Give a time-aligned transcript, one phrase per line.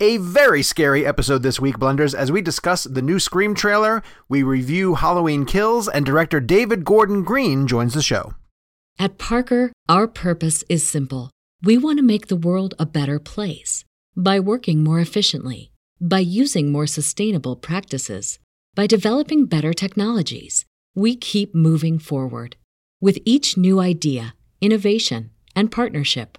[0.00, 4.44] A very scary episode this week, Blenders, as we discuss the new Scream trailer, we
[4.44, 8.34] review Halloween Kills, and director David Gordon Green joins the show.
[9.00, 11.32] At Parker, our purpose is simple.
[11.64, 13.84] We want to make the world a better place
[14.16, 18.38] by working more efficiently, by using more sustainable practices,
[18.76, 20.64] by developing better technologies.
[20.94, 22.54] We keep moving forward.
[23.00, 26.38] With each new idea, innovation, and partnership,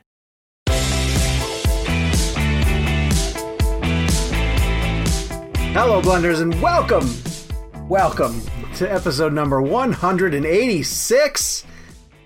[5.73, 7.09] Hello, Blenders, and welcome,
[7.87, 8.41] welcome
[8.75, 11.65] to episode number 186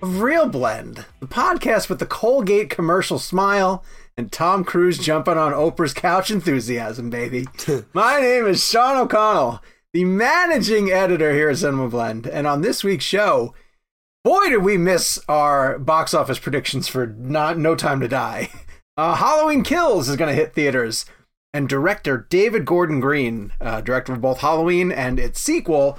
[0.02, 3.84] of Real Blend, the podcast with the Colgate commercial smile
[4.18, 7.46] and Tom Cruise jumping on Oprah's couch enthusiasm, baby.
[7.94, 9.62] My name is Sean O'Connell,
[9.94, 13.54] the managing editor here at Cinema Blend, and on this week's show,
[14.24, 18.50] boy, did we miss our box office predictions for not No Time to Die.
[18.98, 21.06] Uh, Halloween Kills is going to hit theaters
[21.56, 25.98] and director David Gordon Green, uh, director of both Halloween and its sequel,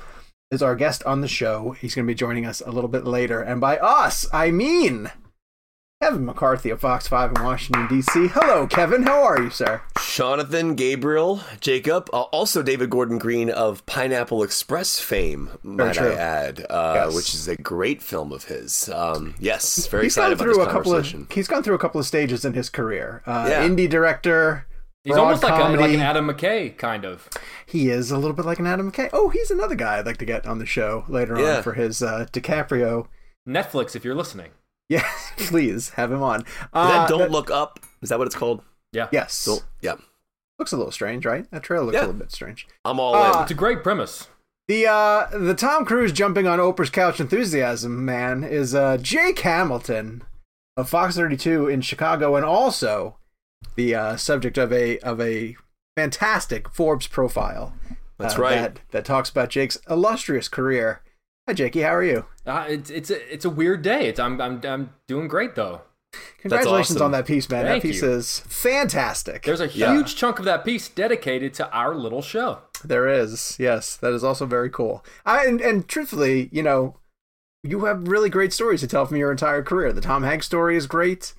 [0.51, 1.71] is our guest on the show.
[1.71, 3.41] He's going to be joining us a little bit later.
[3.41, 5.11] And by us, I mean
[6.03, 8.29] Kevin McCarthy of Fox 5 in Washington, D.C.
[8.29, 9.05] Hello, Kevin.
[9.05, 9.81] How are you, sir?
[10.15, 15.99] Jonathan Gabriel Jacob, uh, also David Gordon Green of Pineapple Express fame, might.
[15.99, 17.15] I add, uh, Yes.
[17.15, 18.91] which is a great film of his.
[18.91, 21.27] Um, yes, very he's excited gone about this a couple of conversation.
[21.31, 23.23] he's gone through a couple of stages in his career.
[23.27, 23.67] Uh, Yeah.
[23.67, 24.66] Indie director.
[25.07, 27.29] He's almost like, a, like an Adam McKay, kind of.
[27.65, 29.09] He is a little bit like an Adam McKay.
[29.13, 31.59] Oh, he's another guy I'd like to get on the show later Yeah.
[31.59, 33.07] on for his uh, DiCaprio.
[33.49, 34.51] Netflix, if you're listening.
[34.89, 36.41] Yes, please have him on.
[36.43, 37.81] Is Uh, that Don't that- Look Up?
[38.03, 38.63] Is that what it's called?
[38.93, 39.09] Yeah.
[39.13, 39.95] Yes, Don't, yeah,
[40.59, 41.51] looks a little strange, right?
[41.51, 42.01] That trailer looks Yeah.
[42.01, 42.67] a little bit strange.
[42.85, 44.29] I'm all Uh, It's a great premise.
[44.69, 50.25] The uh the Tom Cruise jumping on Oprah's couch enthusiasm man is uh Jake Hamilton
[50.77, 53.17] of Fox 32 in Chicago and also
[53.75, 55.57] the uh subject of a of a
[55.97, 57.75] fantastic Forbes profile.
[58.19, 58.55] That's uh, right.
[58.55, 61.03] That, that talks about Jake's illustrious career.
[61.49, 62.27] Hi Jakey, how are you?
[62.45, 64.09] Uh, it's it's a it's a weird day.
[64.09, 65.83] It's I'm I'm I'm doing great though.
[66.39, 67.07] Congratulations awesome.
[67.07, 67.67] on that piece, man.
[67.67, 68.11] Thank that piece you.
[68.11, 69.43] is fantastic.
[69.43, 69.93] There's a Yeah.
[69.93, 72.61] huge chunk of that piece dedicated to our little show.
[72.85, 75.05] There is, yes, that is also very cool.
[75.27, 76.97] I, and, and truthfully, you know,
[77.69, 79.93] you have really great stories to tell from your entire career.
[79.93, 81.35] The Tom Hanks story is great,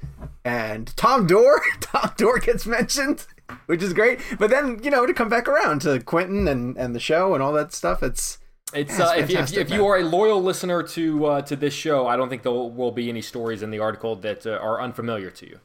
[0.46, 3.26] and Tom Dorr, Tom Dorr gets mentioned,
[3.66, 4.20] which is great.
[4.40, 7.42] But then, you know, to come back around to Quentin and and the show and
[7.44, 8.38] all that stuff, it's
[8.74, 11.56] It's Yeah, uh, if, you- if, if you are a loyal listener to uh, to
[11.56, 14.52] this show, I don't think there will be any stories in the article that uh,
[14.52, 15.60] are unfamiliar to you.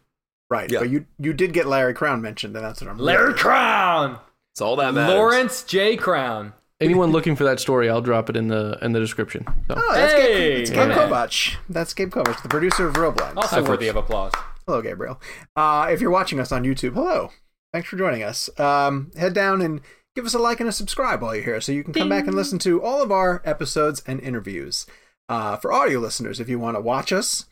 [0.51, 0.71] right.
[0.71, 0.79] Yeah.
[0.81, 2.99] But you you did get Larry Crowne mentioned, and that's what I'm.
[2.99, 4.19] Larry Crowne,
[4.53, 5.15] It's all that matters.
[5.17, 5.97] Lawrence J.
[5.97, 6.53] Crowne.
[6.83, 9.45] Anyone looking for that story, I'll drop it in the in the description.
[9.69, 9.75] So.
[9.77, 10.99] Oh, that's Hey, Gabe, it's Gabe man.
[10.99, 11.57] Kovach.
[11.69, 13.39] That's Gabe Kovach, the producer of Real Blend.
[13.39, 14.33] Also worthy of applause.
[14.67, 15.21] Hello, Gabriel.
[15.57, 17.31] Uh, if you're watching us on YouTube, hello.
[17.73, 18.49] Thanks for joining us.
[18.61, 19.81] Um, head down and
[20.15, 22.27] give us a like and a subscribe while you're here so you can come back
[22.27, 24.87] and listen to all of our episodes and interviews.
[25.29, 27.47] Uh, for audio listeners, if you want to watch us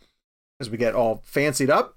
[0.61, 1.97] as we get all fancied up,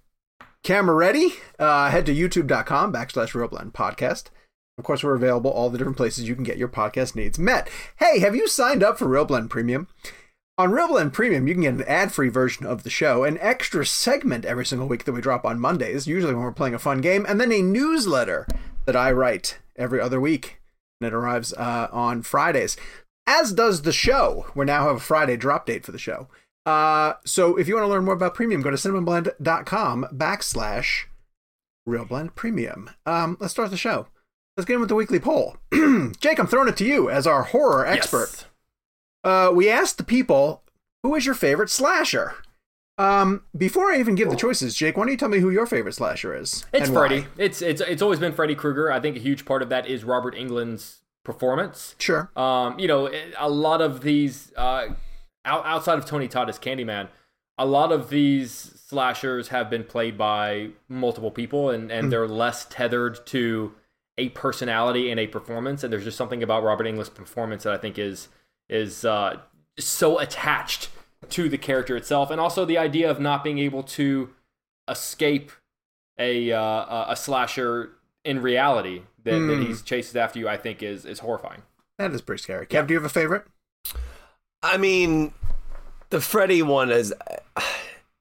[0.63, 4.29] camera ready, uh, head to youtube.com backslash realblend podcast.
[4.77, 7.69] Of course, we're available all the different places you can get your podcast needs met.
[7.97, 9.87] Hey, have you signed up for RealBlend Premium?
[10.57, 14.45] On RealBlend Premium, you can get an ad-free version of the show, an extra segment
[14.45, 17.25] every single week that we drop on Mondays, usually when we're playing a fun game,
[17.27, 18.47] and then a newsletter
[18.85, 20.59] that I write every other week.
[21.01, 22.77] And it arrives uh, on Fridays,
[23.27, 24.47] as does the show.
[24.55, 26.27] We now have a Friday drop date for the show.
[26.65, 31.05] Uh, so if you want to learn more about Premium, go to cinemablend.com backslash
[31.87, 32.89] realblend Premium.
[33.05, 34.07] Um, let's start the show.
[34.55, 35.57] Let's get in with the weekly poll.
[36.19, 38.29] Jake, I'm throwing it to you as our horror expert.
[38.31, 38.45] Yes.
[39.23, 40.63] Uh, we asked the people,
[41.01, 42.35] who is your favorite slasher?
[42.99, 45.65] Um, before I even give the choices, Jake, why don't you tell me who your
[45.65, 46.65] favorite slasher is?
[46.71, 47.07] It's and why?
[47.07, 47.27] Freddy.
[47.37, 48.91] It's it's it's always been Freddy Krueger.
[48.91, 51.95] I think a huge part of that is Robert Englund's performance.
[51.97, 52.29] Sure.
[52.35, 53.09] Um, you know,
[53.39, 54.89] a lot of these uh,
[55.43, 57.07] out, outside of Tony Todd as Candyman,
[57.57, 58.51] a lot of these
[58.85, 63.73] slashers have been played by multiple people, and and they're less tethered to
[64.17, 65.83] a personality and a performance.
[65.83, 68.27] And there's just something about Robert Englund's performance that I think is
[68.69, 69.37] is uh,
[69.79, 70.89] so attached
[71.29, 74.29] to the character itself, and also the idea of not being able to
[74.89, 75.51] escape
[76.19, 77.91] a uh, a- a slasher
[78.23, 79.61] in reality that, that Hmm.
[79.63, 80.47] he's chases after you.
[80.47, 81.61] I think is is horrifying.
[81.97, 82.65] That is pretty scary.
[82.67, 83.45] Kev, do you have a favorite?
[84.61, 85.33] I mean,
[86.09, 87.13] the Freddy one is.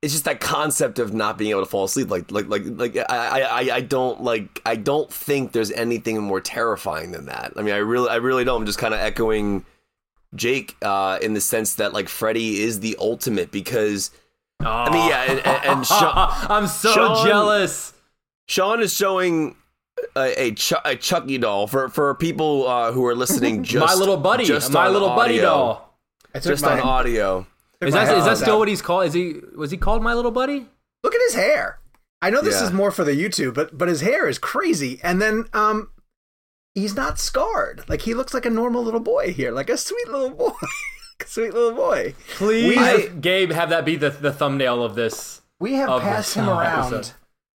[0.02, 2.10] It's just that concept of not being able to fall asleep.
[2.10, 2.96] Like, like, like, like.
[3.08, 4.60] I, I, I don't like.
[4.66, 7.52] I don't think there's anything more terrifying than that.
[7.56, 8.62] I mean, I really, I really don't.
[8.62, 9.64] I'm just kind of echoing
[10.34, 14.10] Jake uh, in the sense that like Freddy is the ultimate because.
[14.58, 16.12] I mean, yeah, and, and, and Sean,
[16.50, 17.92] I'm so Sean- jealous.
[18.48, 19.56] Sean is showing
[20.16, 23.62] a, a, Ch- a Chucky doll for for people uh, who are listening.
[23.64, 25.96] Just my little buddy, just my on little buddy doll.
[26.34, 27.46] I took just my- on audio.
[27.82, 29.06] Is that is that still what he's called?
[29.06, 30.66] Is he was he called my little buddy?
[31.02, 31.78] Look at his hair.
[32.20, 32.66] I know this Yeah.
[32.66, 35.00] is more for the YouTube, but but his hair is crazy.
[35.02, 35.90] And then um
[36.74, 37.84] he's not scarred.
[37.88, 40.52] Like he looks like a normal little boy here, like a sweet little boy.
[41.26, 42.14] sweet little boy.
[42.36, 45.42] Please, We- Gabe, have that be the the thumbnail of this.
[45.60, 47.12] We have passed him around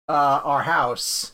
[0.09, 1.33] uh, our house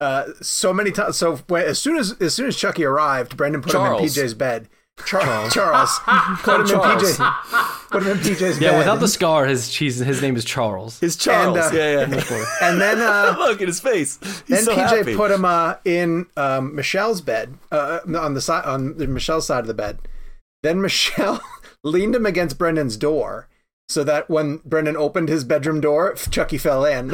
[0.00, 1.16] uh, so many times.
[1.16, 4.00] So as soon as as soon as Chucky arrived, Brendan put Charles.
[4.00, 4.68] him in PJ's bed.
[5.06, 5.98] Char- Charles,
[6.42, 7.02] put him Charles.
[7.02, 7.88] in PJ.
[7.90, 8.78] Put him in PJ's Yeah, bed.
[8.78, 10.98] without the scar, his she's, his name is Charles.
[11.00, 11.56] His Charles.
[11.56, 12.44] And, uh, yeah, yeah.
[12.62, 14.18] and then uh, Look at his face.
[14.22, 15.16] He's then so PJ happy.
[15.16, 19.60] put him uh, in um, Michelle's bed uh, on the side on the Michelle's side
[19.60, 19.98] of the bed.
[20.62, 21.40] Then Michelle
[21.82, 23.48] leaned him against Brendan's door
[23.88, 27.10] so that when Brendan opened his bedroom door, Chucky fell in.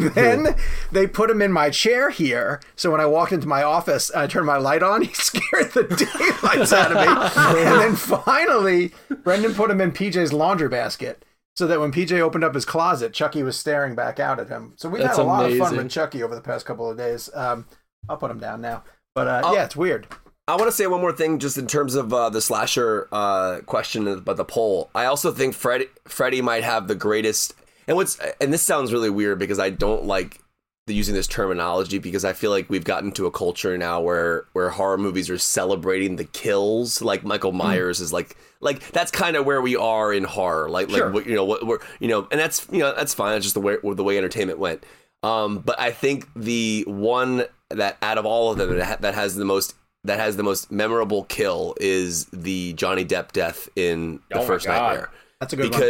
[0.14, 0.56] then
[0.90, 2.60] they put him in my chair here.
[2.76, 5.02] So when I walked into my office, I turned my light on.
[5.12, 7.60] He scared the daylights out of me.
[7.62, 8.92] and then finally,
[9.24, 11.24] Brendan put him in PJ's laundry basket.
[11.54, 14.72] So that when PJ opened up his closet, Chucky was staring back out at him.
[14.76, 16.96] So we've That's had a lot of fun with Chucky over the past couple of
[16.96, 17.28] days.
[17.34, 17.66] Um,
[18.08, 18.84] I'll put him down now.
[19.14, 20.06] But uh, yeah, it's weird.
[20.48, 23.60] I want to say one more thing, just in terms of uh, the slasher uh,
[23.66, 24.90] question about the poll.
[24.94, 27.54] I also think Fred, Freddy might have the greatest.
[27.88, 30.40] And what's and this sounds really weird because I don't like
[30.86, 34.46] the, using this terminology because I feel like we've gotten to a culture now where
[34.52, 37.00] where horror movies are celebrating the kills.
[37.02, 40.68] Like Michael Myers is like like that's kind of where we are in horror.
[40.70, 41.06] Like Sure.
[41.06, 43.32] like what you know what we're you know, and that's you know that's fine.
[43.32, 44.84] That's just the way the way entertainment went.
[45.22, 49.36] Um, but I think the one that out of all of them that, that has
[49.36, 49.74] the most
[50.04, 54.46] that has the most memorable kill is the Johnny Depp death in the Oh my
[54.46, 54.72] first God.
[54.74, 55.80] nightmare That's a good one.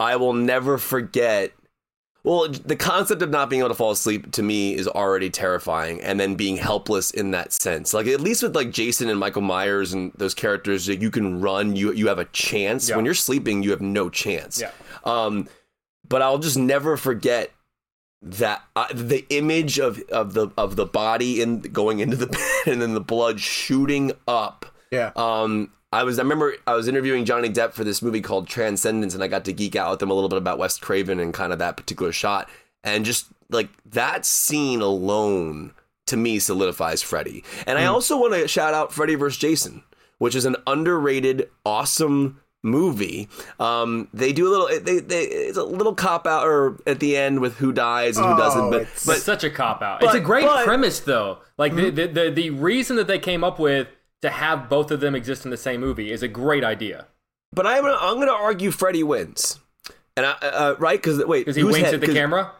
[0.00, 1.52] I will never forget.
[2.24, 6.00] Well, the concept of not being able to fall asleep to me is already terrifying,
[6.00, 7.92] and then being helpless in that sense.
[7.92, 11.40] Like at least with like Jason and Michael Myers and those characters, like, you can
[11.40, 12.88] run, you you have a chance.
[12.88, 12.96] Yeah.
[12.96, 14.60] When you're sleeping, you have no chance.
[14.60, 14.70] Yeah.
[15.04, 15.48] Um,
[16.08, 17.50] but I'll just never forget
[18.24, 22.26] that uh, the image of of the of the body in going into the
[22.64, 25.10] bed and then the blood shooting up Yeah.
[25.16, 29.14] um, I was I remember I was interviewing Johnny Depp for this movie called Transcendence,
[29.14, 31.34] and I got to geek out with him a little bit about Wes Craven and
[31.34, 32.48] kind of that particular shot,
[32.82, 35.74] and just like that scene alone
[36.06, 37.44] to me solidifies Freddy.
[37.66, 39.38] And I also want to shout out Freddy vs.
[39.38, 39.82] Jason,
[40.18, 43.28] which is an underrated, awesome movie.
[43.60, 47.16] Um, they do a little they, they it's a little cop out or at the
[47.16, 50.00] end with who dies and who Oh, doesn't, but it's- but such a cop out.
[50.00, 51.38] but- it's a great but- premise though.
[51.58, 51.94] Like Mm-hmm.
[51.96, 53.88] the, the the the reason that they came up with
[54.22, 57.06] to have both of them exist in the same movie is a great idea.
[57.52, 59.58] but I'm gonna, I'm going to argue Freddy wins.
[60.16, 60.98] And I, uh, right?
[61.00, 62.52] Because wait, Because he winks head- at the camera.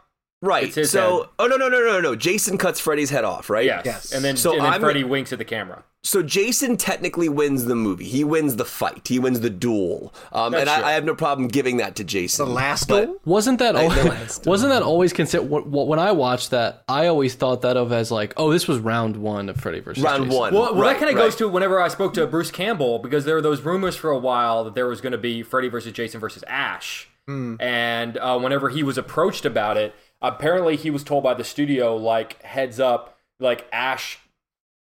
[0.42, 0.64] Right.
[0.64, 1.28] It's his so, head.
[1.38, 2.16] oh no no no no no!
[2.16, 3.64] Jason cuts Freddy's head off, right?
[3.64, 3.82] Yes.
[3.87, 4.12] Yes.
[4.12, 5.84] And then, So and then Freddy winks at the camera.
[6.04, 8.04] So Jason technically wins the movie.
[8.06, 9.06] He wins the fight.
[9.06, 10.12] He wins the duel.
[10.32, 10.88] Um, and I.
[10.88, 12.44] I have no problem giving that to Jason.
[12.46, 13.20] the last but- duel?
[13.25, 16.82] Wasn't that I- al- the last wasn't that always considered when I watched that?
[16.88, 20.02] I always thought that of as like, oh, this was round one of Freddy versus
[20.02, 20.37] Round Jason.
[20.40, 20.52] one.
[20.54, 21.22] Well, well Right, that kind of right.
[21.26, 24.18] goes to whenever I spoke to Bruce Campbell because there were those rumors for a
[24.18, 28.68] while that there was going to be Freddy versus Jason versus Ash, and uh, whenever
[28.70, 33.19] he was approached about it, apparently he was told by the studio like heads up,
[33.41, 34.19] like Ash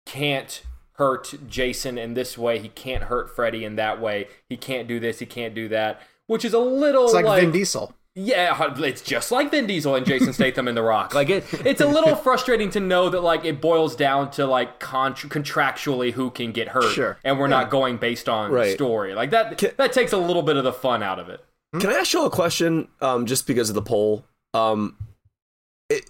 [0.07, 0.63] can't
[0.95, 5.01] hurt Jason in this way, he can't hurt Freddy in that way, he can't do
[5.01, 7.95] this, he can't do that, which is a little It's like, like Vin Diesel.
[8.17, 11.15] Yeah, it's just like Vin Diesel and Jason Statham in The Rock.
[11.15, 14.81] Like it, it's a little frustrating to know that like it boils down to like
[14.81, 17.19] contr contractually who can get hurt, Sure.
[17.25, 18.75] and we're not going based on Right.
[18.75, 19.15] story.
[19.15, 21.43] Like that, that takes a little bit of the fun out of it.
[21.79, 22.89] Can I ask you a question?
[23.01, 24.25] Um, just because of the poll.
[24.55, 24.97] Um,
[25.91, 26.09] it,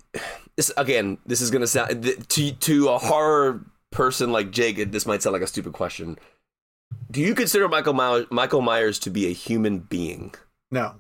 [0.57, 4.93] this again, this is gonna sound th- to to a horror person like Jake.
[4.93, 6.19] This might sound like a stupid question.
[7.11, 10.35] Do you consider Michael Myers, Michael Myers to be a human being?
[10.71, 10.95] No,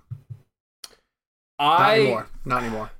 [1.60, 2.28] not I anymore.
[2.44, 2.90] Not anymore.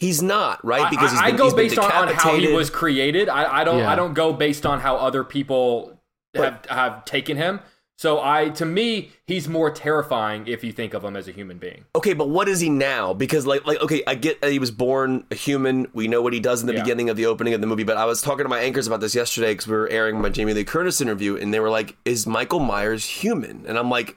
[0.00, 0.90] He's not, right?
[0.90, 3.28] Because he's I, been, I go he's been based on, on how he was created.
[3.28, 3.90] I, I don't Yeah.
[3.90, 6.00] I don't go based on how other people
[6.34, 7.60] have have taken him.
[7.98, 11.58] So I to me he's more terrifying if you think of him as a human
[11.58, 11.84] being.
[11.96, 13.12] Okay, but what is he now?
[13.12, 15.88] Because like like okay, I get that he was born a human.
[15.92, 16.82] We know what he does in the Yeah.
[16.82, 17.82] beginning of the opening of the movie.
[17.82, 20.28] But I was talking to my anchors about this yesterday because we were airing my
[20.28, 24.16] Jamie Lee Curtis interview, and they were like, "Is Michael Myers human?" And I'm like.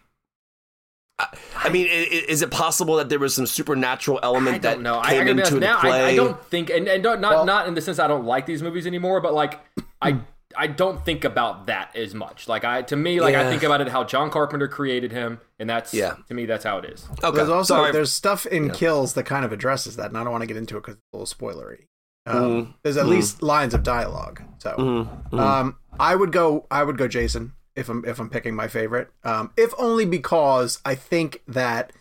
[1.20, 4.76] I, I mean, i- i- is it possible that there was some supernatural element that
[4.76, 4.96] don't know.
[4.96, 5.92] I, I came into now play?
[6.02, 8.26] I, I don't think and, and don't, not Well- not in the sense I don't
[8.26, 9.60] like these movies anymore, but like
[10.02, 10.20] I
[10.58, 12.48] I don't think about that as much.
[12.48, 15.70] Like I to me like I think about it how John Carpenter created him, and
[15.70, 16.16] that's Yeah.
[16.28, 17.08] to me that's how it is.
[17.24, 17.92] Okay, There's also sorry.
[17.92, 18.74] there's stuff in Yeah.
[18.74, 20.96] Kills that kind of addresses that, and I don't want to get into it because
[20.96, 21.86] it's a little spoilery.
[22.26, 22.74] Um, Mhm.
[22.84, 23.10] There's at Mhm.
[23.10, 24.42] least lines of dialogue.
[24.60, 25.40] So mhm.
[25.40, 29.10] um, I would go I would go Jason if I'm if I'm picking my favorite.
[29.24, 31.92] Um, if only because I think that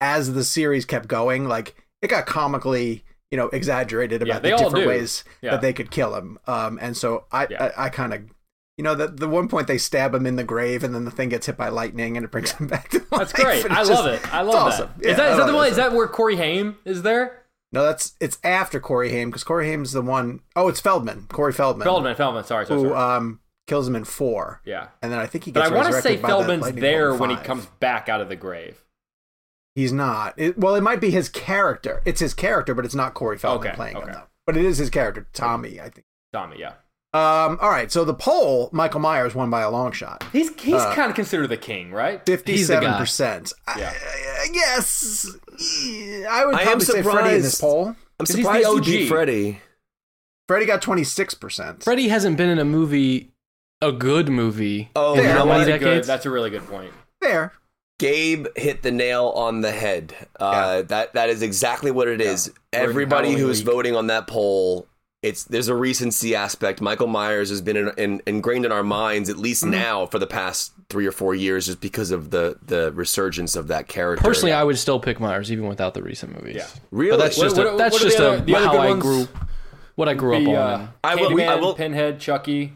[0.00, 3.04] as the series kept going, like it got comically
[3.34, 5.50] you know exaggerated about they the different ways Yeah.
[5.50, 6.38] that they could kill him.
[6.46, 7.72] Um, and so I Yeah.
[7.76, 8.22] I, I kind of.
[8.76, 11.10] You know, the, the one point they stab him in the grave and then the
[11.10, 13.08] thing gets hit by lightning and it brings him back to life.
[13.10, 13.68] That's great.
[13.70, 14.34] I it's love just- it.
[14.34, 14.90] I love awesome.
[14.98, 15.04] that.
[15.04, 15.68] Yeah, is that that the one?
[15.68, 17.42] Is that where Corey Haim is there?
[17.72, 21.52] No, that's it's after Corey Haim because Corey Haim's the one oh it's Feldman, Corey
[21.52, 22.14] Feldman, Feldman.
[22.14, 22.44] Feldman.
[22.44, 22.66] Sorry.
[22.66, 23.16] sorry, who sorry.
[23.16, 24.88] um kills him in four, yeah.
[25.02, 25.68] and then I think he gets.
[25.68, 25.72] But.
[25.72, 28.83] I want to say Feldman's there when he comes back out of the grave.
[29.74, 30.34] He's not.
[30.36, 32.00] It, well, it might be his character.
[32.04, 34.22] It's his character, but it's not Corey Feldman Okay, playing him though.
[34.46, 35.80] But it is his character, Tommy.
[35.80, 36.04] I think.
[36.32, 36.58] Tommy.
[36.60, 36.74] Yeah.
[37.12, 37.58] Um.
[37.60, 37.90] All right.
[37.92, 41.16] So the poll, Michael Myers won by a long shot, He's he's Uh, kind of
[41.16, 42.24] considered the king, right?
[42.26, 43.52] fifty-seven percent.
[43.76, 43.92] Yeah.
[44.52, 45.26] Yes,
[46.28, 47.88] I would I am probably say Freddy in this poll.
[47.88, 48.84] I'm 'cause he's the surprised he OG.
[48.84, 49.60] beat Freddy.
[50.48, 51.82] Freddie got twenty-six percent.
[51.84, 53.32] Freddy hasn't been in a movie,
[53.80, 54.90] a good movie.
[54.94, 55.24] Oh, Fair.
[55.24, 55.84] you How many That's a good.
[55.84, 56.06] decades?
[56.06, 56.92] That's a really good point.
[57.22, 57.52] Fair.
[57.98, 60.14] Gabe hit the nail on the head.
[60.38, 62.52] Uh, That that is exactly what it is.
[62.72, 63.66] We're Everybody who's week.
[63.72, 64.88] voting on that poll,
[65.22, 66.80] it's there's a recency aspect.
[66.80, 69.42] Michael Myers has been in, in, ingrained in our minds at Mm-hmm.
[69.44, 73.54] least now for the past three or four years, just because of the the resurgence
[73.54, 74.24] of that character.
[74.24, 76.56] Personally, I would still pick Myers even without the recent movies.
[76.56, 76.66] Yeah.
[76.90, 78.98] really, But that's What- just what- a, that's what just the a, the how I
[78.98, 79.28] grew,
[79.94, 80.80] what I grew up The, on.
[80.80, 82.72] uh, I will- Candyman, I will- Pinhead, Chucky.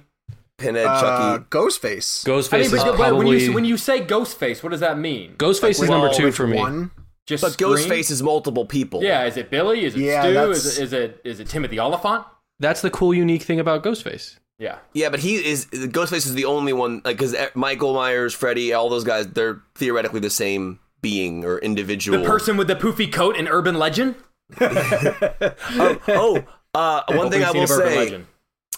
[0.59, 1.45] Pinhead, Uh, Chucky.
[1.50, 2.25] Ghostface.
[2.27, 4.81] Ghostface I mean, is but, but probably when you when you say Ghostface, what does
[4.81, 5.35] that mean?
[5.38, 6.57] Ghostface is number two for me.
[6.59, 6.91] One.
[7.27, 7.71] Just But Scream?
[7.71, 9.03] Ghostface is multiple people.
[9.03, 9.85] Yeah, is it Billy?
[9.85, 10.33] Is it Yeah, Stu?
[10.33, 12.25] that's- Is it, is it is it Timothy Olyphant?
[12.59, 14.37] That's the cool, unique thing about Ghostface.
[14.59, 14.79] Yeah.
[14.95, 18.88] Yeah, but he is Ghostface is the only one like because Michael Myers, Freddy, all
[18.88, 22.19] those guys, they're theoretically the same being or individual.
[22.19, 24.17] The person with the poofy coat in Urban Legend?
[24.61, 27.97] oh, oh uh, one thing I will of Urban say.
[27.99, 28.27] Legend.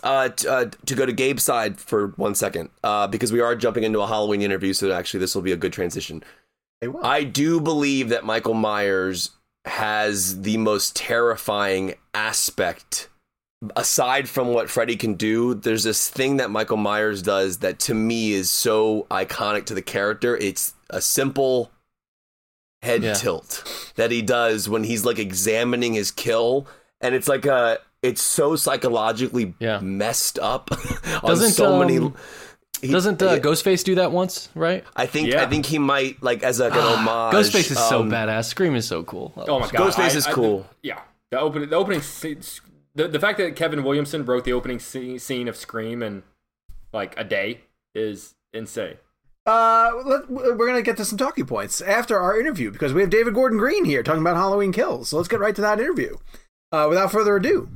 [0.03, 3.55] Uh, t- uh, to go to Gabe's side for one second, uh, because we are
[3.57, 6.23] jumping into a Halloween interview, so actually this will be a good transition.
[7.03, 9.31] I do believe that Michael Myers
[9.67, 13.09] has the most terrifying aspect.
[13.77, 17.93] Aside from what Freddy can do, there's this thing that Michael Myers does that to
[17.95, 20.35] me is so iconic to the character.
[20.39, 21.71] It's a simple
[22.81, 23.13] head Yeah.
[23.13, 23.63] tilt
[23.97, 26.67] that he does when he's like examining his kill,
[27.03, 29.81] and it's like a it's so psychologically Yeah.
[29.81, 30.71] messed up
[31.23, 31.99] on Doesn't, so many.
[31.99, 32.15] um,
[32.81, 34.49] he- Doesn't uh, yeah, Ghostface do that once?
[34.55, 34.85] Right?
[34.97, 35.43] I think Yeah.
[35.43, 37.35] I think he might like as like an homage.
[37.35, 38.47] Ghostface is so um, badass.
[38.47, 39.33] Scream is so cool.
[39.37, 39.93] Oh my god.
[39.93, 40.67] Ghostface I- is I- cool.
[40.83, 41.01] yeah.
[41.31, 42.01] The opening the opening
[42.95, 46.23] the, the fact that Kevin Williamson wrote the opening scene, scene of Scream in
[46.93, 47.61] like a day
[47.95, 48.97] is insane.
[49.47, 53.11] Uh, let, we're gonna get to some talking points after our interview because we have
[53.11, 55.09] David Gordon Green here talking about Halloween Kills.
[55.11, 56.17] So let's get right to that interview.
[56.73, 57.69] Uh, without further ado,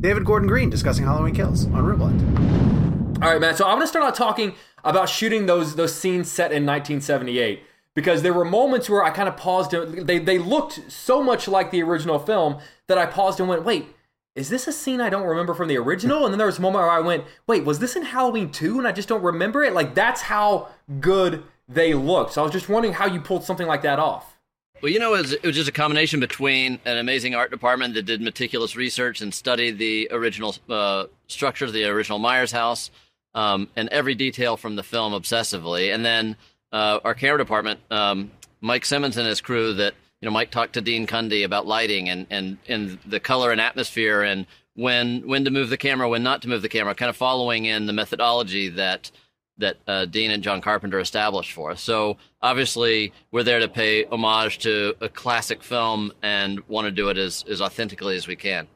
[0.00, 3.22] David Gordon Green discussing Halloween Kills on Rewind.
[3.22, 3.54] All right, man.
[3.54, 7.62] So I'm gonna start out talking about shooting those those scenes set in 1978
[7.94, 9.74] because there were moments where I kind of paused.
[9.74, 13.62] And they they looked so much like the original film that I paused and went,
[13.62, 13.94] "Wait,
[14.34, 16.62] is this a scene I don't remember from the original?" And then there was a
[16.62, 19.62] moment where I went, "Wait, was this in Halloween 2 and I just don't remember
[19.62, 20.68] it?" Like that's how
[21.00, 22.32] good they looked.
[22.32, 24.38] So I was just wondering how you pulled something like that off.
[24.82, 27.92] Well, you know, it was, it was just a combination between an amazing art department
[27.94, 32.90] that did meticulous research and studied the original uh, structure of the original Myers house
[33.34, 36.36] um, and every detail from the film obsessively, and then
[36.72, 38.30] uh, our camera department um,
[38.62, 42.08] Mike Simmonds and his crew that you know Mike talked to Dean Cundey about lighting
[42.08, 46.22] and and and the color and atmosphere and when when to move the camera, when
[46.22, 49.10] not to move the camera, kind of following in the methodology that
[49.60, 51.80] that uh, Dean and John Carpenter established for us.
[51.80, 57.08] So obviously, we're there to pay homage to a classic film and want to do
[57.08, 58.68] it as as authentically as we can.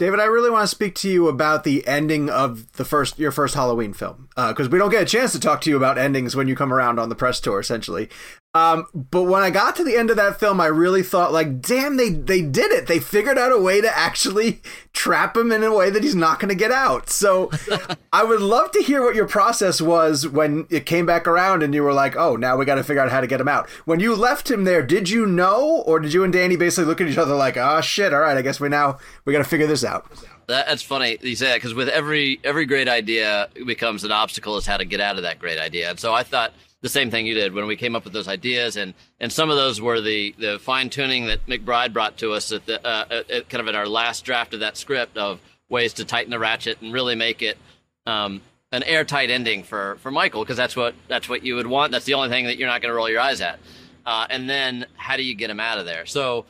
[0.00, 3.30] David, I really want to speak to you about the ending of the first your
[3.30, 5.98] first Halloween film because uh, we don't get a chance to talk to you about
[5.98, 8.08] endings when you come around on the press tour, essentially.
[8.54, 11.60] Um, but when I got to the end of that film, I really thought, like,
[11.60, 12.86] damn, they they did it.
[12.86, 16.38] They figured out a way to actually trap him in a way that he's not
[16.38, 17.10] going to get out.
[17.10, 17.50] So
[18.12, 21.74] I would love to hear what your process was when it came back around and
[21.74, 23.68] you were like, oh, now we got to figure out how to get him out.
[23.86, 27.00] When you left him there, did you know, or did you and Danny basically look
[27.00, 29.44] at each other like, oh shit, all right, I guess we now we got to
[29.44, 30.06] figure this out.
[30.46, 34.66] That's funny you say that because with every every great idea becomes an obstacle is
[34.66, 35.90] how to get out of that great idea.
[35.90, 36.52] And so I thought
[36.84, 39.48] the same thing you did when we came up with those ideas, and and some
[39.48, 43.22] of those were the the fine tuning that McBride brought to us at the uh,
[43.30, 46.38] at, kind of in our last draft of that script of ways to tighten the
[46.38, 47.56] ratchet and really make it
[48.04, 51.90] um, an airtight ending for for Michael because that's what that's what you would want.
[51.90, 53.58] That's the only thing that you're not going to roll your eyes at.
[54.04, 56.04] Uh, and then how do you get him out of there?
[56.04, 56.44] So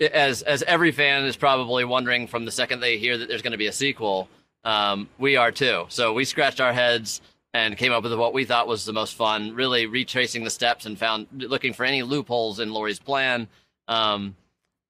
[0.00, 3.52] as as every fan is probably wondering from the second they hear that there's going
[3.52, 4.28] to be a sequel,
[4.64, 5.86] um, we are too.
[5.90, 7.20] So we scratched our heads
[7.56, 9.54] and came up with what we thought was the most fun.
[9.54, 13.48] Really retracing the steps and found looking for any loopholes in Laurie's plan.
[13.88, 14.36] Um,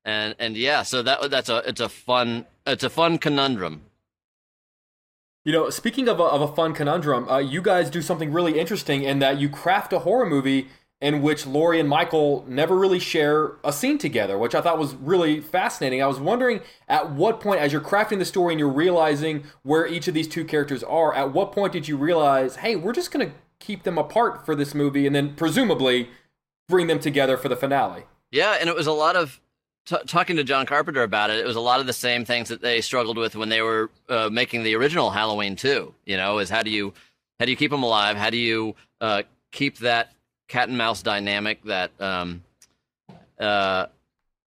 [0.05, 3.83] and and yeah, so that that's a it's a fun it's a fun conundrum.
[5.45, 8.59] You know, speaking of a, of a fun conundrum, uh, you guys do something really
[8.59, 10.67] interesting in that you craft a horror movie
[11.01, 14.95] in which Laurie and Michael never really share a scene together, which I thought was
[14.95, 16.03] really fascinating.
[16.03, 19.87] I was wondering at what point, as you're crafting the story and you're realizing where
[19.87, 23.11] each of these two characters are, at what point did you realize, hey, we're just
[23.11, 26.09] going to keep them apart for this movie and then presumably
[26.69, 28.05] bring them together for the finale?
[28.31, 29.41] Yeah, and it was a lot of
[29.87, 32.49] T- talking to John Carpenter about it, it was a lot of the same things
[32.49, 35.95] that they struggled with when they were uh, making the original Halloween too.
[36.05, 36.93] You know, is how do you
[37.39, 38.17] how do you keep them alive?
[38.17, 39.23] How do you uh,
[39.53, 40.11] keep that
[40.49, 42.43] cat and mouse dynamic that um,
[43.39, 43.87] uh,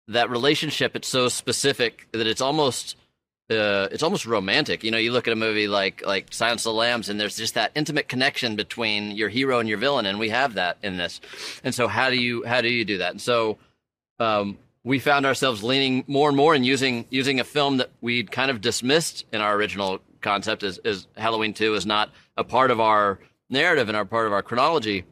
[0.08, 2.96] that relationship it's so specific that it's almost
[3.50, 4.84] uh, it's almost romantic.
[4.84, 7.38] You know, you look at a movie like like Silence of the Lambs, and there's
[7.38, 10.98] just that intimate connection between your hero and your villain, and we have that in
[10.98, 11.22] this.
[11.64, 13.12] And so, how do you how do you do that?
[13.12, 13.58] And so,
[14.20, 18.32] um, we found ourselves leaning more and more and using using a film that we'd
[18.32, 22.70] kind of dismissed in our original concept as, as Halloween Two is not a part
[22.70, 25.06] of our narrative and our part of our chronology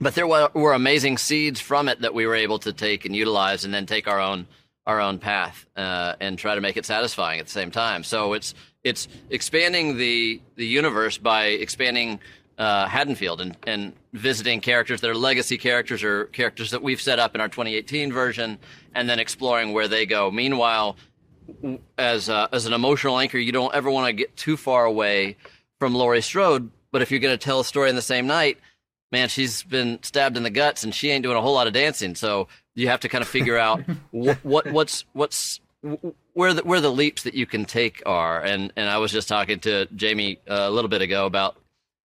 [0.00, 3.14] but there were, were amazing seeds from it that we were able to take and
[3.14, 4.46] utilize, and then take our own
[4.86, 8.02] our own path uh, and try to make it satisfying at the same time.
[8.02, 12.20] So it's it's expanding the the universe by expanding
[12.58, 17.18] uh, Haddonfield and, and visiting characters that are legacy characters or characters that we've set
[17.18, 18.58] up in our 2018 version,
[18.94, 20.30] and then exploring where they go.
[20.30, 20.96] Meanwhile,
[21.96, 25.36] as a, as an emotional anchor, you don't ever want to get too far away
[25.78, 26.70] from Laurie Strode.
[26.90, 28.58] But if you're going to tell a story in the same night,
[29.12, 31.72] man, she's been stabbed in the guts and she ain't doing a whole lot of
[31.72, 32.14] dancing.
[32.14, 35.60] So you have to kind of figure out what, what what's what's
[36.32, 38.42] where the where the leaps that you can take are.
[38.42, 41.56] And and I was just talking to Jamie uh, a little bit ago about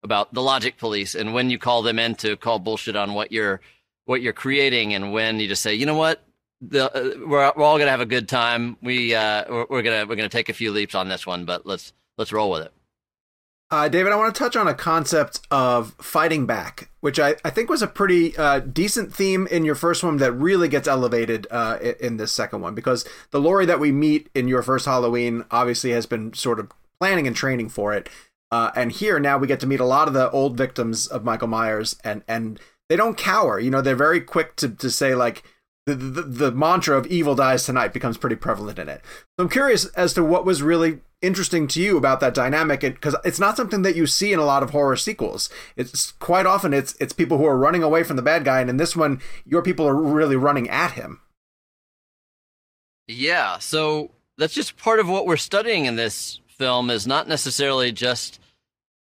[0.04, 3.32] about the logic police and when you call them in to call bullshit on what
[3.32, 3.62] you're
[4.06, 6.22] what you're creating and when you just say, you know what,
[6.60, 8.78] the, uh, we're, we're all gonna have a good time.
[8.82, 11.66] We uh, we're, we're gonna we're gonna take a few leaps on this one, but
[11.66, 12.74] let's let's roll with it.
[13.74, 17.50] Uh, David, I want to touch on a concept of fighting back, which I, I
[17.50, 21.48] think was a pretty uh, decent theme in your first one that really gets elevated
[21.50, 25.44] uh, in this second one because the Laurie that we meet in your first Halloween
[25.50, 28.10] obviously has been sort of planning and training for it.
[28.52, 31.24] Uh, and here now we get to meet a lot of the old victims of
[31.24, 32.60] Michael Myers, and, and
[32.90, 33.60] they don't cower.
[33.60, 35.42] You know, they're very quick to, to say, like,
[35.88, 39.02] the, the, the mantra of evil dies tonight becomes pretty prevalent in it.
[39.36, 43.16] So I'm curious as to what was really interesting to you about that dynamic because
[43.24, 45.50] it's not something that you see in a lot of horror sequels.
[45.76, 48.70] It's quite often it's it's people who are running away from the bad guy and
[48.70, 51.22] in this one your people are really running at him.
[53.08, 57.92] Yeah so that's just part of what we're studying in this film is not necessarily
[57.92, 58.40] just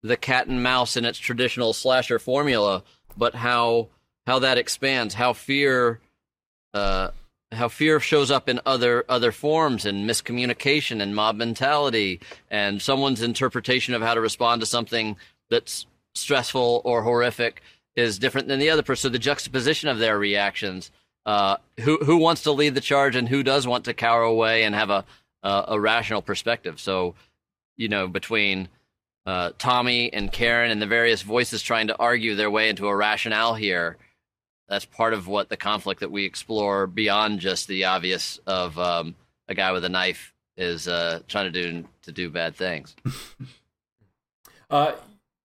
[0.02, 2.82] the cat and mouse in its traditional slasher formula
[3.16, 3.88] but how
[4.26, 6.00] how that expands how fear
[6.74, 7.10] uh
[7.56, 13.22] how fear shows up in other other forms and miscommunication and mob mentality and someone's
[13.22, 15.16] interpretation of how to respond to something
[15.50, 17.62] that's stressful or horrific
[17.96, 19.08] is different than the other person.
[19.08, 20.90] So the juxtaposition of their reactions,
[21.26, 24.64] uh, who who wants to lead the charge and who does want to cower away
[24.64, 25.04] and have a
[25.42, 26.80] a, a rational perspective.
[26.80, 27.14] So,
[27.76, 28.68] you know, between
[29.26, 32.96] uh, Tommy and Karen and the various voices trying to argue their way into a
[32.96, 33.96] rationale here
[34.68, 39.14] that's part of what the conflict that we explore beyond just the obvious of um,
[39.48, 42.94] a guy with a knife is uh, trying to do to do bad things.
[44.70, 44.92] Uh,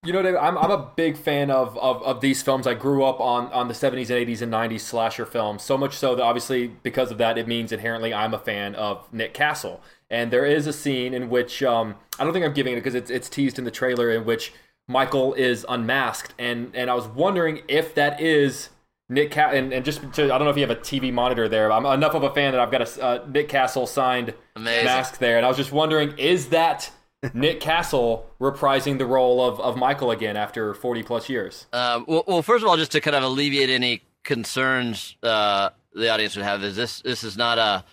[0.05, 2.65] you know, David, I'm I'm a big fan of, of of these films.
[2.65, 5.61] I grew up on on the 70s and 80s and 90s slasher films.
[5.61, 9.11] So much so that obviously because of that, it means inherently I'm a fan of
[9.13, 9.81] Nick Castle.
[10.09, 12.95] And there is a scene in which um, I don't think I'm giving it because
[12.95, 14.53] it's it's teased in the trailer in which
[14.87, 18.69] Michael is unmasked, and and I was wondering if that is
[19.09, 21.49] Nick Ca- and, and just to, I don't know if you have a TV monitor
[21.49, 21.67] there.
[21.67, 24.85] But I'm enough of a fan that I've got a uh, Nick Castle signed Amazing.
[24.85, 26.91] mask there, and I was just wondering, is that
[27.33, 31.65] Nick Castle reprising the role of, of Michael again after 40 plus years?
[31.73, 36.09] Uh, well, well, first of all, just to kind of alleviate any concerns uh, the
[36.09, 37.83] audience would have, is this this is not a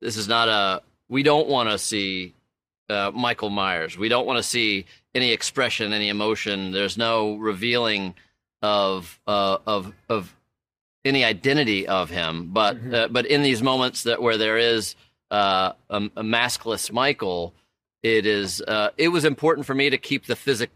[0.00, 2.34] this is not a we don't want to see
[2.88, 3.98] uh, Michael Myers.
[3.98, 6.72] We don't want to see any expression, any emotion.
[6.72, 8.14] There's no revealing
[8.62, 10.34] of uh, of of
[11.04, 12.50] any identity of him.
[12.52, 14.94] But uh, but in these moments that where there is
[15.30, 17.54] uh, a, a maskless Michael,
[18.02, 20.70] it is uh, it was important for me to keep the physic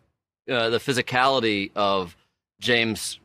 [0.51, 2.17] uh, the physicality of
[2.61, 3.19] James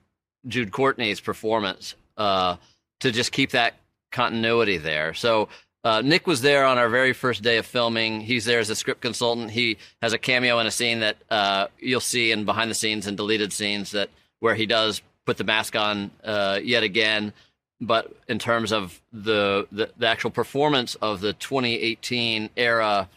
[0.48, 2.58] Jude Courtney's performance uh,
[3.00, 3.76] to just keep that
[4.12, 5.14] continuity there.
[5.14, 5.50] So
[5.84, 8.22] uh, Nick was there on our very first day of filming.
[8.22, 9.52] He's there as a script consultant.
[9.52, 13.08] He has a cameo in a scene that uh, you'll see in behind the scenes
[13.08, 14.10] and deleted scenes that
[14.40, 17.32] where he does put the mask on uh, yet again.
[17.80, 23.08] But in terms of the, the the actual performance of the 2018 era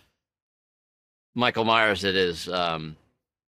[1.34, 2.94] Michael Myers, it is um,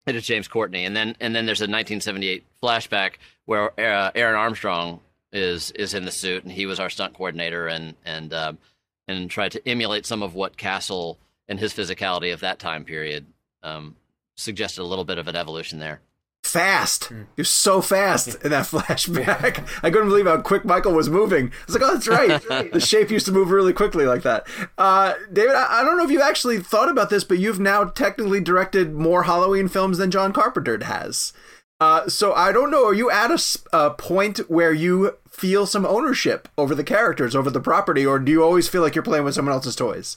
[0.06, 3.12] it is James Courtney, and then and then there's a 1978 flashback
[3.44, 4.98] where uh, Airon Armstrong
[5.32, 8.58] is is in the suit, and he was our stunt coordinator, and and um,
[9.06, 11.16] and tried to emulate some of what Castle
[11.46, 13.24] and his physicality of that time period
[13.62, 13.94] um,
[14.36, 16.00] suggested a little bit of an evolution there.
[16.48, 17.12] Fast.
[17.36, 19.68] You're so fast in that flashback.
[19.82, 21.48] I couldn't believe how quick Michael was moving.
[21.48, 22.72] I was like, oh, that's right.
[22.72, 24.46] the shape used to move really quickly like that.
[24.78, 27.84] Uh, David, I, I don't know if you actually thought about this, but you've now
[27.84, 31.34] technically directed more Halloween films than John Carpenter has.
[31.80, 32.86] Uh, so I don't know.
[32.86, 33.30] Are you at
[33.72, 38.32] a point where you feel some ownership over the characters, over the property, or do
[38.32, 40.16] you always feel like you're playing with someone else's toys?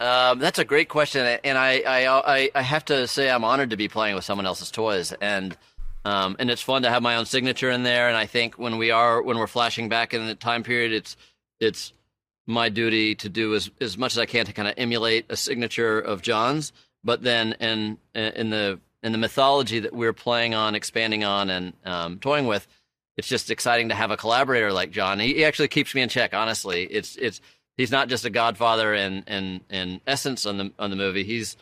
[0.00, 3.76] Um, that's a great question, and I, I, I, have to say I'm honored to
[3.76, 5.56] be playing with someone else's toys, and
[6.04, 8.08] um, and it's fun to have my own signature in there.
[8.08, 11.16] And I think when we are when we're flashing back in the time period, it's
[11.60, 11.92] it's
[12.46, 15.36] my duty to do as as much as I can to kind of emulate a
[15.36, 16.72] signature of John's,
[17.04, 21.72] but then in in the in the mythology that we're playing on, expanding on, and
[21.84, 22.66] um, toying with,
[23.16, 25.20] it's just exciting to have a collaborator like John.
[25.20, 26.34] He, he actually keeps me in check.
[26.34, 27.40] Honestly, it's it's
[27.76, 31.24] he's not just a godfather in in in essence on the on the movie.
[31.24, 31.56] He's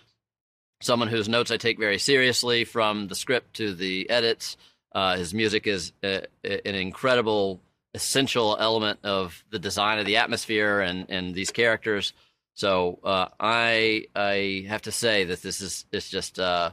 [0.80, 4.56] someone whose notes I take very seriously, from the script to the edits.
[4.92, 7.60] Uh, his music is uh, an incredible,
[7.94, 12.12] essential element of the design of the atmosphere and and these characters.
[12.54, 16.72] So uh, I I have to say that this is it's just uh,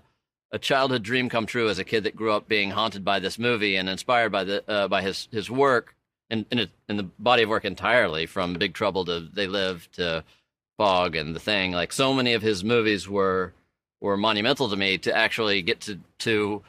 [0.52, 3.40] a childhood dream come true as a kid that grew up being haunted by this
[3.40, 5.96] movie and inspired by the uh, by his his work
[6.30, 10.24] in in, in the body of work entirely from Big Trouble to They Live to
[10.78, 11.72] Fog and The Thing.
[11.72, 13.54] Like so many of his movies were
[14.02, 16.62] were monumental to me to actually get to to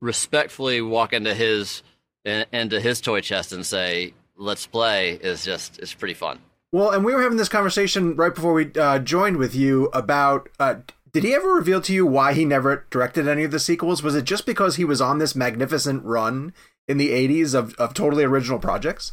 [0.00, 1.82] respectfully walk into his
[2.24, 6.38] into his toy chest and say let's play is just it's pretty fun.
[6.72, 10.48] Well, and we were having this conversation right before we uh, joined with you about.
[10.58, 10.76] Uh,
[11.12, 14.02] did he ever reveal to you why he never directed any of the sequels?
[14.02, 16.52] Was it just because he was on this magnificent run
[16.88, 19.12] in the 80s of, of totally original projects?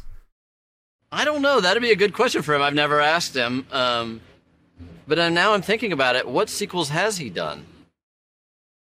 [1.10, 1.60] I don't know.
[1.60, 2.62] That'd be a good question for him.
[2.62, 3.66] I've never asked him.
[3.70, 4.20] Um,
[5.06, 6.26] but now I'm thinking about it.
[6.26, 7.66] What sequels has he done?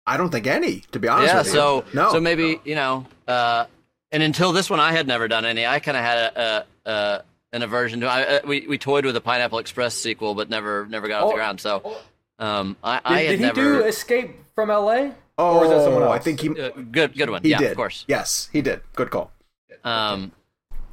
[0.06, 1.54] I don't think any, to be honest yeah, with you.
[1.54, 2.12] so no.
[2.12, 3.66] so maybe you know, uh,
[4.12, 5.66] and until this one, I had never done any.
[5.66, 8.08] I kind of had a, a, a an aversion to.
[8.08, 11.30] I, uh, we we toyed with a Pineapple Express sequel, but never never got off
[11.30, 11.62] the Oh, ground.
[11.62, 11.98] So
[12.38, 13.62] um, I, Did, I had did he never.
[13.62, 15.14] do Escape from L.A.?
[15.38, 16.14] Oh, or is that someone else?
[16.14, 17.44] I think he, uh, good good one.
[17.44, 17.72] he yeah, did.
[17.72, 18.06] of course.
[18.08, 18.82] Yes, he did.
[18.96, 19.32] Good call.
[19.84, 20.32] Um,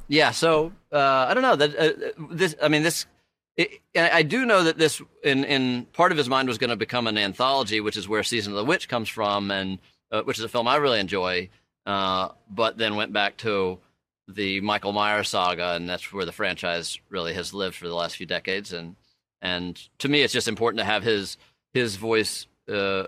[0.07, 0.31] yeah.
[0.31, 2.55] So uh, I don't know that uh, this.
[2.61, 3.05] I mean, this.
[3.57, 6.69] It, I I do know that this, in in part of his mind, was going
[6.69, 9.79] to become an anthology, which is where Season of the Witch comes from, and
[10.11, 11.49] uh, which is a film I really enjoy.
[11.85, 13.79] Uh, but then went back to
[14.27, 18.17] the Michael Myers saga, and that's where the franchise really has lived for the last
[18.17, 18.73] few decades.
[18.73, 18.95] And
[19.41, 21.37] and to me, it's just important to have his
[21.73, 23.07] his voice uh,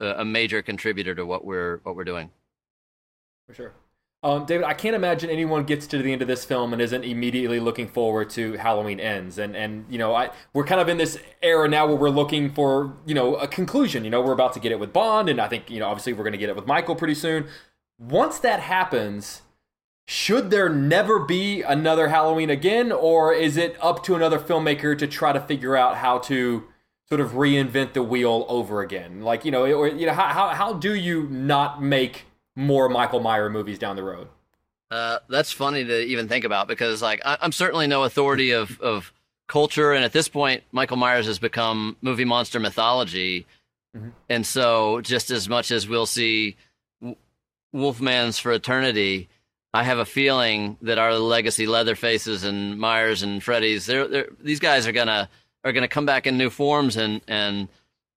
[0.00, 2.30] a major contributor to what we're what we're doing.
[3.46, 3.74] For sure.
[4.24, 7.04] Um, David, I can't imagine anyone gets to the end of this film and isn't
[7.04, 9.36] immediately looking forward to Halloween ends.
[9.36, 12.50] And and you know, I we're kind of in this era now where we're looking
[12.50, 14.02] for you know a conclusion.
[14.02, 16.14] You know, we're about to get it with Bond, and I think you know obviously
[16.14, 17.46] we're going to get it with Michael pretty soon.
[17.98, 19.42] Once that happens,
[20.06, 25.06] should there never be another Halloween again, or is it up to another filmmaker to
[25.06, 26.64] try to figure out how to
[27.08, 29.22] sort of reinvent the wheel over again?
[29.22, 32.24] Like, you know, or, you know, how, how, how do you not make
[32.56, 34.28] more Michael Meyer movies down the road?
[34.90, 38.80] Uh, that's funny to even think about because, like, I, am certainly no authority of,
[38.80, 39.12] of
[39.48, 43.46] culture, and at this point, Michael Myers has become movie monster mythology,
[43.96, 44.10] mm-hmm.
[44.28, 46.56] and so just as much as we'll see
[47.74, 49.28] Wolfman's for eternity,
[49.72, 54.60] I have a feeling that our legacy Leatherfaces and Myers and Freddy's, they're, they're, these
[54.60, 55.28] guys are gonna
[55.64, 57.68] are gonna come back in new forms and and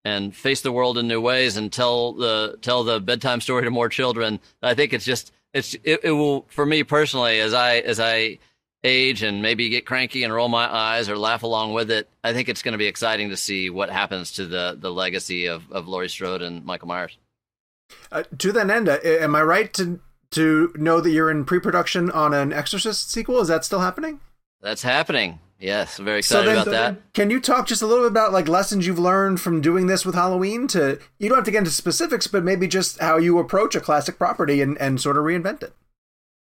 [0.05, 3.71] and face the world in new ways and tell the tell the bedtime story to
[3.71, 4.39] more children.
[4.61, 8.39] I think it's just it's it, it will for me personally as I as I
[8.83, 12.07] age and maybe get cranky and roll my eyes or laugh along with it.
[12.23, 15.47] I think it's going to be exciting to see what happens to the the legacy
[15.47, 17.17] of of Laurie Strode and Michael Myers.
[18.11, 19.99] Uh, to that end, uh, am I right to
[20.31, 23.39] to know that you're in pre-production on an Exorcist sequel?
[23.39, 24.19] Is that still happening?
[24.61, 25.39] That's happening.
[25.59, 27.13] Yes, very excited so then, about that.
[27.13, 30.05] Can you talk just a little bit about like lessons you've learned from doing this
[30.05, 30.67] with Halloween?
[30.69, 33.81] To you don't have to get into specifics, but maybe just how you approach a
[33.81, 35.73] classic property and, and sort of reinvent it.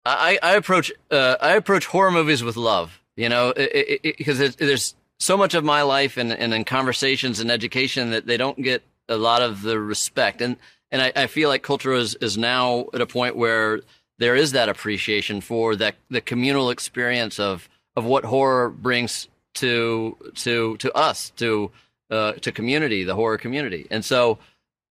[0.05, 3.01] I, I approach uh, I approach horror movies with love.
[3.15, 8.11] You know, because there's so much of my life and, and in conversations and education
[8.11, 10.41] that they don't get a lot of the respect.
[10.41, 10.57] And
[10.91, 13.83] and I, I feel like culture is, is now at a point where
[14.19, 20.17] there is that appreciation for that the communal experience of of what horror brings to
[20.37, 21.71] to to us to
[22.11, 24.39] uh, to community, the horror community, and so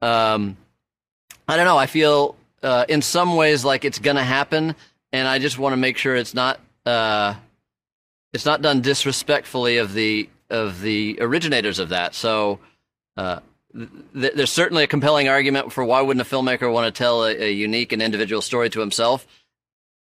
[0.02, 0.58] um,
[1.48, 1.78] I don't know.
[1.78, 4.76] I feel uh, in some ways like it's going to happen,
[5.12, 7.36] and I just want to make sure it's not uh,
[8.34, 12.14] it's not done disrespectfully of the of the originators of that.
[12.14, 12.60] So
[13.18, 13.40] uh,
[13.74, 17.32] th- there's certainly a compelling argument for why wouldn't a filmmaker want to tell a,
[17.32, 19.26] a, unique and individual story to himself.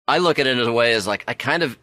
[0.08, 1.78] I look at it as a way as like I kind of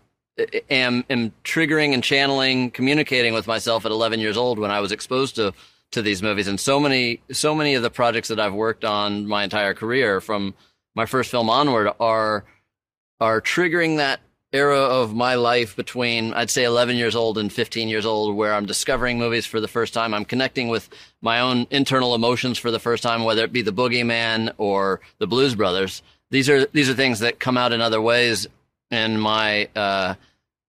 [0.71, 4.93] am am triggering and channeling, communicating with myself at 11 years old when I was
[4.93, 5.53] exposed to
[5.93, 9.27] to these movies, and so many so many of the projects that I've worked on
[9.27, 10.55] my entire career from
[10.95, 12.45] my first film onward are
[13.21, 14.21] are triggering that
[14.53, 18.53] era of my life between I'd say 11 years old and 15 years old where
[18.55, 20.13] I'm discovering movies for the first time.
[20.13, 20.91] I'm connecting with
[21.23, 25.27] my own internal emotions for the first time, whether it be the Boogeyman or the
[25.27, 26.03] Blues Brothers.
[26.31, 28.47] These are these are things that come out in other ways.
[28.93, 30.15] And my uh,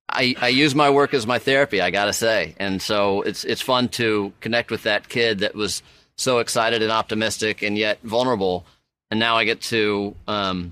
[0.09, 2.55] I, I use my work as my therapy, I gotta say.
[2.57, 5.83] And so it's it's fun to connect with that kid that was
[6.15, 8.65] so excited and optimistic and yet vulnerable.
[9.11, 10.71] And now I get to um,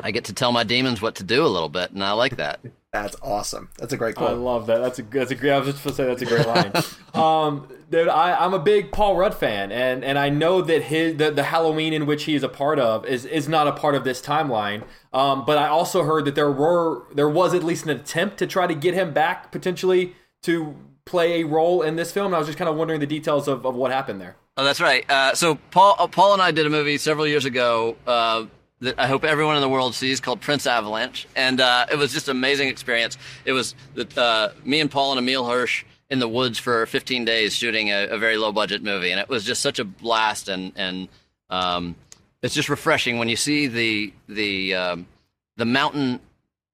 [0.00, 2.36] I get to tell my demons what to do a little bit, and I like
[2.36, 2.60] that.
[2.92, 3.68] That's awesome.
[3.76, 4.30] That's a great quote.
[4.30, 4.78] I love that.
[4.78, 5.52] That's a that's a great.
[5.52, 6.72] I was just going to say that's a great line.
[7.14, 11.16] um, dude, I, I'm a big Paul Rudd fan, and and I know that his
[11.16, 13.94] the, the Halloween in which he is a part of is is not a part
[13.94, 14.84] of this timeline.
[15.12, 18.46] Um, but I also heard that there were there was at least an attempt to
[18.46, 22.26] try to get him back potentially to play a role in this film.
[22.26, 24.36] And I was just kind of wondering the details of, of what happened there.
[24.56, 25.08] Oh, that's right.
[25.10, 27.96] Uh, so Paul uh, Paul and I did a movie several years ago.
[28.06, 28.46] Uh,
[28.80, 32.12] that I hope everyone in the world sees called Prince Avalanche, and uh, it was
[32.12, 33.18] just an amazing experience.
[33.44, 37.24] It was the, uh, me and Paul and Emile Hirsch in the woods for 15
[37.24, 40.48] days shooting a, a, very low budget movie, and it was just such a blast,
[40.48, 41.08] and and
[41.50, 41.96] um,
[42.42, 45.06] it's just refreshing when you see the the um,
[45.56, 46.20] the mountain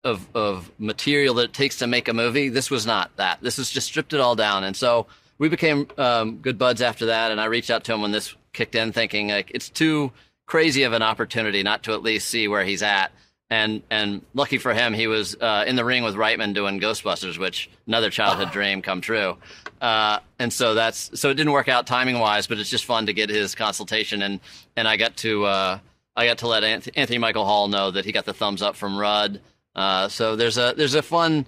[0.05, 2.49] of of material that it takes to make a movie.
[2.49, 3.41] This was not that.
[3.41, 5.07] This has just stripped it all down, and so
[5.39, 7.33] we became um, good buds after that.
[7.33, 10.13] And I reached out to him when this kicked in, thinking like it's too
[10.47, 13.11] crazy of an opportunity not to at least see where he's at.
[13.51, 17.39] And and lucky for him, he was uh, in the ring with Reitman doing Ghostbusters,
[17.39, 19.37] which another childhood dream come true.
[19.81, 23.07] Uh, and so that's so it didn't work out timing wise, but it's just fun
[23.07, 24.41] to get his consultation and
[24.77, 25.79] and I got to uh,
[26.17, 28.97] I got to let Anthony Michael Hall know that he got the thumbs up from
[28.97, 29.41] Rudd.
[29.75, 31.47] Uh, so there's a there's a fun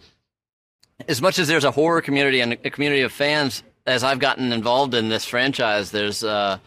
[1.08, 4.52] as much as there's a horror community and a community of fans as I've gotten
[4.52, 5.90] involved in this franchise.
[5.90, 6.58] There's uh,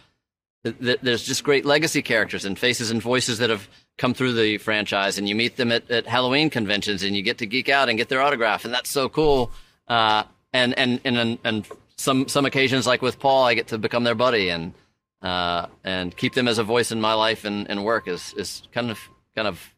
[0.63, 3.67] there's just great legacy characters and faces and voices that have
[3.99, 7.37] come through the franchise and you meet them at, at Halloween conventions and you get
[7.37, 9.51] to geek out and get their autograph and that's so cool.
[9.87, 14.03] Uh, and, and, and, and some, some occasions like with Paul, I get to become
[14.03, 14.73] their buddy and,
[15.21, 18.63] uh, and keep them as a voice in my life and, and work is, is
[18.71, 18.97] kind of,
[19.35, 19.75] kind of,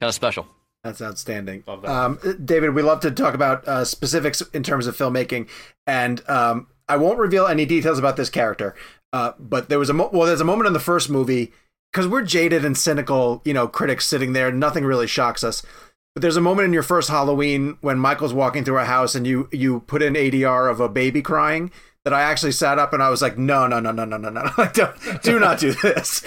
[0.00, 0.46] kind of special.
[0.84, 1.62] That's outstanding.
[1.66, 5.48] Love Um, David, we love to talk about uh, specifics in terms of filmmaking,
[5.86, 8.74] and um, I won't reveal any details about this character.
[9.12, 11.52] Uh, but there was a mo- well, there's a moment in the first movie
[11.92, 14.50] because we're jaded and cynical, you know, critics sitting there.
[14.50, 15.62] Nothing really shocks us.
[16.14, 19.26] But there's a moment in your first Halloween when Michael's walking through a house and
[19.26, 21.70] you you put in ADR of a baby crying.
[22.04, 24.28] that I actually sat up and I was like, no, no, no, no, no, no,
[24.28, 26.24] no, don't, do not do this.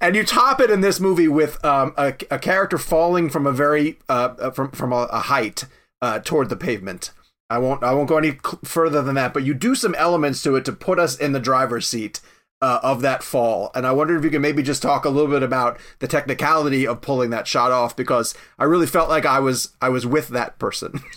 [0.00, 3.52] And you top it in this movie with um, a, a character falling from a
[3.52, 5.66] very uh, from from a, a height
[6.00, 7.10] uh, toward the pavement.
[7.50, 10.56] I won't I won't go any further than that, but you do some elements to
[10.56, 12.20] it to put us in the driver's seat
[12.60, 13.70] uh, of that fall.
[13.74, 16.86] And I wonder if you can maybe just talk a little bit about the technicality
[16.86, 20.28] of pulling that shot off because I really felt like I was I was with
[20.28, 21.00] that person.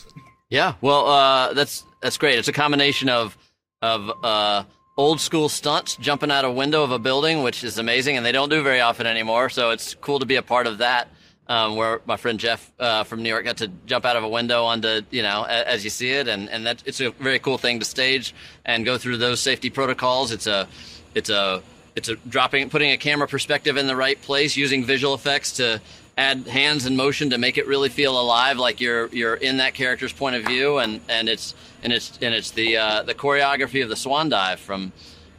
[0.52, 2.38] Yeah, well, uh, that's that's great.
[2.38, 3.38] It's a combination of
[3.82, 4.64] of uh,
[4.98, 8.34] old school stunts, jumping out a window of a building, which is amazing, and they
[8.34, 9.50] don't do very often anymore.
[9.50, 11.08] So it's cool to be a part of that.
[11.48, 14.30] Um, where my friend Jeff uh, from New York got to jump out of a
[14.30, 17.40] window onto, you know, a, as you see it, and and that it's a very
[17.40, 20.32] cool thing to stage and go through those safety protocols.
[20.34, 20.68] It's a
[21.16, 21.62] it's a
[21.96, 25.82] it's a dropping putting a camera perspective in the right place using visual effects to
[26.18, 29.74] add hands and motion to make it really feel alive like you're you're in that
[29.74, 33.84] character's point of view and and it's and it's and it's the uh, the choreography
[33.84, 34.92] of the swan dive from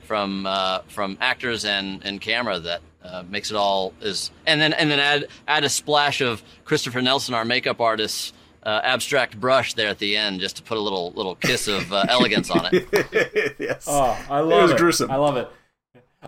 [0.04, 4.72] from uh, from actors and and camera that uh, makes it all is and then
[4.72, 9.74] and then add add a splash of Christopher Nelson our makeup artist uh, abstract brush
[9.74, 12.68] there at the end just to put a little little kiss of uh, elegance on
[12.72, 13.86] it yes.
[13.88, 14.78] Oh, I love it was it.
[14.78, 15.10] gruesome.
[15.10, 15.48] I love it.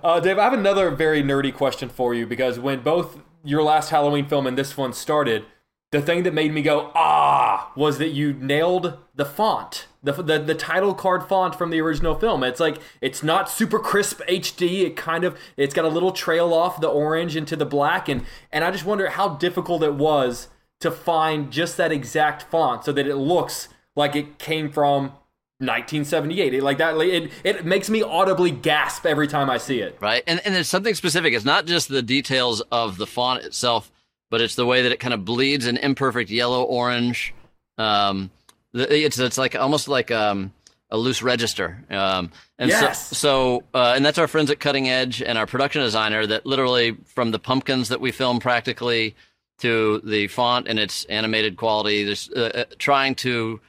[0.05, 3.89] Uh, Dave, I have another very nerdy question for you because when both your last
[3.89, 5.47] Halloween film and this one started,
[5.93, 10.39] the thing that made me go ah was that you nailed the font, the, the
[10.39, 12.45] the title card font from the original film.
[12.45, 14.83] It's like it's not super crisp HD.
[14.83, 18.27] It kind of it's got a little trail off the orange into the black, and
[18.53, 20.49] and I just wonder how difficult it was
[20.81, 25.15] to find just that exact font so that it looks like it came from
[25.59, 26.55] 1978.
[26.55, 29.97] It, like that, it it makes me audibly gasp every time I see it.
[30.01, 30.23] right?
[30.27, 31.33] And and there's something specific.
[31.35, 33.91] It's not just the details of the font itself,
[34.31, 37.33] but it's the way that it kind of bleeds an imperfect yellow orange.
[37.79, 38.31] Um,
[38.73, 40.53] it's it's like almost like um,
[40.91, 41.85] a loose register.
[41.91, 43.09] Um, and Yes.
[43.09, 46.47] so, so uh, and that's our friends at Cutting Edge and our production designer that
[46.47, 49.15] literally from the pumpkins that we film practically
[49.59, 53.61] to the font and its animated quality, just uh, uh, trying to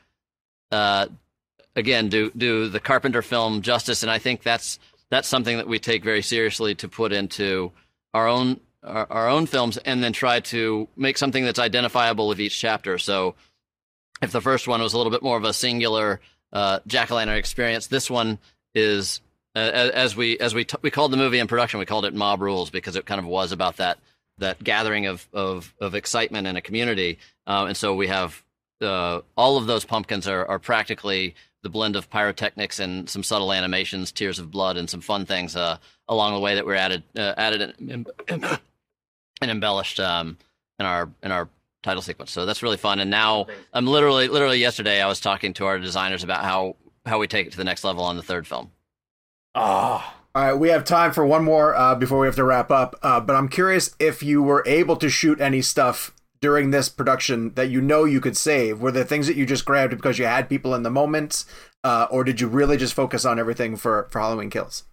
[0.71, 1.05] uh,
[1.75, 5.79] again do do the Carpenter film justice, and I think that's that's something that we
[5.79, 7.71] take very seriously to put into
[8.13, 12.39] our own our, our own films, and then try to make something that's identifiable of
[12.39, 12.97] each chapter.
[12.97, 13.35] So,
[14.21, 16.21] if the first one was a little bit more of a singular
[16.53, 18.39] uh, jack o' lantern experience, this one
[18.73, 19.21] is
[19.55, 19.59] uh,
[19.93, 22.41] as we as we t- we called the movie in production, we called it Mob
[22.41, 23.99] Rules because it kind of was about that
[24.37, 28.43] that gathering of of, of excitement in a community, um, and so we have
[28.81, 31.35] uh, all of those pumpkins are, are practically
[31.65, 35.55] the blend of pyrotechnics and some subtle animations, tears of blood, and some fun things
[35.55, 38.07] uh, along the way that were added uh, added and,
[39.41, 40.37] and embellished um,
[40.79, 41.49] in our in our
[41.81, 42.31] title sequence.
[42.31, 42.99] So that's really fun.
[42.99, 47.17] And now I'm literally literally yesterday I was talking to our designers about how how
[47.17, 48.69] we take it to the next level on the third film.
[49.55, 52.69] Ah, All right, we have time for one more uh, before we have to wrap
[52.69, 52.95] up.
[53.01, 56.13] Uh, but I'm curious if you were able to shoot any stuff
[56.45, 58.79] during this production that you know you could save.
[58.79, 61.43] Were there things that you just grabbed because you had people in the moment,
[61.83, 64.83] uh, or did you really just focus on everything for for Halloween Kills?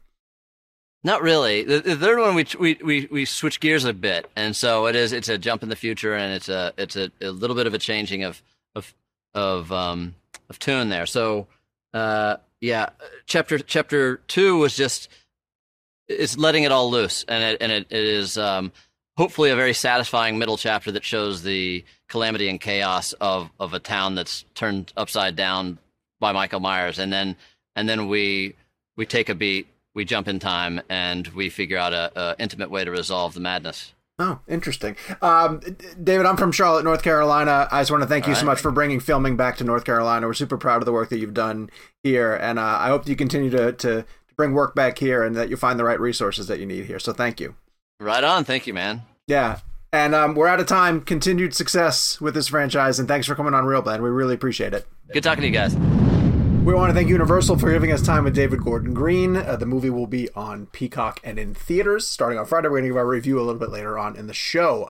[1.05, 1.63] Not really.
[1.63, 4.97] The, the third one we, we we we switch gears a bit, and so it
[4.97, 5.13] is.
[5.13, 7.75] It's a jump in the future, and it's a it's a, a little bit of
[7.75, 8.43] a changing of
[8.75, 8.95] of
[9.35, 10.15] of um
[10.49, 11.05] of tune there.
[11.05, 11.49] So
[11.93, 12.89] uh yeah,
[13.27, 15.11] chapter chapter two was just
[16.09, 18.73] it's letting it all loose, and it and it, it is um
[19.17, 23.79] hopefully a very satisfying middle chapter that shows the calamity and chaos of of a
[23.79, 25.79] town that's turned upside down
[26.21, 27.37] by Michael Myers, and then
[27.77, 28.55] and then we
[28.97, 32.71] we take a beat we jump in time and we figure out a, a intimate
[32.71, 33.93] way to resolve the madness.
[34.19, 34.97] Oh, interesting.
[35.21, 35.61] Um,
[36.03, 37.67] David, I'm from Charlotte, North Carolina.
[37.73, 40.27] I just want to thank you so much for bringing filming back to North Carolina.
[40.27, 41.71] We're super proud of the work that you've done
[42.03, 44.05] here, and uh, I hope you continue to to
[44.37, 46.99] bring work back here and that you find the right resources that you need here.
[46.99, 47.55] So thank you.
[48.03, 49.03] Right on, thank you, man.
[49.29, 49.61] Yeah.
[49.93, 51.03] And um, we're out of time.
[51.03, 54.03] Continued success with this franchise, and thanks for coming on Real Blend.
[54.03, 54.87] We really appreciate it.
[55.13, 55.77] Good talking to you guys.
[56.65, 59.37] We want to thank Universal for giving us time with David Gordon Green.
[59.37, 62.69] Uh, the movie will be on Peacock and in theaters starting on Friday.
[62.69, 64.89] We're going to give our review a little bit later on in the show.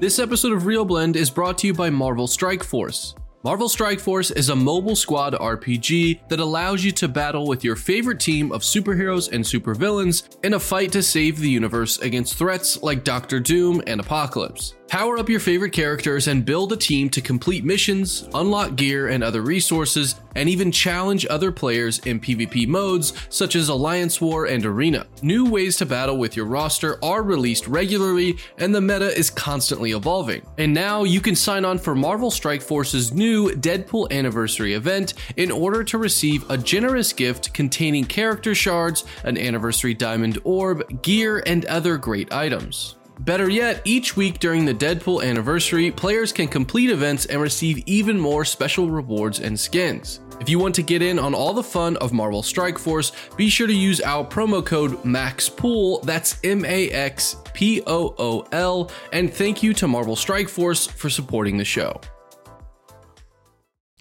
[0.00, 3.14] This episode of Real Blend is brought to you by Marvel Strike Force.
[3.44, 7.74] Marvel Strike Force is a mobile squad RPG that allows you to battle with your
[7.74, 12.80] favorite team of superheroes and supervillains in a fight to save the universe against threats
[12.84, 14.74] like Doctor Doom and Apocalypse.
[14.86, 19.24] Power up your favorite characters and build a team to complete missions, unlock gear and
[19.24, 24.64] other resources, and even challenge other players in PvP modes such as Alliance War and
[24.66, 25.06] Arena.
[25.22, 29.92] New ways to battle with your roster are released regularly, and the meta is constantly
[29.92, 30.46] evolving.
[30.58, 35.50] And now you can sign on for Marvel Strike Force's new Deadpool Anniversary event in
[35.50, 41.64] order to receive a generous gift containing character shards, an anniversary diamond orb, gear, and
[41.66, 42.96] other great items.
[43.20, 48.18] Better yet, each week during the Deadpool anniversary, players can complete events and receive even
[48.18, 50.20] more special rewards and skins.
[50.40, 53.48] If you want to get in on all the fun of Marvel Strike Force, be
[53.48, 58.90] sure to use our promo code MAXPOOL, that's M A X P O O L,
[59.12, 62.00] and thank you to Marvel Strike Force for supporting the show.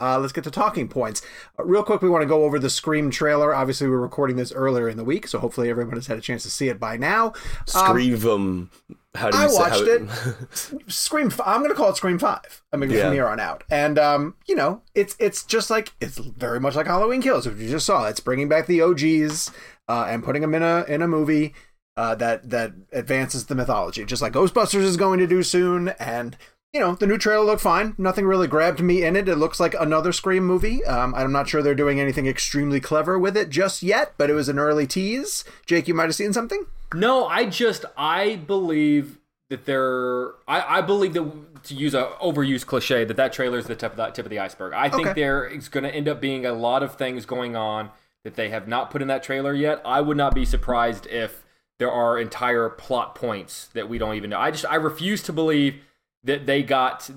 [0.00, 1.22] Uh, let's get to talking points.
[1.58, 3.54] Uh, real quick, we want to go over the Scream trailer.
[3.54, 6.42] Obviously, we're recording this earlier in the week, so hopefully everyone has had a chance
[6.42, 7.28] to see it by now.
[7.28, 7.32] Um,
[7.66, 8.70] Scream.
[9.14, 9.56] how do you say?
[9.62, 10.82] I say watched how it.
[10.92, 11.32] Scream.
[11.44, 12.62] I'm going to call it Scream Five.
[12.72, 13.04] I mean, Yeah.
[13.04, 16.74] from here on out, and um, you know, it's it's just like it's very much
[16.76, 18.06] like Halloween Kills, which you just saw.
[18.06, 19.50] It's bringing back the OGs
[19.88, 21.54] uh, and putting them in a in a movie
[21.96, 25.88] uh, that that advances the mythology, just like Ghostbusters is going to do soon.
[25.98, 26.36] And
[26.76, 27.94] you know, the new trailer looked fine.
[27.96, 29.28] Nothing really grabbed me in it.
[29.28, 30.84] It looks like another Scream movie.
[30.84, 34.34] Um, I'm not sure they're doing anything extremely clever with it just yet, but it
[34.34, 35.42] was an early tease.
[35.64, 36.66] Jake, you might have seen something.
[36.94, 39.18] No, I just I believe
[39.48, 40.32] that there.
[40.46, 43.92] I, I believe that to use a overused cliche that that trailer is the tip
[43.92, 44.72] of the tip of the iceberg.
[44.74, 45.20] I think Okay.
[45.20, 47.90] there is going to end up being a lot of things going on
[48.22, 49.80] that they have not put in that trailer yet.
[49.84, 51.44] I would not be surprised if
[51.78, 54.38] there are entire plot points that we don't even know.
[54.38, 55.76] I just I refuse to believe
[56.26, 57.10] that they got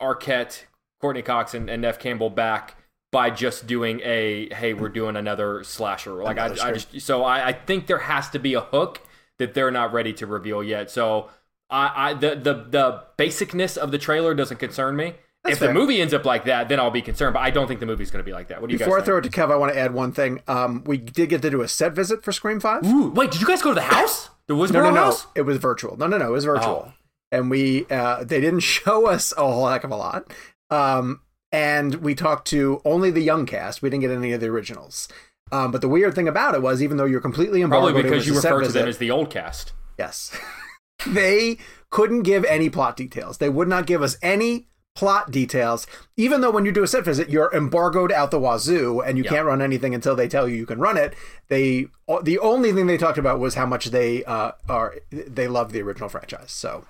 [0.00, 0.64] Arquette,
[1.00, 2.76] Courteney Cox, and, and Neve Campbell back
[3.10, 6.12] by just doing a hey we're doing another slasher.
[6.14, 9.00] Like I, Another I just so I, I think there has to be a hook
[9.38, 10.90] that they're not ready to reveal yet.
[10.90, 11.30] So
[11.70, 15.14] I, I the the the basicness of the trailer doesn't concern me.
[15.44, 15.68] That's if fair.
[15.68, 17.32] the movie ends up like that, then I'll be concerned.
[17.34, 18.60] But I don't think the movie's going to be like that.
[18.60, 20.10] What do you Before I guys throw it to Kev, I want to add one
[20.10, 20.42] thing.
[20.48, 22.84] Um, we did get to do a set visit for Scream Five.
[22.84, 24.30] Ooh, wait, did you guys go to the house?
[24.48, 25.04] The No, Woodsboro no, no.
[25.04, 25.26] house?
[25.34, 25.98] It was virtual.
[25.98, 26.28] No, no, no.
[26.28, 26.86] It was virtual.
[26.88, 26.92] Oh.
[27.30, 30.32] And we, uh, they didn't show us a whole heck of a lot.
[30.70, 31.20] Um,
[31.52, 33.80] and we talked to only the young cast.
[33.82, 35.08] We didn't get any of the originals.
[35.50, 38.26] Um, but the weird thing about it was, even though you're completely embargoed, Probably because
[38.26, 39.72] you refer to them as the old cast.
[39.98, 40.36] yes,
[41.06, 41.56] they
[41.88, 43.38] couldn't give any plot details.
[43.38, 45.86] They would not give us any plot details,
[46.18, 49.24] even though when you do a set visit, you're embargoed out the wazoo and you
[49.24, 49.30] Yeah.
[49.30, 51.14] can't run anything until they tell you you can run it.
[51.48, 51.86] They
[52.24, 55.80] the only thing they talked about was how much they uh, are they love the
[55.80, 56.50] original franchise.
[56.50, 56.84] So,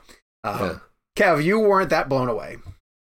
[0.44, 0.80] um,
[1.16, 2.56] Kev, you weren't that blown away.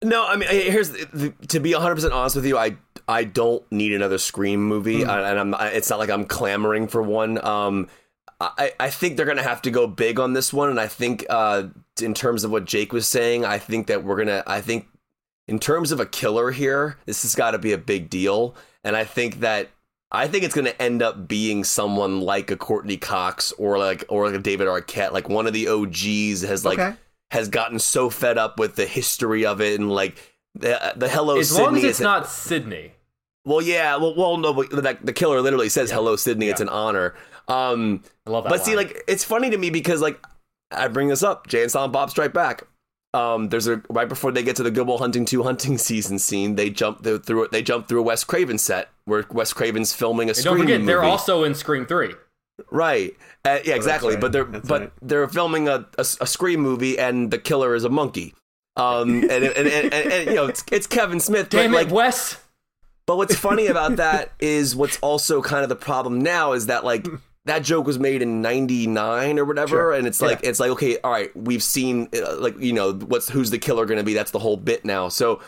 [0.03, 2.57] No, I mean, here's the, to be 100 percent honest with you.
[2.57, 2.75] I
[3.07, 7.43] I don't need another Scream movie, and I'm it's not like I'm clamoring for one.
[7.45, 7.87] Um,
[8.41, 11.25] I I think they're gonna have to go big on this one, and I think
[11.29, 11.63] uh,
[12.01, 14.43] in terms of what Jake was saying, I think that we're gonna.
[14.45, 14.87] I think
[15.47, 18.95] in terms of a killer here, this has got to be a big deal, and
[18.95, 19.69] I think that.
[20.15, 24.05] I think it's going to end up being someone like a Courteney Cox or like
[24.09, 26.95] or like a David Arquette, like one of the OGs has like Okay.
[27.33, 30.17] Has gotten so fed up with the history of it and like
[30.53, 32.91] the the hello as Sidney long as it's not Sidney.
[33.43, 36.69] well yeah well, well no but the, the killer literally says hello Sidney it's an
[36.69, 37.15] honor
[37.47, 38.51] um I love that.
[38.51, 40.23] but see like it's funny to me because like
[40.69, 42.67] I bring this up Jay and Silent Bob Strike Back
[43.15, 46.19] um there's a right before they get to the Good Will Hunting 2 hunting season
[46.19, 50.29] scene they jump through they jump through a Wes Craven set where Wes Craven's filming
[50.29, 52.13] a And don't forget, they're also in Scream Three.
[52.71, 53.15] Right.
[53.45, 54.13] Uh, yeah, exactly.
[54.13, 54.21] right.
[54.21, 54.91] But they're That's but right.
[55.01, 58.33] they're filming a, a, a scream movie, and the killer is a monkey.
[58.75, 61.49] Um, and, and, and, and, and, you know it's, it's Kevin Smith.
[61.51, 62.37] but, Damn like, it, Wes!
[63.05, 66.83] but what's funny about that is what's also kind of the problem now is that
[66.83, 67.05] like
[67.45, 69.91] that joke was made in 99 or whatever Sure.
[69.93, 73.29] and it's like it's like okay all right we've seen uh, like you know what's
[73.29, 75.39] who's the killer going to be that's the whole bit now so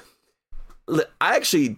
[1.21, 1.77] i actually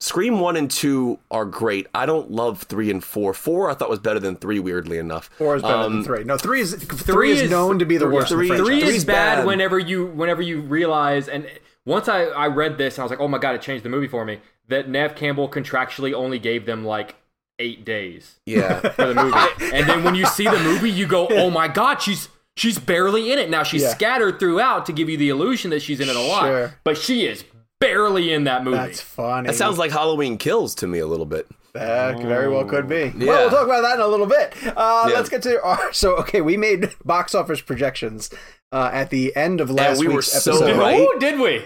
[0.00, 3.90] scream 1 and 2 are great i don't love 3 and 4 4 i thought
[3.90, 6.24] was better than 3 weirdly enough Four is better Um, than three.
[6.24, 8.30] No, three is three, is, is- known to be the three- worst.
[8.32, 9.46] in the three- Three is bad, bad.
[9.46, 11.46] whenever you whenever you realize and
[11.84, 14.08] once I, I read this I was like, oh my god, it changed the movie
[14.08, 14.40] for me.
[14.68, 17.16] That Neve Campbell contractually only gave them like
[17.58, 19.74] eight days yeah for the movie.
[19.74, 23.32] and then when you see the movie, you go, oh my god, she's she's barely
[23.32, 23.50] in it.
[23.50, 23.94] Now she's Yeah.
[23.94, 26.74] scattered throughout to give you the illusion that she's in it a lot, Sure.
[26.84, 27.42] but she is
[27.80, 28.76] barely in that movie.
[28.76, 29.46] That's funny.
[29.48, 31.46] That sounds like Halloween Kills to me a little bit.
[31.74, 33.12] That very well could be.
[33.16, 33.26] Yeah.
[33.26, 34.52] Well, we'll talk about that in a little bit.
[34.76, 35.14] Uh, Yeah.
[35.14, 35.92] Let's get to our.
[35.92, 38.30] So, okay, we made box office projections
[38.72, 40.78] uh, at the end of last we were so episode.
[40.78, 41.00] right.
[41.00, 41.64] Ooh, did we?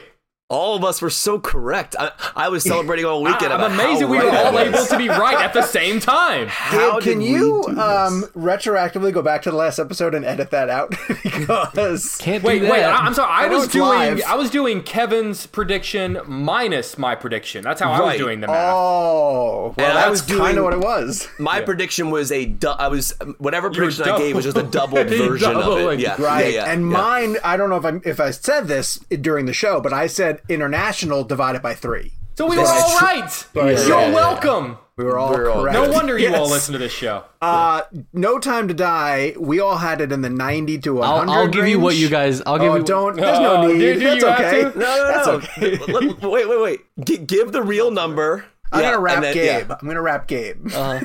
[0.52, 1.96] All of us were so correct.
[1.98, 3.52] I, I was celebrating all weekend.
[3.52, 5.62] I, am about amazed how we right were all able to be right at the
[5.62, 6.46] same time.
[6.48, 10.68] How Gabe, can you um, retroactively go back to the last episode and edit that
[10.68, 10.90] out?
[11.22, 12.70] because Can't Wait, do that.
[12.72, 12.84] wait.
[12.84, 13.30] I, am sorry.
[13.30, 13.88] I, I was doing.
[13.88, 14.22] live.
[14.26, 17.64] I was doing Kevin's prediction minus my prediction.
[17.64, 18.74] That's how I was doing the math.
[18.74, 21.28] oh, well, And that I was was kind of what it was.
[21.38, 25.06] My prediction was a du- I was whatever prediction I gave was just a doubled
[25.08, 26.00] version of doubling.
[26.00, 26.02] it.
[26.02, 26.96] Yeah, Right, yeah, yeah, and yeah.
[26.98, 27.36] mine.
[27.42, 30.41] I don't know if I if I said this during the show, but I said
[30.48, 32.12] international divided by three.
[32.34, 33.46] So we were all right.
[33.54, 34.14] Yeah, You're yeah, yeah.
[34.14, 34.78] welcome.
[34.96, 35.74] We were all We're correct.
[35.74, 36.50] No wonder you all Yes.
[36.50, 37.24] listen to this show.
[37.40, 37.82] Uh,
[38.12, 39.34] no time to die.
[39.38, 41.32] We all had it in the ninety to one I'll, hundred.
[41.32, 42.42] I'll give you what you guys.
[42.46, 42.82] I'll give Oh, you.
[42.84, 43.16] don't.
[43.16, 43.78] There's no need.
[43.78, 44.60] do- do That's you have okay.
[44.72, 44.78] to?
[44.78, 45.32] No, no, That's no.
[45.34, 46.26] okay.
[46.28, 46.80] Wait, wait, wait.
[47.04, 48.44] G- give the real number.
[48.70, 49.60] I'm Yeah, gonna wrap and then- yeah.
[49.60, 49.72] Gabe.
[49.72, 50.64] I'm gonna wrap Gabe.
[50.72, 51.04] Wait,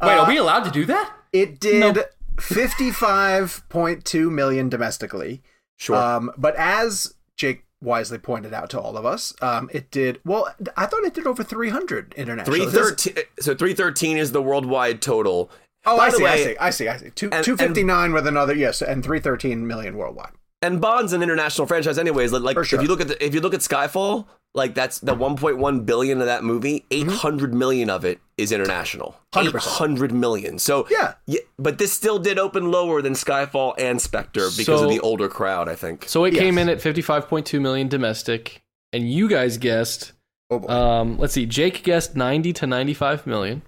[0.00, 1.12] are we allowed to do that?
[1.32, 1.98] It did
[2.36, 5.42] 55.2 million domestically.
[5.76, 5.96] Sure.
[5.96, 10.54] Um, but as Jake wisely pointed out to all of us, um, it did well.
[10.76, 12.60] I thought it did over 300 internationally.
[12.60, 13.14] 313.
[13.14, 15.50] This- So three thirteen is the worldwide total.
[15.84, 16.56] Oh, I see, I see.
[16.58, 16.88] I see.
[16.88, 17.10] I see.
[17.10, 20.30] Two, And- 259 with another yes, and 313 million worldwide.
[20.62, 22.30] And Bond's an international franchise, anyways.
[22.30, 22.78] Like, like, sure.
[22.78, 26.20] if you look at the, if you look at Skyfall, like that's the 1.1 billion
[26.20, 26.84] of that movie.
[26.90, 27.10] Mm-hmm.
[27.10, 29.16] 800 million of it is international.
[29.32, 29.54] 100%.
[29.56, 30.58] 800 million.
[30.58, 31.14] So Yeah.
[31.26, 31.40] yeah.
[31.58, 35.28] but this still did open lower than Skyfall and Spectre because So- of the older
[35.28, 35.68] crowd.
[35.68, 36.04] I think.
[36.06, 40.12] So it came in at 55.2 million domestic, and you guys guessed.
[40.50, 40.68] Oh boy.
[40.68, 41.46] Um, let's see.
[41.46, 43.62] Jake guessed 90 to 95 million,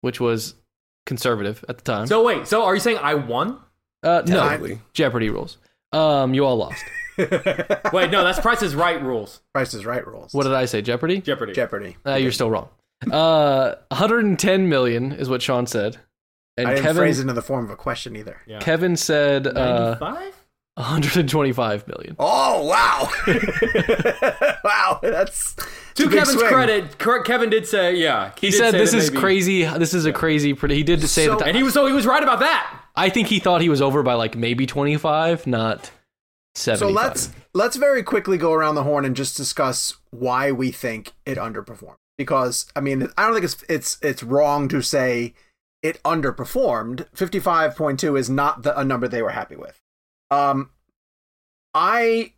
[0.00, 0.54] which was
[1.04, 2.06] conservative at the time.
[2.06, 2.46] So wait.
[2.46, 3.58] So are you saying I won?
[4.02, 5.58] uh, no, Jeopardy rules.
[5.92, 6.82] Um, you all lost.
[7.92, 8.24] Wait, no.
[8.24, 9.40] That's Price is Right rules.
[9.54, 10.32] Price is Right rules.
[10.32, 10.82] What did I say?
[10.82, 11.20] Jeopardy?
[11.20, 11.52] Jeopardy.
[11.52, 11.96] Jeopardy?
[12.06, 12.68] Uh, you're still wrong.
[13.10, 15.96] Uh, 110 million is what Sean said,
[16.58, 18.38] and I didn't Kevin phrase it in the form of a question either.
[18.46, 18.58] Yeah.
[18.58, 20.34] Kevin said uh, 95?
[20.74, 22.16] 125 million.
[22.18, 23.08] Oh wow!
[24.64, 26.48] wow, that's To it's a big Kevin's swing.
[26.48, 28.32] credit, Kevin did say, yeah.
[28.40, 29.64] He did said say this is maybe- crazy.
[29.64, 30.54] This is a crazy.
[30.54, 31.48] Pred- he did say So- that.
[31.48, 32.76] and he was so he was right about that.
[32.96, 35.99] I think he thought he was over by like maybe 25, not 75.
[36.60, 41.14] So let's let's very quickly go around the horn and just discuss why we think
[41.24, 41.96] it underperformed.
[42.18, 45.34] Because I mean, I don't think it's it's it's wrong to say
[45.82, 47.06] it underperformed.
[47.14, 49.80] Fifty five point two is not the, a number they were happy with.
[50.30, 50.70] Um,
[51.72, 52.34] I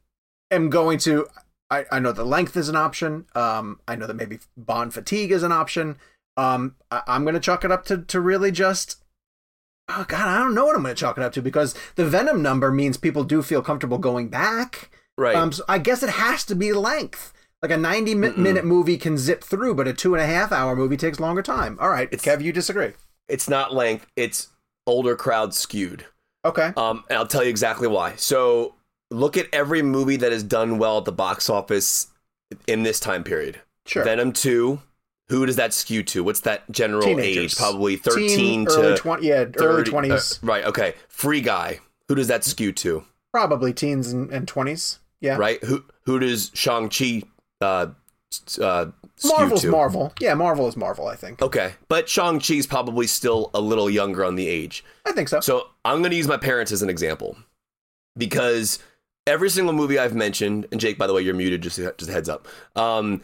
[0.51, 1.27] am going to.
[1.69, 3.27] I, I know the length is an option.
[3.35, 5.97] Um, I know that maybe bond fatigue is an option.
[6.37, 9.02] Um, I, I'm going to chalk it up to to really just
[9.89, 12.07] oh god, I don't know what I'm going to chalk it up to because the
[12.07, 14.91] Venom number means people do feel comfortable going back.
[15.19, 15.37] Right.
[15.37, 17.33] Um, so I guess it has to be length.
[17.61, 20.51] Like a 90 mi- minute movie can zip through, but a two and a half
[20.51, 21.79] hour movie takes longer time.
[21.81, 22.93] All right, It's- Kev, you disagree?
[23.29, 24.07] it's not length.
[24.17, 24.49] It's
[24.87, 26.07] older crowd skewed.
[26.45, 26.73] Okay.
[26.77, 28.15] Um, and I'll tell you exactly why.
[28.17, 28.75] So
[29.13, 32.09] look at every movie that has done well at the box office
[32.67, 33.61] in this time period.
[33.87, 34.03] Sure.
[34.05, 34.81] Venom 2,
[35.33, 36.23] who does that skew to?
[36.23, 37.55] What's that general Teenagers.
[37.55, 37.57] age?
[37.57, 40.43] Probably 13 Teen, to early 20, yeah, early 20s.
[40.43, 40.95] uh, right, okay.
[41.09, 43.05] Free Guy, who does that skew to?
[43.33, 44.99] Probably teens and, and 20s.
[45.21, 45.37] Yeah.
[45.37, 45.63] Right?
[45.65, 47.23] Who who does Shang-Chi
[47.63, 47.87] uh,
[48.61, 49.71] uh, skew Marvel's to?
[49.71, 50.13] Marvel.
[50.21, 51.41] Yeah, Marvel is Marvel, I think.
[51.41, 54.85] Okay, but Shang-Chi's probably still a little younger on the age.
[55.07, 55.41] I think so.
[55.41, 57.39] So I'm going to use my parents as an example
[58.19, 58.81] because
[59.27, 61.63] every single movie I've mentioned, and Jake, by the way, you're muted.
[61.63, 62.49] Just just a heads up.
[62.77, 63.23] Um,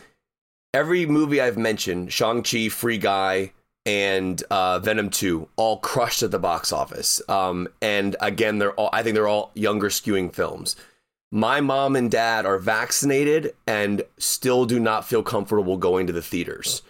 [0.74, 3.52] every movie I've mentioned, Shang Chi, Free Guy,
[3.86, 7.22] and uh, Venom Two, all crushed at the box office.
[7.28, 10.76] Um, and again, they're all I think they're all younger skewing films.
[11.30, 16.22] My mom and dad are vaccinated and still do not feel comfortable going to the
[16.22, 16.82] theaters.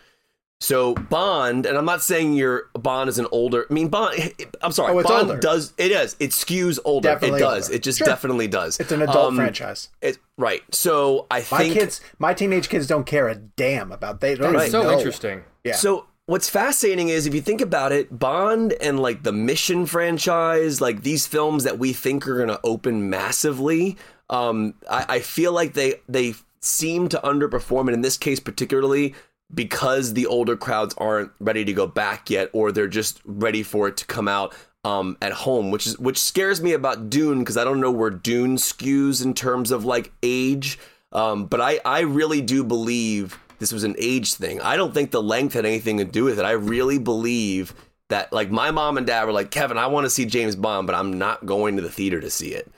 [0.61, 3.65] So Bond, and I'm not saying your Bond is an older.
[3.71, 4.35] I mean Bond.
[4.61, 5.41] I'm sorry, Oh, it's Bond older.
[5.41, 7.09] does it is it skews older.
[7.11, 7.65] Definitely it does.
[7.69, 7.77] older.
[7.77, 8.07] It just Sure.
[8.07, 8.81] definitely does.
[8.81, 9.89] it's an adult Um, franchise.
[10.03, 10.63] It, right.
[10.73, 14.35] So I think My think kids, my teenage kids don't care a damn about they
[14.35, 14.97] don't That's even so know.
[14.99, 15.45] interesting.
[15.63, 15.77] Yeah.
[15.77, 20.81] So what's fascinating is if you think about it, Bond and like the Mission franchise,
[20.81, 23.97] like these films that we think are going to open massively,
[24.29, 29.15] um, I, I feel like they they seem to underperform, and in this case particularly
[29.53, 33.89] because the older crowds aren't ready to go back yet, or they're just ready for
[33.89, 34.55] it to come out.
[34.85, 38.11] Um, at home, which is which scares me about Dune because I don't know where
[38.11, 40.79] Dune skews in terms of like age,
[41.13, 44.61] um, but I I really do believe this was an age thing.
[44.61, 46.45] I don't think the length had anything to do with it.
[46.45, 47.75] I really believe
[48.09, 50.87] that like my mom and dad were like, Kevin, I want to see James Bond,
[50.87, 52.71] but I'm not going to the theater to see it.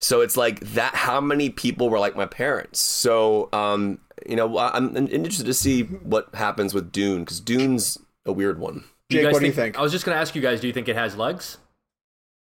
[0.00, 0.94] So it's like that.
[0.94, 2.80] How many people were like my parents?
[2.80, 8.32] So um, you know, I'm interested to see what happens with Dune because Dune's a
[8.32, 8.84] weird one.
[9.10, 9.78] Jake, guys what do you think?
[9.78, 11.58] I was just going to ask you guys, do you think it has legs?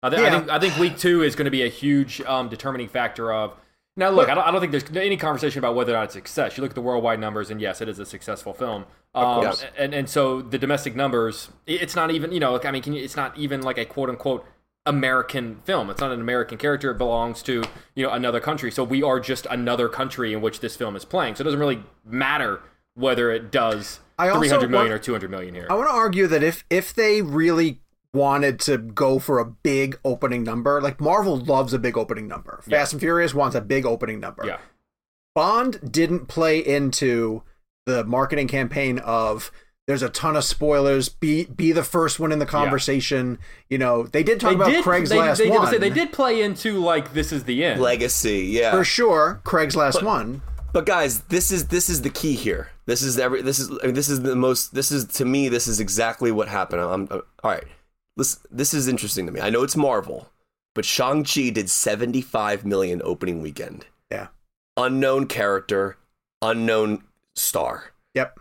[0.04, 2.50] I, th- I think I think week two is going to be a huge um,
[2.50, 3.54] determining factor of.
[3.96, 6.14] Now, look, I don't, I don't think there's any conversation about whether or not it's
[6.14, 6.56] a success.
[6.56, 8.86] You look at the worldwide numbers, and yes, it is a successful film.
[9.16, 9.66] Um, course.
[9.76, 13.04] and and so the domestic numbers, it's not even you know, I mean, can you,
[13.04, 14.46] it's not even like a quote unquote
[14.88, 15.90] American film.
[15.90, 16.92] It's not an American character.
[16.92, 17.64] It belongs to
[17.96, 18.72] you know another country.
[18.72, 21.36] So we are just another country in which this film is playing.
[21.36, 22.62] So it doesn't really matter
[22.96, 25.68] whether it does I three hundred million want- or two hundred million here.
[25.70, 27.82] I want to argue that if if they really
[28.14, 32.64] wanted to go for a big opening number, like Marvel loves a big opening number.
[32.66, 32.80] Yeah.
[32.80, 34.44] Fast and Furious wants a big opening number.
[34.46, 34.58] yeah.
[35.36, 37.44] Bond didn't play into
[37.86, 39.52] the marketing campaign of
[39.88, 41.08] there's a ton of spoilers.
[41.08, 43.40] Be be the first one in the conversation.
[43.70, 46.42] You know, they did talk about Craig's they, last they, one Say, they did play
[46.42, 47.82] into like this is the end.
[47.82, 48.72] Legacy, yeah.
[48.72, 49.40] for sure.
[49.46, 50.42] Craig's last one.
[50.74, 52.70] But guys, this is this is the key here.
[52.86, 55.48] This is every this is I mean, this is the most this is to me
[55.48, 56.82] this is exactly what happened.
[56.82, 57.64] I'm, I'm all right.
[58.18, 59.40] This this is interesting to me.
[59.40, 60.30] I know it's Marvel,
[60.76, 63.86] but Shang Chi did 75 million opening weekend.
[64.12, 64.28] Yeah.
[64.76, 65.98] Unknown character,
[66.42, 67.04] unknown
[67.36, 67.94] star.
[68.14, 68.40] Yep.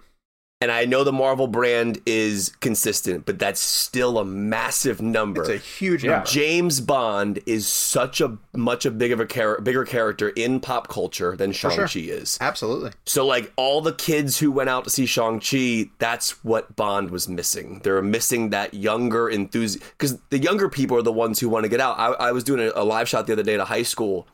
[0.63, 5.43] And I know the Marvel brand is consistent, but that's still a massive number.
[5.43, 6.13] It's a huge Yeah.
[6.13, 6.27] number.
[6.27, 10.89] James Bond is such a much a big of a char- bigger character in pop
[10.89, 11.87] culture than Shang sure.
[11.87, 12.39] Chi is.
[12.41, 12.93] Absolutely.
[13.05, 17.11] So like all the kids who went out to see Shang Chi, that's what Bond
[17.11, 17.83] was missing.
[17.85, 21.69] They're missing that younger enthusiasm because the younger people are the ones who want to
[21.69, 21.99] get out.
[21.99, 24.27] I, I was doing a, a live shot the other day at a high school,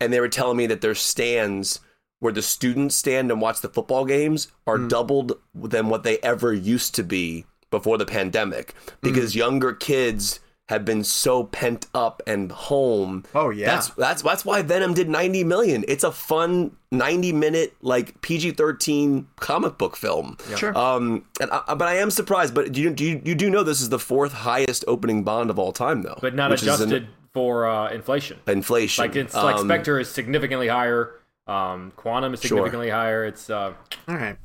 [0.00, 1.80] and they were telling me that their stands
[2.20, 6.52] where the students stand and watch the football games are doubled than what they ever
[6.52, 12.52] used to be before the pandemic because younger kids have been so pent up and
[12.52, 13.66] home Oh, yeah.
[13.66, 15.84] that's that's that's why Venom did 90 million.
[15.88, 20.36] It's a fun 90 minute like PG-13 comic book film.
[20.56, 20.76] Sure.
[20.76, 22.54] Um, and I, but I am surprised.
[22.54, 25.48] But do you do you, you do know this is the fourth highest opening Bond
[25.50, 28.38] of all time though, but not which is an- adjusted for uh, inflation.
[28.46, 29.02] inflation.
[29.04, 31.12] Like it's like Um, Spectre is significantly higher.
[31.48, 32.48] Um, Quantum is Sure.
[32.58, 33.24] significantly higher.
[33.24, 33.72] It's uh,
[34.06, 34.36] All right.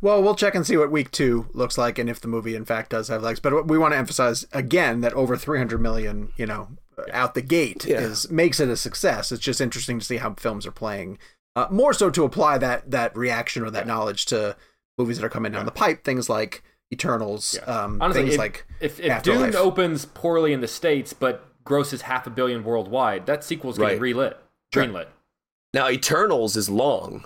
[0.00, 2.64] Well, we'll check and see what week two looks like and if the movie, in
[2.64, 3.40] fact, does have legs.
[3.40, 6.68] But we want to emphasize again that over 300 million, you know,
[7.12, 8.00] out the gate Yeah.
[8.00, 9.32] is makes it a success.
[9.32, 11.18] It's just interesting to see how films are playing.
[11.56, 14.56] Uh, more so to apply that that reaction or that knowledge to
[14.96, 16.04] movies that are coming down the pipe.
[16.04, 17.58] Things like Eternals.
[17.66, 19.52] Um, honestly, things if, like if, if Afterlife.
[19.52, 23.94] Dune opens poorly in the states but grosses half a billion worldwide, that sequel's getting
[23.94, 24.00] Right.
[24.00, 24.36] relit,
[24.72, 25.04] Sure.
[25.74, 25.84] Greenlit.
[25.84, 27.24] now Eternals is long.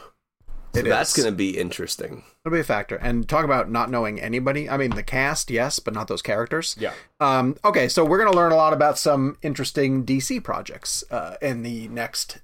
[0.74, 1.24] So It that's is.
[1.24, 2.24] going to be interesting.
[2.44, 2.96] It'll be a factor.
[2.96, 4.68] And talk about not knowing anybody.
[4.68, 6.76] I mean, the cast, yes, but not those characters.
[6.78, 6.92] Yeah.
[7.20, 11.36] Um, okay, so we're going to learn a lot about some interesting DC projects uh,
[11.40, 12.38] in the next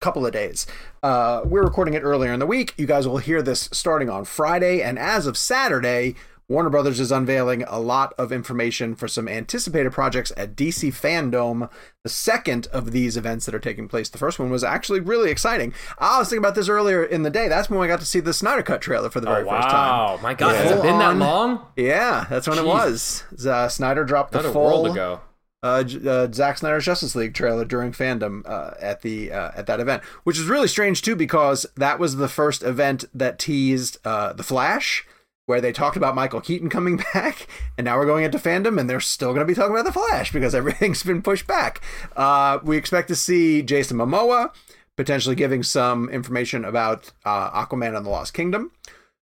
[0.00, 0.66] couple of days.
[1.02, 2.74] Uh, we're recording it earlier in the week.
[2.76, 4.82] You guys will hear this starting on Friday.
[4.82, 6.16] And as of Saturday,
[6.52, 11.70] Warner Brothers is unveiling a lot of information for some anticipated projects at DC Fandom.
[12.02, 14.10] The second of these events that are taking place.
[14.10, 15.72] The first one was actually really exciting.
[15.98, 17.48] I was thinking about this earlier in the day.
[17.48, 19.70] That's when I got to see the Snyder Cut trailer for the very oh, first
[19.70, 19.88] time.
[19.88, 20.20] wow.
[20.22, 21.64] My God, has it been that long?
[21.74, 23.24] Yeah, that's when it was.
[23.46, 25.20] Uh, Snyder dropped the Not a full world ago.
[25.62, 29.80] uh, uh, Zack Snyder's Justice League trailer during fandom uh, at the uh, at that
[29.80, 34.34] event, which is really strange too because that was the first event that teased uh,
[34.34, 35.06] the Flash,
[35.46, 38.88] where they talked about Michael Keaton coming back, and now we're going into fandom, and
[38.88, 41.80] they're still going to be talking about the Flash because everything's been pushed back.
[42.16, 44.52] Uh, we expect to see Jason Momoa
[44.96, 48.72] potentially giving some information about uh, Aquaman and the Lost Kingdom.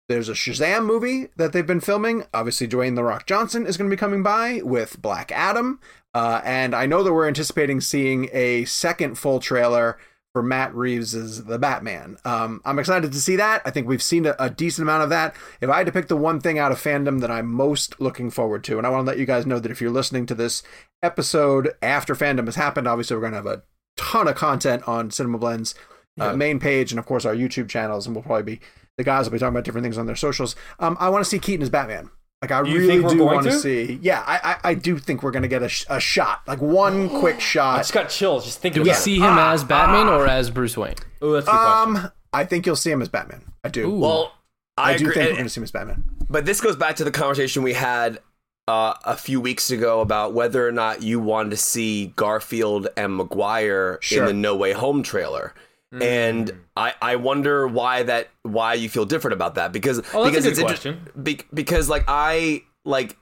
[0.08, 2.24] There's a Shazam movie that they've been filming.
[2.32, 5.80] Obviously, Dwayne The Rock Johnson is going to be coming by with Black Adam.
[6.14, 9.98] Uh, and I know that we're anticipating seeing a second full trailer
[10.32, 12.16] for Matt Reeves' as The Batman.
[12.24, 13.62] Um, I'm excited to see that.
[13.64, 15.34] I think we've seen a, a decent amount of that.
[15.60, 18.30] If I had to pick the one thing out of fandom that I'm most looking
[18.30, 20.34] forward to, and I want to let you guys know that if you're listening to
[20.34, 20.62] this
[21.02, 23.62] episode after fandom has happened, obviously we're going to have a
[23.96, 25.74] ton of content on CinemaBlend's
[26.20, 28.60] uh, main page and of course our YouTube channels, and we'll probably be
[28.96, 30.56] the guys will be talking about different things on their socials.
[30.80, 32.10] Um, I want to see Keaton as Batman.
[32.42, 33.58] Like I You really do want to to?
[33.58, 33.98] see.
[34.00, 36.60] Yeah, I, I I do think we're going to get a, sh- a shot, like
[36.60, 37.74] one quick shot.
[37.74, 39.22] I just got chills just thinking Do we about see it.
[39.22, 40.94] him as Batman or as Bruce Wayne?
[41.20, 41.96] Oh, that's a good question.
[42.04, 43.42] Um, I think you'll see him as Batman.
[43.64, 43.88] I do.
[43.90, 43.98] Ooh.
[43.98, 44.32] Well,
[44.76, 45.14] I, I, do agree.
[45.14, 46.04] think and- we're going to see him as Batman.
[46.30, 48.20] But this goes back to the conversation we had
[48.68, 53.16] uh, a few weeks ago about whether or not you wanted to see Garfield and
[53.16, 54.20] Maguire Sure.
[54.20, 55.54] in the No Way Home trailer.
[55.92, 56.02] Hmm.
[56.02, 60.44] And I, I wonder why that why you feel different about that because Oh, because
[60.44, 61.08] it's inter- question.
[61.22, 63.16] be- because like I like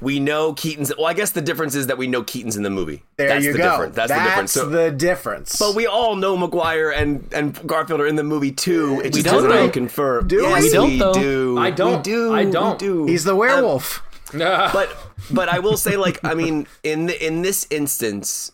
[0.00, 0.92] we know Keaton's.
[0.96, 3.02] Well, I guess the difference is that we know Keaton's in the movie.
[3.16, 3.70] There That's you the go.
[3.70, 3.96] difference.
[3.96, 4.52] That's, the difference.
[4.52, 5.56] So, the difference.
[5.58, 9.00] but we all know Maguire and and Garfield are in the movie too.
[9.00, 10.26] It We just don't, doesn't really confirm.
[10.28, 10.68] Do yes, we?
[10.68, 11.12] We don't, though.
[11.12, 11.58] do.
[11.58, 11.96] I don't.
[11.98, 12.34] We do.
[12.34, 12.80] I don't.
[12.80, 13.06] We do.
[13.06, 14.02] he's the werewolf.
[14.32, 14.96] but
[15.30, 18.52] but I will say, like, I mean, in the, in this instance,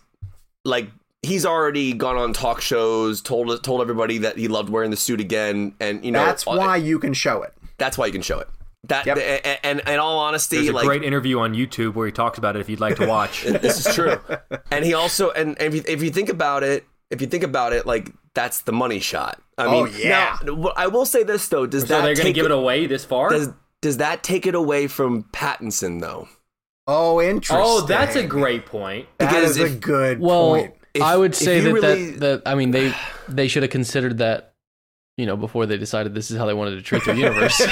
[0.65, 0.91] like
[1.27, 5.21] he's already gone on talk shows, told told everybody that he loved wearing the suit
[5.21, 7.53] again, and you know That's uh, why you can show it.
[7.79, 8.49] that's why you can show it.
[8.85, 9.19] That Yep.
[9.65, 12.39] and, and in all honesty, There's a like great interview on YouTube where he talks
[12.39, 13.43] about it if you'd like to watch.
[13.43, 14.19] this is true.
[14.71, 17.43] and he also and, and if, you, if you think about it, if you think
[17.43, 19.41] about it, like that's the money shot.
[19.59, 20.39] I Oh, mean, yeah.
[20.45, 22.53] Now, I will say this though: does so that they're going to take give it
[22.53, 23.31] away this far?
[23.31, 23.49] does
[23.83, 26.29] does that take it away from Pattinson though?
[26.87, 27.57] Oh, interesting.
[27.61, 29.09] oh, that's a great point.
[29.19, 30.75] That because is a good Well, point.
[30.97, 32.95] If- I would say that, really- that that I mean they
[33.29, 34.53] they should have considered that
[35.17, 37.61] you know before they decided this is how they wanted to treat their universe.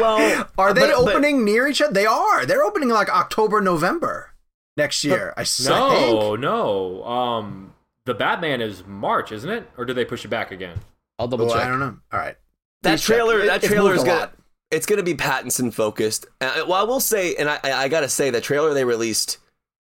[0.00, 1.92] Well, Are they but- but- opening near each other?
[1.92, 2.46] They are.
[2.46, 4.32] They're opening like October, November
[4.76, 5.34] next year.
[5.36, 6.12] I s- I think.
[6.20, 7.04] No, no.
[7.04, 9.68] Um, the Batman is March, isn't it?
[9.76, 10.78] Or do they push it back again?
[11.18, 11.66] I'll double Well, check.
[11.66, 11.96] I don't know.
[12.12, 12.36] All right.
[12.82, 14.34] that Please trailer It- that it's trailer moved is a gonna lot.
[14.70, 16.26] it's gonna be Pattinson focused.
[16.40, 19.38] Uh, well, I will say, and I I I gotta say, the trailer they released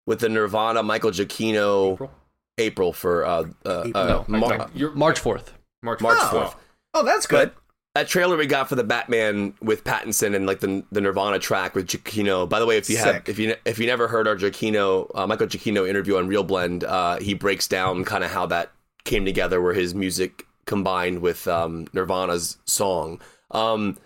[0.07, 2.11] with the Nirvana Michael Giacchino April?
[2.59, 3.97] April, for uh, uh, April.
[3.97, 5.53] uh No, Mar- think you're March fourth.
[5.83, 6.53] March March Oh.
[6.55, 6.55] 4th.
[6.95, 7.53] Oh, that's good.
[7.95, 11.75] That trailer we got for the Batman with Pattinson and like the the Nirvana track
[11.75, 12.47] with Giacchino.
[12.49, 13.05] By the way, if you Sick.
[13.07, 16.43] have if you if you never heard our Giacchino uh, Michael Giacchino interview on Real
[16.43, 18.73] Blend, uh, he breaks down kind of how that
[19.05, 23.21] came together, where his music combined with um, Nirvana's song.
[23.51, 23.97] Um,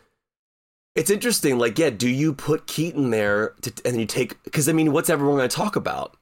[0.94, 1.58] it's interesting.
[1.58, 4.40] Like, yeah, do you put Keaton there to, and then you take?
[4.44, 6.16] Because I mean, what's everyone going to talk about?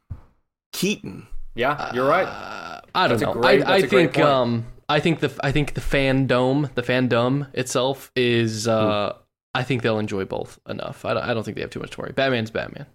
[0.73, 1.27] Keaton.
[1.55, 2.27] Yeah, you're right.
[2.27, 3.41] Uh, I don't That's know.
[3.41, 6.73] great- I, I that's a great think um I think the I think the fandom
[6.75, 9.15] the fandom itself is uh
[9.55, 11.05] I think they'll enjoy both enough.
[11.05, 12.13] I don't, I don't think they have too much to worry.
[12.13, 12.87] Batman's Batman.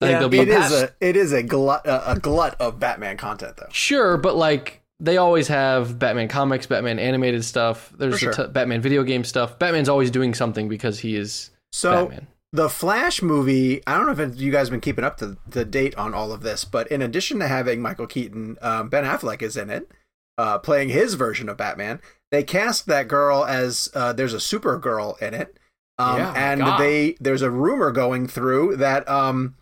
[0.00, 2.56] I Yeah, think they'll It be is a it is a glut a, a glut
[2.60, 3.66] of Batman content though.
[3.70, 7.92] sure, but like they always have Batman comics, Batman animated stuff.
[7.96, 8.32] There's For sure.
[8.32, 9.58] t- Batman video game stuff.
[9.58, 12.26] Batman's always doing something because he is So Batman.
[12.52, 15.64] The Flash movie, I don't know if you guys have been keeping up to the
[15.64, 19.40] date on all of this, but in addition to having Michael Keaton, um, Ben Affleck
[19.40, 19.88] is in it,
[20.36, 22.00] uh, playing his version of Batman.
[22.32, 25.58] They cast that girl as uh, there's a Supergirl in it,
[25.98, 26.80] um, Yeah, and God.
[26.80, 29.54] they there's a rumor going through that um,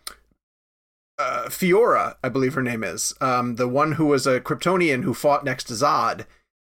[1.19, 5.13] uh, Faora, I believe her name is, um, the one who was a Kryptonian who
[5.13, 6.25] fought next to Zod.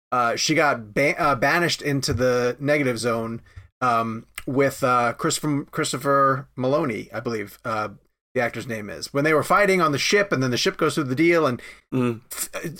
[0.10, 3.42] Uh, she got ba- uh, banished into the negative zone
[3.82, 7.90] um, with uh, Christopher Christopher Maloney, I believe uh,
[8.34, 9.14] the actor's name is.
[9.14, 11.46] When they were fighting on the ship, and then the ship goes through the deal,
[11.46, 11.62] and
[11.94, 12.22] Mm.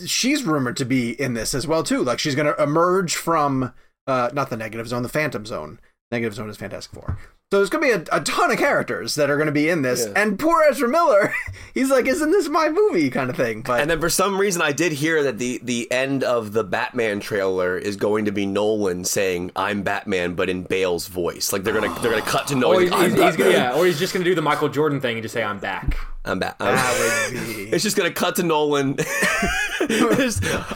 [0.08, 2.04] she's rumored to be in this as well too.
[2.04, 3.74] Like she's going to emerge from
[4.08, 5.80] uh, not the negative zone, the Phantom Zone.
[6.12, 7.18] Negative Zone is Fantastic Four.
[7.54, 9.70] So there's going to be a, a ton of characters that are going to be
[9.70, 10.20] in this, Yeah.
[10.24, 11.32] and poor Ezra Miller,
[11.76, 13.62] he's like, "Isn't this my movie?" kind of thing.
[13.62, 16.64] But And then for some reason, I did hear that the the end of the
[16.64, 21.54] Batman trailer is going to be Nolan saying "I'm Batman," but in Bale's voice.
[21.54, 22.92] Like they're gonna they're gonna cut to Nolan.
[22.92, 25.22] he's, he's, he's gonna, yeah, or he's just gonna do the Michael Jordan thing and
[25.22, 25.96] just say I'm back.
[26.26, 26.56] I'm back.
[26.60, 27.70] I'm- that would be.
[27.70, 28.98] It's just gonna cut to Nolan.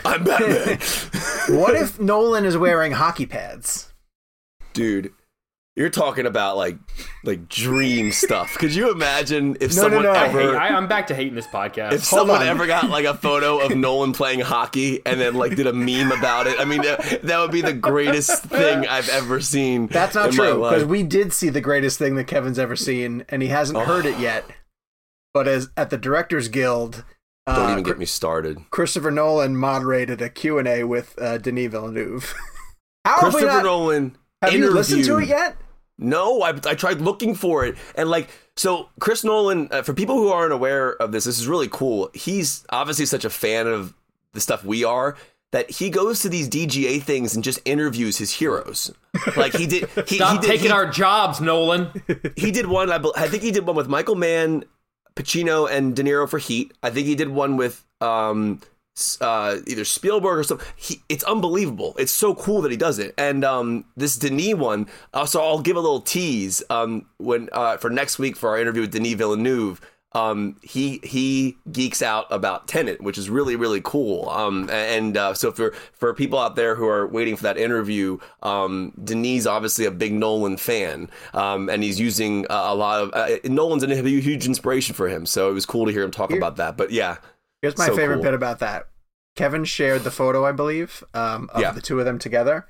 [0.05, 0.77] I'm Batman,
[1.57, 3.91] what if Nolan is wearing hockey pads?
[4.73, 5.11] dude.
[5.77, 6.77] You're talking about like
[7.23, 8.55] like dream stuff.
[8.57, 10.11] Could you imagine if No, no, someone no.
[10.11, 11.91] I ever hate, I, I'm back to hating this podcast.
[11.93, 12.47] if Hold someone on.
[12.47, 16.11] ever got like a photo of Nolan playing hockey and then like did a meme
[16.11, 19.85] about it, I mean that, that would be the greatest thing I've ever seen.
[19.85, 23.23] That's not in true because we did see the greatest thing that Kevin's ever seen,
[23.29, 24.45] and he hasn't heard it yet.
[25.31, 27.03] But as at the Directors Guild,
[27.45, 28.57] uh, Don't even get me started.
[28.71, 32.33] Christopher Nolan moderated a Q and A with uh, Denis Villeneuve.
[33.05, 34.17] How have we Christopher not- Nolan.
[34.41, 35.55] Have you listened to it yet?
[35.97, 39.67] No, I, I tried looking for it, and like so, Chris Nolan.
[39.71, 42.09] Uh, for people who aren't aware of this, this is really cool.
[42.13, 43.93] He's obviously such a fan of
[44.33, 45.17] the stuff we are
[45.51, 48.93] that he goes to these DGA things and just interviews his heroes.
[49.35, 49.89] Like he did.
[50.07, 51.89] He, Stop he did, taking he, our jobs, Nolan.
[52.35, 52.91] he did one.
[52.91, 54.65] I, I think he did one with Michael Mann,
[55.15, 56.73] Pacino, and De Niro for Heat.
[56.83, 58.61] I think he did one with um,
[59.21, 60.67] uh, either Spielberg or something.
[60.75, 61.95] He, it's unbelievable.
[61.97, 63.13] It's so cool that he does it.
[63.17, 64.87] And um, this Denis one.
[65.13, 68.59] Uh, so I'll give a little tease um, when uh, for next week for our
[68.59, 69.81] interview with Denis Villeneuve.
[70.13, 74.29] Um, he he geeks out about Tenet, which is really really cool.
[74.29, 78.17] Um, and uh, so for for people out there who are waiting for that interview,
[78.41, 83.13] um, Denis obviously a big Nolan fan, um, and he's using uh, a lot of
[83.13, 85.25] uh, Nolan's a huge inspiration for him.
[85.25, 86.77] So it was cool to hear him talk Here- about that.
[86.77, 87.17] But yeah,
[87.61, 88.23] Here's my So favorite cool.
[88.23, 88.87] bit about that.
[89.35, 91.71] Kevin shared the photo, I believe, um, of Yeah.
[91.71, 92.65] the two of them together,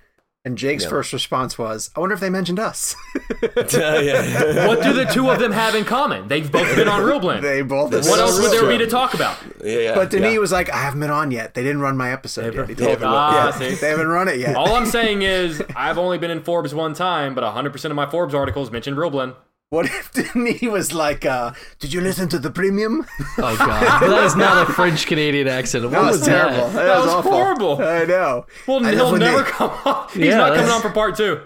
[0.45, 0.91] And Jake's Yeah.
[0.91, 2.95] first response was, "I wonder if they mentioned us."
[3.73, 4.65] yeah.
[4.67, 6.29] What do the two of them have in common?
[6.29, 7.43] They've both been on Real Blend.
[7.43, 7.91] they both.
[7.91, 9.35] what else would there be to talk about?
[9.61, 9.95] yeah, yeah.
[9.95, 10.39] But Denis yeah.
[10.39, 11.53] was like, "I haven't been on yet.
[11.53, 13.13] They didn't run my episode yet." He They haven't- me.
[13.13, 14.55] Ah, yeah, they haven't run it yet.
[14.55, 18.05] All I'm saying is, I've only been in Forbes one time, but 100% of my
[18.05, 19.33] Forbes articles mention Real Blend.
[19.69, 23.05] What if Denis was like, uh, "Did you listen to the premium?"
[23.37, 25.83] Oh god, that is not a French Canadian accent.
[25.83, 26.67] What That was was terrible.
[26.69, 26.85] that?
[26.85, 27.31] That, was awful.
[27.31, 27.81] horrible.
[27.81, 28.45] I know.
[28.65, 30.07] Well, I he'll never they- come on.
[30.13, 31.41] He's Yeah, not coming on for part two.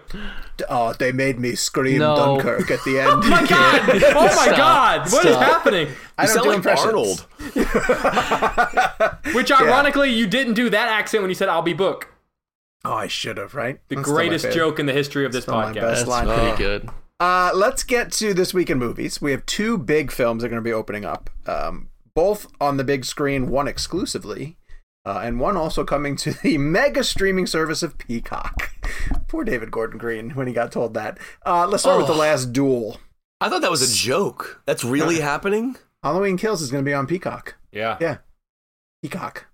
[0.69, 2.15] Oh, they made me scream No.
[2.15, 3.09] Dunkirk at the end.
[3.11, 3.89] Oh my god!
[4.15, 4.57] Oh my Stop.
[4.57, 5.11] god!
[5.11, 5.43] What is Stop.
[5.43, 5.87] happening?
[6.19, 6.85] I You don't sound do like impressions.
[6.85, 7.25] Arnold.
[9.35, 12.09] Which, ironically, you didn't do that accent when you said "I'll be book."
[12.85, 13.55] Oh, I should have.
[13.55, 13.79] Right.
[13.89, 15.81] The That's greatest joke in the history of this Still my podcast.
[15.81, 16.27] best That's line.
[16.27, 16.89] pretty good.
[17.21, 19.21] Uh, let's get to this week in movies.
[19.21, 22.77] We have two big films that are going to be opening up, um, both on
[22.77, 24.57] the big screen, one exclusively,
[25.05, 28.71] uh, and one also coming to the mega streaming service of Peacock.
[29.27, 31.19] Poor David Gordon Green when he got told that.
[31.45, 32.17] Uh, let's start with The Oh.
[32.17, 32.97] Last Duel.
[33.39, 34.63] I thought that was a joke.
[34.65, 35.75] That's really happening.
[36.01, 37.55] Halloween Kills is going to be on Peacock.
[37.71, 37.97] Yeah.
[38.01, 38.17] Yeah.
[39.03, 39.45] Peacock.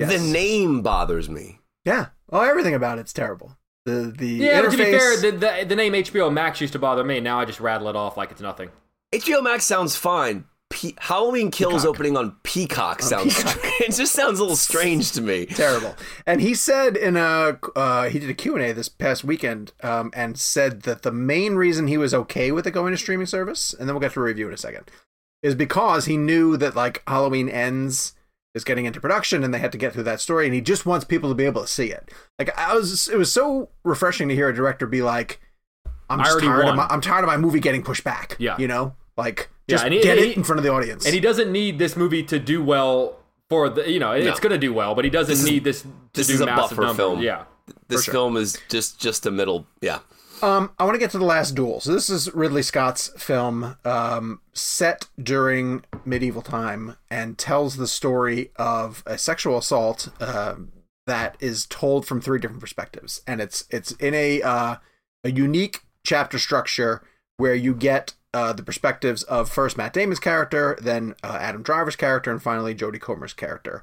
[0.00, 0.10] Yes.
[0.12, 1.60] The name bothers me.
[1.84, 2.06] Yeah.
[2.32, 3.56] Oh, everything about it's terrible.
[3.84, 6.78] The the Yeah, but to be fair, the, the, the name HBO Max used to
[6.78, 7.20] bother me.
[7.20, 8.70] Now I just rattle it off like it's nothing.
[9.14, 10.46] HBO Max sounds fine.
[10.70, 11.88] Pe- Halloween Kills Peacock.
[11.88, 13.58] opening on Peacock sounds Peacock.
[13.80, 15.46] it just sounds a little strange to me.
[15.46, 15.94] terrible.
[16.26, 19.72] And he said in a uh, he did a Q and A this past weekend,
[19.82, 23.26] um, and said that the main reason he was okay with it going to streaming
[23.26, 24.90] service, and then we'll get to a review in a second,
[25.42, 28.13] is because he knew that like Halloween ends
[28.54, 30.86] is getting into production and they had to get through that story, and he just
[30.86, 32.10] wants people to be able to see it.
[32.38, 35.40] Like I was, it was so refreshing to hear a director be like,
[36.08, 38.56] "I'm just already tired of my, I'm tired of my movie getting pushed back." Yeah.
[38.58, 41.04] you know, like just and he- get and it in front of the audience.
[41.04, 43.18] And he doesn't need this movie to do well
[43.50, 45.82] for the, you know, it's going to do well, but he doesn't This need this
[45.82, 46.96] to this do is a massive buffer numbers.
[46.96, 47.20] film.
[47.20, 47.44] Yeah.
[47.88, 48.12] This sure.
[48.12, 49.66] film is just just a middle.
[49.80, 49.98] Yeah.
[50.44, 51.80] Um, I want to get to the last duel.
[51.80, 58.50] So this is Ridley Scott's film, um, set during medieval time, and tells the story
[58.56, 60.70] of a sexual assault um
[61.06, 64.76] that is told from three different perspectives, and it's it's in a uh,
[65.24, 67.02] a unique chapter structure
[67.38, 71.96] where you get uh, the perspectives of first Matt Damon's character, then uh, Adam Driver's
[71.96, 73.82] character, and finally Jodie Comer's character.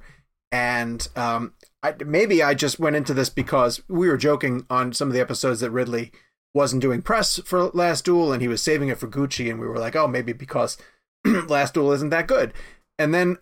[0.51, 5.07] And um, I, maybe I just went into this because we were joking on some
[5.07, 6.11] of the episodes that Ridley
[6.53, 9.67] wasn't doing press for Last Duel and he was saving it for Gucci, and we
[9.67, 10.77] were like, oh, maybe because
[11.25, 12.53] Last Duel isn't that good.
[12.99, 13.37] And then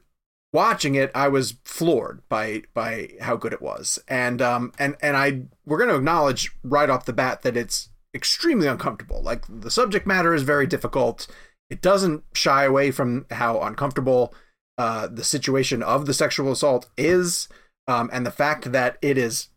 [0.53, 5.18] watching it, I was floored by by how good it was, and um and and
[5.18, 9.22] I we're going to acknowledge right off the bat that it's extremely uncomfortable.
[9.22, 11.28] Like the subject matter is very difficult.
[11.70, 14.34] It doesn't shy away from how uncomfortable
[14.78, 17.47] uh, the situation of the sexual assault is,
[17.88, 19.49] um, and the fact that it is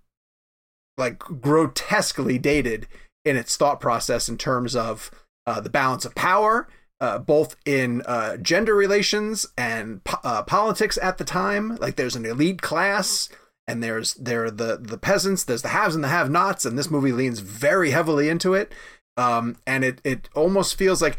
[0.98, 2.86] like grotesquely dated
[3.24, 5.10] in its thought process in terms of
[5.46, 6.68] uh, the balance of power,
[7.00, 11.76] uh, both in uh, gender relations and po- uh, politics at the time.
[11.76, 13.28] Like there's an elite class,
[13.66, 17.12] and there's there the the peasants, there's the haves and the have-nots, and this movie
[17.12, 18.72] leans very heavily into it.
[19.16, 21.18] Um, and it it almost feels like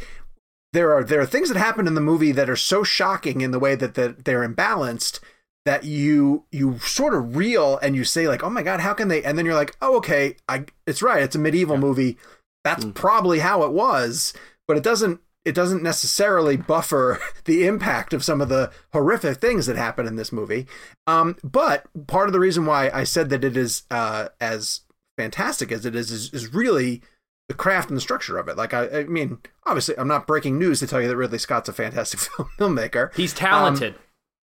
[0.73, 3.51] there are there are things that happen in the movie that are so shocking in
[3.51, 5.19] the way that that they're imbalanced
[5.65, 9.07] that you you sort of reel and you say like oh my god how can
[9.07, 9.23] they?
[9.23, 12.17] And then you're like oh okay i it's right it's a medieval movie.
[12.63, 14.33] That's probably how it was
[14.67, 19.65] but it doesn't it doesn't necessarily buffer the impact of some of the horrific things
[19.65, 20.67] that happen in this movie.
[21.07, 24.81] Um but part of the reason why i said that it is uh as
[25.17, 27.01] fantastic as it is is, is really
[27.49, 28.57] the craft and the structure of it.
[28.57, 31.69] Like I, I mean obviously i'm not breaking news to tell you that ridley scott's
[31.69, 33.13] a fantastic film filmmaker.
[33.15, 33.95] He's talented.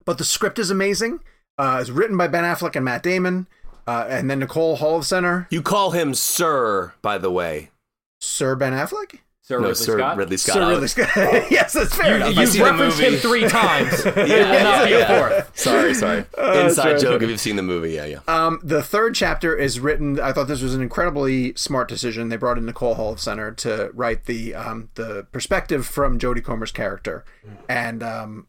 [0.09, 1.21] But the script is amazing.
[1.59, 3.47] Uh, it's written by Ben Affleck and Matt Damon,
[3.87, 7.73] uh, and then Nicole Holofcener, You call him Sir, by the way.
[8.19, 9.19] Sir Ben Affleck.
[9.43, 10.17] Sir no, Ridley Sir Scott.
[10.17, 10.55] Ridley Scott.
[10.55, 11.11] Sir Ridley Scott.
[11.51, 12.17] yes, that's fair.
[12.17, 12.33] enough.
[12.33, 14.03] You, I you've see the referenced him three times.
[14.17, 15.19] Yeah, Enough, yeah, go yeah.
[15.19, 15.59] forth.
[15.59, 16.25] Sorry, sorry.
[16.35, 17.01] that's Inside right.
[17.03, 17.91] joke if you've seen the movie.
[17.91, 18.21] Yeah, yeah.
[18.29, 20.19] Um, the third chapter is written.
[20.21, 22.31] I thought this was an incredibly smart decision.
[22.31, 27.27] They brought in Nicole Holofcener to write the um, the perspective from Jodie Comer's character,
[27.69, 28.47] and um,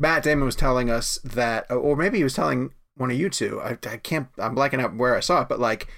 [0.00, 3.60] Matt Damon was telling us that, or maybe he was telling one of you two.
[3.60, 4.28] I, I can't.
[4.38, 5.88] I'm blanking out where I saw it, but like,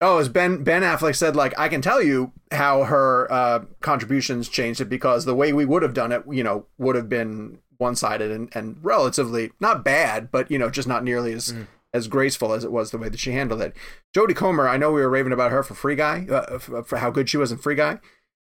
[0.00, 4.48] oh, as Ben Ben Affleck said, like I can tell you how her uh, contributions
[4.48, 7.58] changed it because the way we would have done it, you know, would have been
[7.78, 11.54] one sided and, and relatively not bad, but you know, just not nearly as
[11.92, 13.72] as graceful as it was the way that she handled it.
[14.12, 16.98] Jodie Comer, I know we were raving about her for Free Guy, uh, for, for
[16.98, 18.00] how good she was in Free Guy.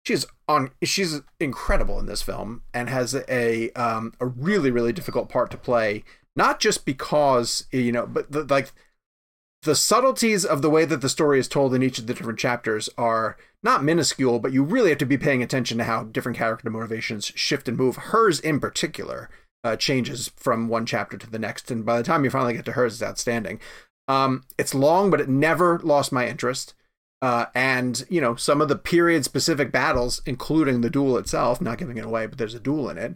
[0.03, 0.71] She's on.
[0.83, 5.57] She's incredible in this film and has a um, a really really difficult part to
[5.57, 6.03] play.
[6.35, 8.71] Not just because you know, but the, like
[9.63, 12.39] the subtleties of the way that the story is told in each of the different
[12.39, 16.37] chapters are not minuscule, but you really have to be paying attention to how different
[16.37, 17.95] character motivations shift and move.
[17.95, 19.29] Hers, in particular,
[19.63, 22.65] uh, changes from one chapter to the next, and by the time you finally get
[22.65, 23.59] to hers, it's outstanding.
[24.07, 26.73] Um, it's long, but it never lost my interest.
[27.21, 31.77] Uh, and you know some of the period specific battles, including the duel itself, not
[31.77, 33.15] giving it away, but there's a duel in it,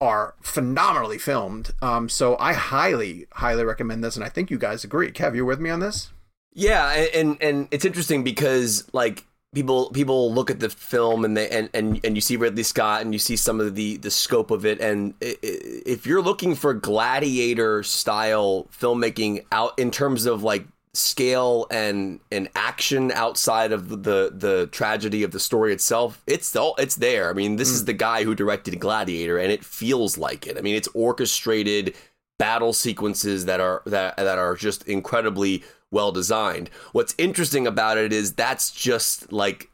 [0.00, 1.72] are phenomenally filmed.
[1.82, 5.10] Um, so I highly, highly recommend this, and I think you guys agree.
[5.10, 6.10] Kev, you with me on this?
[6.52, 9.24] Yeah, and and it's interesting because like
[9.54, 13.02] people people look at the film and they and, and and you see Ridley Scott
[13.02, 16.72] and you see some of the the scope of it and if you're looking for
[16.72, 20.66] gladiator style filmmaking out in terms of like
[21.00, 26.74] scale and and action outside of the the tragedy of the story itself it's all
[26.78, 27.74] it's there i mean this mm.
[27.74, 31.94] is the guy who directed gladiator and it feels like it i mean it's orchestrated
[32.38, 38.12] battle sequences that are that that are just incredibly well designed what's interesting about it
[38.12, 39.70] is that's just like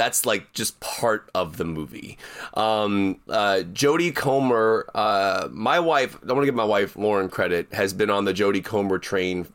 [0.00, 2.16] that's like just part of the movie.
[2.54, 7.70] Um, uh, Jodie Comer, uh, my wife, I want to give my wife Lauren credit,
[7.74, 9.46] has been on the Jodie Comer train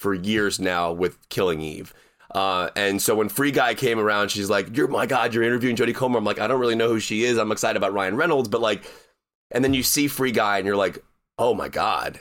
[0.00, 1.92] for years now with Killing Eve.
[2.34, 5.76] Uh, and so when Free Guy came around, she's like, "You're my God, you're interviewing
[5.76, 7.36] Jodie Comer." I'm like, I don't really know who she is.
[7.36, 8.90] I'm excited about Ryan Reynolds, but like,
[9.50, 11.04] and then you see Free Guy, and you're like,
[11.38, 12.18] "Oh my God,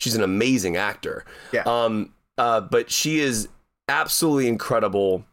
[0.00, 1.64] she's an amazing actor." Yeah.
[1.66, 2.14] Um.
[2.38, 2.62] Uh.
[2.62, 3.48] But she is
[3.88, 5.24] absolutely incredible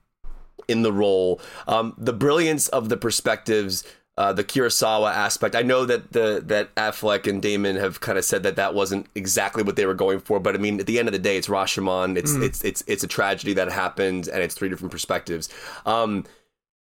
[0.68, 1.40] in the role.
[1.68, 1.94] Um.
[1.98, 3.86] The brilliance of the perspectives
[4.18, 5.56] uh, the Kurosawa aspect.
[5.56, 9.08] I know that the that Affleck and Damon have kind of said that that wasn't
[9.16, 11.38] exactly what they were going for, but I mean, at the end of the day,
[11.38, 12.18] it's Rashomon.
[12.18, 12.44] It's mm.
[12.44, 15.50] it's it's it's a tragedy that happened, and it's three different perspectives.
[15.86, 16.26] Um,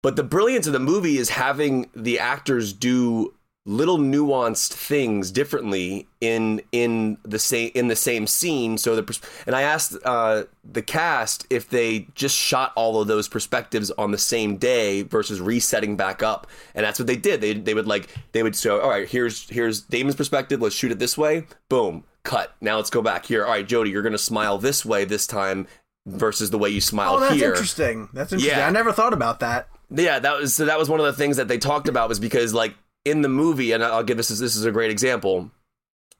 [0.02, 3.34] but the brilliance of the movie is having the actors do
[3.66, 8.78] little nuanced things differently in in the same in the same scene.
[8.78, 13.28] So the and i asked uh, the cast if they just shot all of those
[13.28, 16.46] perspectives on the same day versus resetting back up.
[16.74, 17.40] And that's what they did.
[17.40, 20.62] They, they would like they would show all right here's here's damon's perspective.
[20.62, 21.44] Let's shoot it this way.
[21.68, 22.04] Boom.
[22.22, 22.54] Cut.
[22.60, 23.44] Now let's go back here.
[23.44, 25.66] All right Jodie you're gonna smile this way this time
[26.06, 27.50] versus the way you smile oh, that's here.
[27.50, 28.08] interesting.
[28.12, 28.58] That's interesting.
[28.58, 28.68] Yeah.
[28.68, 29.68] i never thought about that.
[29.90, 32.20] Yeah that was so that was one of the things that they talked about was
[32.20, 32.74] because like
[33.06, 35.50] in the movie, and I'll give this as this is a great example.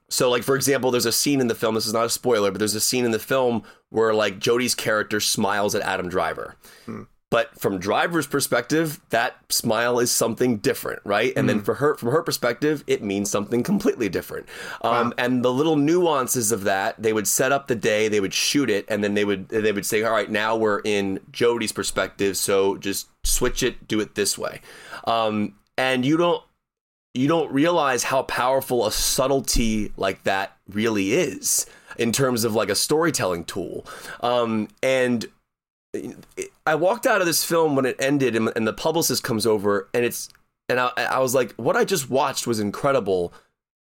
[0.09, 1.75] So, like for example, there's a scene in the film.
[1.75, 4.75] This is not a spoiler, but there's a scene in the film where like Jodie's
[4.75, 6.57] character smiles at Adam Driver.
[6.85, 7.03] Hmm.
[7.29, 11.33] But from Driver's perspective, that smile is something different, right?
[11.37, 11.49] And mm.
[11.49, 11.65] then hmm.
[11.65, 14.47] for her, from her perspective, it means something completely different.
[14.81, 15.13] Um, wow.
[15.19, 18.71] And the little nuances of that, they would set up the day, they would shoot
[18.71, 22.37] it, and then they would they would say, "All right, now we're in Jodie's perspective,
[22.37, 24.61] so just switch it, do it this way."
[25.05, 26.43] Um, and you don't
[27.17, 31.67] you don't realize how powerful a subtlety like that really is
[31.99, 33.87] in terms of like a storytelling tool.
[34.21, 35.27] Um, and
[36.67, 39.89] I walked out of this film when it ended, and, and the publicist comes over,
[39.95, 40.29] and it's
[40.69, 43.33] and I, I, was like, what I just watched was incredible,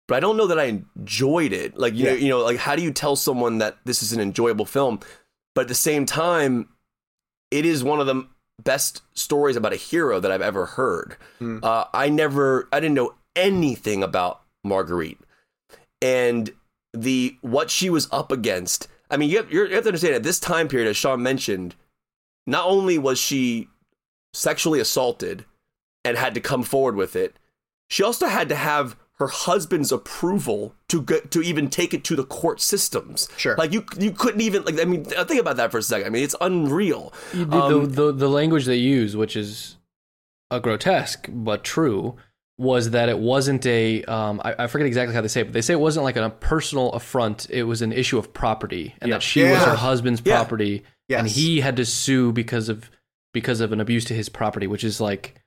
[0.07, 1.77] but I don't know that I enjoyed it.
[1.77, 2.11] Like you yeah.
[2.11, 5.01] know, you know, like how do you tell someone that this is an enjoyable film?
[5.55, 6.69] But at the same time,
[7.51, 8.27] it is one of the
[8.63, 11.17] best stories about a hero that I've ever heard.
[11.41, 11.63] Mm.
[11.63, 15.19] Uh, I never, I didn't know anything about Marguerite
[16.01, 16.51] and
[16.93, 18.87] the what she was up against.
[19.11, 21.75] I mean, you have, you have to understand at this time period, as Sean mentioned,
[22.45, 23.67] not only was she
[24.33, 25.45] sexually assaulted
[26.05, 27.37] and had to come forward with it,
[27.89, 32.15] she also had to have her husband's approval to get to even take it to
[32.15, 33.27] the court systems.
[33.37, 36.07] Sure, like you you couldn't even like I mean think about that for a second.
[36.07, 37.13] I mean it's unreal.
[37.33, 39.77] The, um, the, the, the language they use, which is
[40.51, 42.15] a grotesque but true,
[42.59, 45.53] was that it wasn't a um, I, I, forget exactly how they say it, but
[45.53, 47.49] they say it wasn't like a personal affront.
[47.49, 49.15] It was an issue of property, and yeah.
[49.15, 49.53] that she yeah.
[49.53, 50.35] was her husband's yeah.
[50.35, 51.19] property, yes.
[51.19, 52.91] and he had to sue because of
[53.33, 55.41] because of an abuse to his property, which is like,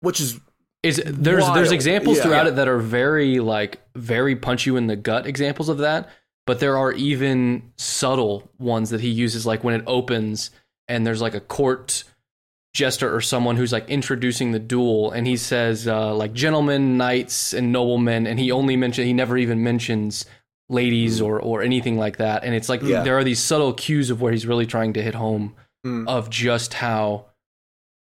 [0.00, 0.38] which is
[0.82, 1.56] is there's wild.
[1.56, 5.70] there's examples throughout it that are very like very punch you in the gut examples
[5.70, 6.10] of that,
[6.46, 10.50] but there are even subtle ones that he uses, like when it opens
[10.86, 12.04] and there's like a court
[12.74, 17.52] jester or someone who's like introducing the duel and he says uh, like gentlemen knights
[17.52, 20.26] and noblemen and he only mention he never even mentions
[20.68, 21.26] ladies mm.
[21.26, 23.02] or or anything like that and it's like yeah.
[23.02, 25.54] there are these subtle cues of where he's really trying to hit home
[25.84, 26.06] mm.
[26.06, 27.24] of just how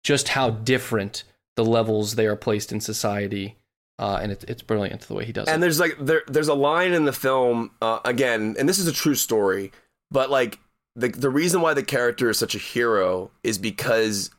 [0.02, 1.22] just how different
[1.56, 3.56] the levels they are placed in society
[3.98, 5.54] uh, and it, it's brilliant the way he does and it.
[5.54, 8.86] And there's like there there's a line in the film uh, again, and this is
[8.86, 9.72] a true story,
[10.10, 10.58] but like
[10.94, 14.30] the the reason why the character is such a hero is because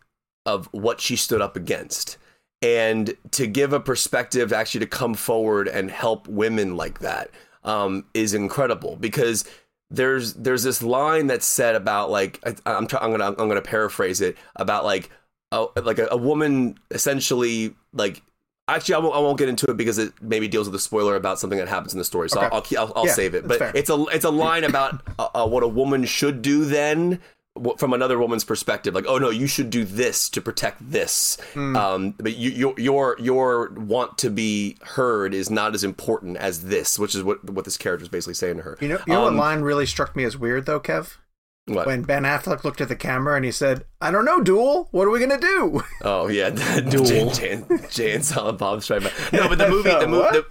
[0.48, 2.18] of what she stood up against
[2.64, 7.30] and to give a perspective actually to come forward and help women like that
[7.64, 9.46] um, is incredible because
[9.92, 13.62] there's there's this line that's said about like I, I'm try, I'm gonna I'm gonna
[13.62, 15.12] paraphrase it about like
[15.52, 18.22] a, like a, a woman essentially like
[18.68, 21.16] actually I won't, I won't get into it because it maybe deals with a spoiler
[21.16, 22.50] about something that happens in the story so Okay.
[22.52, 23.72] I'll I'll, I'll, I'll Yeah, save it but fair.
[23.76, 27.22] it's a it's a line about uh, uh, what a woman should do then
[27.78, 31.76] from another woman's perspective like oh no you should do this to protect this Hmm.
[31.76, 36.64] um but you, your your your want to be heard is not as important as
[36.66, 39.14] this which is what what this character is basically saying to her You know, you
[39.14, 41.18] know Um, what line really struck me as weird though, Kev?
[41.66, 41.86] what?
[41.86, 44.88] When Ben Affleck looked at the camera and he said, "I don't know, Duel.
[44.92, 46.50] What are we gonna do?" Oh yeah,
[46.90, 47.04] Duel.
[47.04, 49.34] Jay, Jay, Jay and Silent Bob Strike Back.
[49.34, 50.46] No, but the movie, the, mo- the,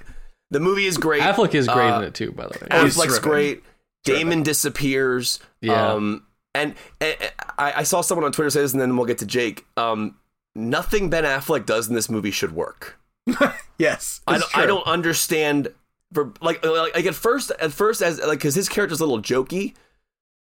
[0.51, 1.23] the movie is great.
[1.23, 2.83] Affleck is great Uh, in it too, by the way.
[2.83, 3.23] He's Affleck's terrific.
[3.23, 3.65] great.
[4.05, 5.41] Damon disappears.
[5.63, 5.93] Yeah.
[5.93, 6.26] Um,
[6.57, 9.27] and, and I, I saw someone on Twitter say this, and then we'll get to
[9.27, 9.65] Jake.
[9.77, 10.17] Um,
[10.55, 12.99] nothing Ben Affleck does in this movie should work.
[13.79, 15.69] yes, I don't, I don't understand.
[16.13, 19.23] For like, like, like at first, at first, as like, because his character's a little
[19.23, 19.75] jokey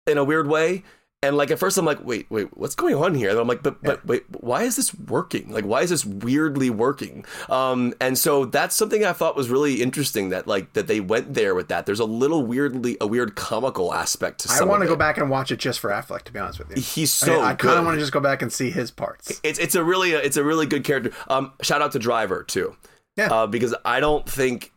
[0.08, 0.84] in a weird way.
[1.24, 3.30] And like at first, I'm like, wait, wait, what's going on here?
[3.30, 5.52] And I'm like, but, but, wait, why is this working?
[5.52, 7.26] Like, why is this weirdly working?
[7.48, 11.36] Um, and so that's something I thought was really interesting that like that they went
[11.36, 11.86] there with that.
[11.86, 14.52] There's a little weirdly, a weird comical aspect to.
[14.52, 16.24] I want to go back and watch it just for Affleck.
[16.24, 17.42] To be honest with you, He's so.
[17.42, 19.40] I, I kind of want to just go back and see his parts.
[19.44, 21.12] It's it's a really it's a really good character.
[21.28, 22.76] Um, shout out to Driver too.
[23.16, 23.28] Yeah.
[23.28, 24.72] Uh, because I don't think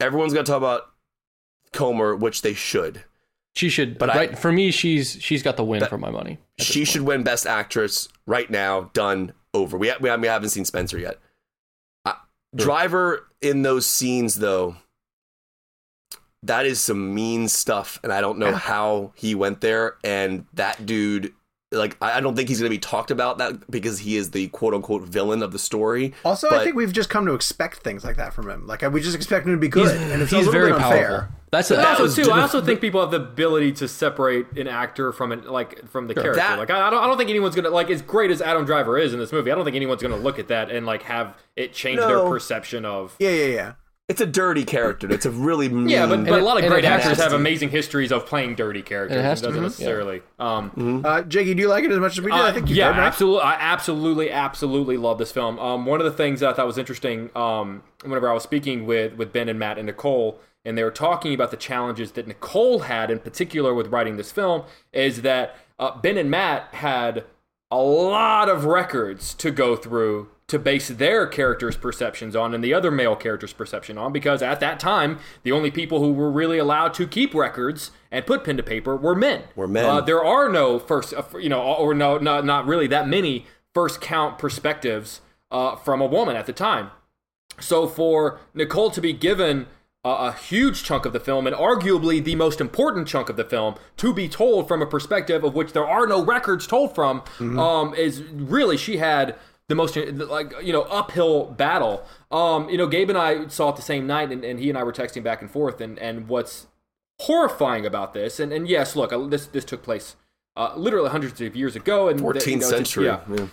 [0.00, 0.84] everyone's gonna talk about
[1.74, 3.04] Comer, which they should.
[3.54, 6.10] She should, But but I- right for me, she's she's got the win for my
[6.10, 6.38] money.
[6.58, 8.90] She should win Best Actress right now.
[8.94, 9.32] Done.
[9.54, 9.76] Over.
[9.76, 11.18] We we, we haven't seen Spencer yet.
[12.06, 12.14] Uh,
[12.56, 14.76] Driver in those scenes though.
[16.44, 18.58] That is some mean stuff, and I don't know Yeah.
[18.58, 19.96] how he went there.
[20.02, 21.32] And that dude,
[21.70, 24.30] like, I I don't think he's going to be talked about that because he is
[24.32, 26.14] the quote unquote villain of the story.
[26.24, 28.66] Also, I think we've just come to expect things like that from him.
[28.66, 30.72] Like we just expect him to be good, He's, and it's a he's little very
[30.72, 31.28] bit powerful.
[31.52, 31.58] Unfair.
[31.58, 34.56] That's a, that also, was too, I also think people have the ability to separate
[34.56, 36.36] an actor from an like from the character.
[36.36, 38.64] That- like, I, I don't, I don't think anyone's gonna like as great as Adam
[38.64, 39.50] Driver is in this movie.
[39.50, 42.84] I don't think anyone's gonna look at that and like have it change their perception
[42.84, 43.14] of.
[43.18, 43.72] Yeah, yeah, yeah.
[44.08, 45.10] It's a dirty character.
[45.10, 45.88] It's a really mean.
[45.88, 47.36] Yeah, but, but it- a lot of great actors have be.
[47.36, 49.16] amazing histories of playing dirty characters.
[49.18, 50.22] It has It to doesn't be, necessarily.
[50.38, 52.38] Um, Uh, Jakey, do you like it as much as we did?
[52.40, 53.06] I Uh, think you yeah, did, right?
[53.06, 53.42] absolutely.
[53.42, 55.58] I absolutely, absolutely love this film.
[55.58, 58.86] Um, one of the things that I thought was interesting, um, whenever I was speaking
[58.86, 62.26] with with Ben and Matt and Nicole, and they were talking about the challenges that
[62.26, 67.24] Nicole had in particular with writing this film, is that uh, Ben and Matt had
[67.70, 72.74] a lot of records to go through to base their characters' perceptions on and the
[72.74, 76.58] other male characters' perception on because at that time the only people who were really
[76.58, 79.44] allowed to keep records and put pen to paper were men.
[79.56, 79.86] Were men.
[79.86, 83.46] Uh, there are no first, uh, you know, or no, not not really that many
[83.72, 86.90] first count perspectives uh, from a woman at the time.
[87.58, 89.66] So for Nicole to be given
[90.04, 93.76] a, huge chunk of the film and arguably the most important chunk of the film
[93.96, 97.94] to be told from a perspective of which there are no records told from um,
[97.94, 99.36] is really she had
[99.68, 102.04] the most like you know uphill battle.
[102.30, 104.76] Um, you know, Gabe and I saw it the same night, and, and he and
[104.76, 105.80] I were texting back and forth.
[105.80, 106.66] And and what's
[107.20, 110.16] horrifying about this, and and yes, look, this this took place
[110.56, 113.06] uh, literally hundreds of years ago, and the- you 14th know, century.
[113.06, 113.20] yeah.
[113.30, 113.46] Yeah.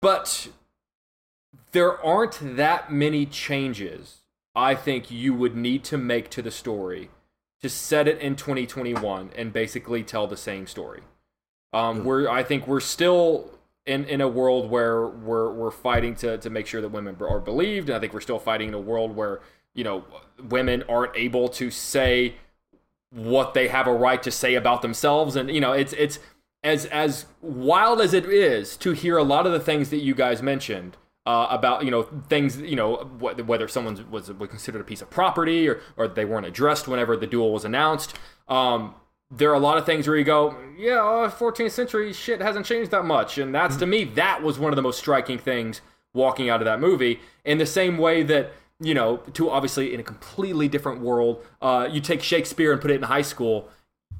[0.00, 0.48] But
[1.72, 4.23] there aren't that many changes
[4.54, 7.10] I think you would need to make to the story
[7.60, 11.00] to set it in 2021 and basically tell the same story.
[11.72, 13.50] Um, We're I think we're still
[13.86, 17.40] in, in a world where we're we're fighting to, to make sure that women are
[17.40, 19.40] believed, and I think we're still fighting in a world where
[19.74, 20.04] you know
[20.48, 22.36] women aren't able to say
[23.10, 25.34] what they have a right to say about themselves.
[25.34, 26.20] And you know it's it's
[26.62, 30.14] as as wild as it is to hear a lot of the things that you
[30.14, 30.96] guys mentioned
[31.26, 35.02] uh, about you know things you know wh- whether someone was, was considered a piece
[35.02, 38.14] of property or or they weren't addressed whenever the duel was announced
[38.48, 38.94] um
[39.30, 42.66] there are a lot of things where you go yeah uh, 14th century shit hasn't
[42.66, 45.80] changed that much and that's to me that was one of the most striking things
[46.12, 50.00] walking out of that movie in the same way that you know, to obviously in
[50.00, 51.44] a completely different world.
[51.62, 53.68] Uh, you take Shakespeare and put it in high school.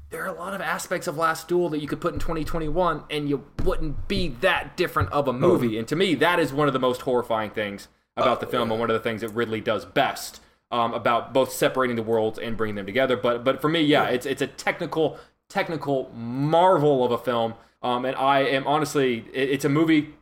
[0.09, 3.03] There are a lot of aspects of Last Duel that you could put in 2021,
[3.09, 5.77] and you wouldn't be that different of a movie.
[5.77, 8.79] And to me, that is one of the most horrifying things about the film, and
[8.79, 10.41] one of the things that Ridley does best
[10.71, 13.17] um, about both separating the worlds and bringing them together.
[13.17, 15.19] But but for me, yeah, it's it's a technical
[15.49, 17.55] technical marvel of a film.
[17.81, 20.13] Um, and I am honestly, it, it's a movie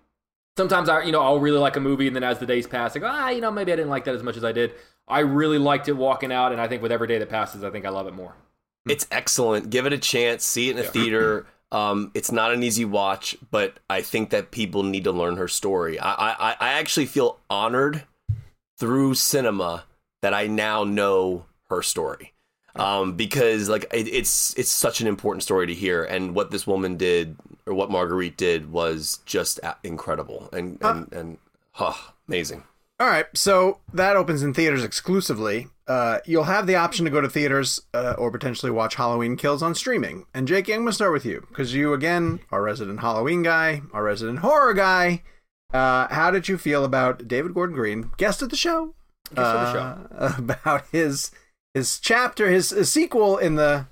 [0.58, 2.96] sometimes I, you know, I'll really like a movie, and then as the days pass,
[2.96, 4.74] I go, ah, you know, maybe I didn't like that as much as I did.
[5.08, 7.70] I really liked it walking out, and I think with every day that passes, I
[7.70, 8.36] think I love it more.
[8.88, 9.70] It's excellent.
[9.70, 10.44] Give it a chance.
[10.44, 11.46] See it in a theater.
[11.72, 15.48] Um, it's not an easy watch, but I think that people need to learn her
[15.48, 16.00] story.
[16.00, 18.04] I, I, I actually feel honored
[18.78, 19.86] through cinema
[20.22, 22.34] that I now know her story.
[22.76, 26.66] um, because like it, it's it's such an important story to hear, and what this
[26.68, 27.36] woman did
[27.68, 31.38] or what Marguerite did was just incredible and and, and
[31.74, 31.94] huh,
[32.28, 32.64] amazing.
[33.00, 35.68] All right, so that opens in theaters exclusively.
[35.88, 39.62] Uh, you'll have the option to go to theaters uh, or potentially watch Halloween Kills
[39.62, 40.26] on streaming.
[40.34, 43.82] And Jake, I'm going to start with you because you, again, are resident Halloween guy,
[43.92, 45.24] our resident horror guy.
[45.74, 48.94] Uh, how did you feel about David Gordon Green, guest of the show?
[49.34, 50.16] Guest of the show.
[50.16, 51.32] Uh, about his
[51.74, 53.88] his chapter, his, his, sequel in the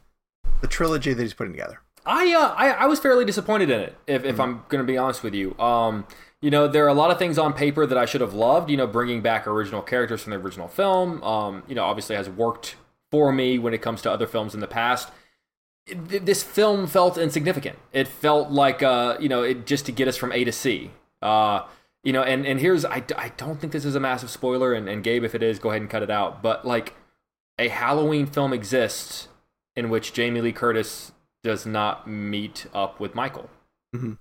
[0.61, 1.81] the trilogy that he's putting together.
[2.05, 4.41] I uh, I, I was fairly disappointed in it, if, if mm-hmm.
[4.41, 5.57] I'm going to be honest with you.
[5.59, 6.05] Um,
[6.41, 8.69] you know, there are a lot of things on paper that I should have loved.
[8.69, 11.23] You know, bringing back original characters from the original film.
[11.23, 12.75] Um, you know, obviously has worked
[13.11, 15.09] for me when it comes to other films in the past.
[15.87, 17.77] This film felt insignificant.
[17.91, 20.91] It felt like, uh, you know, it just to get us from A to C.
[21.21, 21.63] Uh,
[22.03, 24.87] you know, and, and here's, I, I don't think this is a massive spoiler, and,
[24.87, 26.41] and Gabe, if it is, go ahead and cut it out.
[26.41, 26.95] But like,
[27.59, 29.27] a Halloween film exists
[29.75, 31.11] in which Jamie Lee Curtis
[31.43, 33.49] does not meet up with Michael.
[33.95, 34.13] Mm-hmm.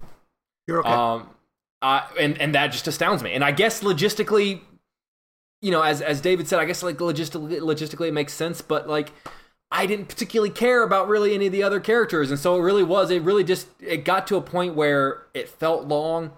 [0.67, 0.91] You're okay.
[0.91, 1.29] Um,
[1.83, 3.33] uh, and and that just astounds me.
[3.33, 4.61] And I guess logistically,
[5.63, 8.61] you know, as as David said, I guess like logistically, logistically it makes sense.
[8.61, 9.13] But like,
[9.71, 12.85] I didn't particularly care about really any of the other characters, and so it really
[12.85, 13.11] was.
[13.11, 16.33] It really just it got to a point where it felt long.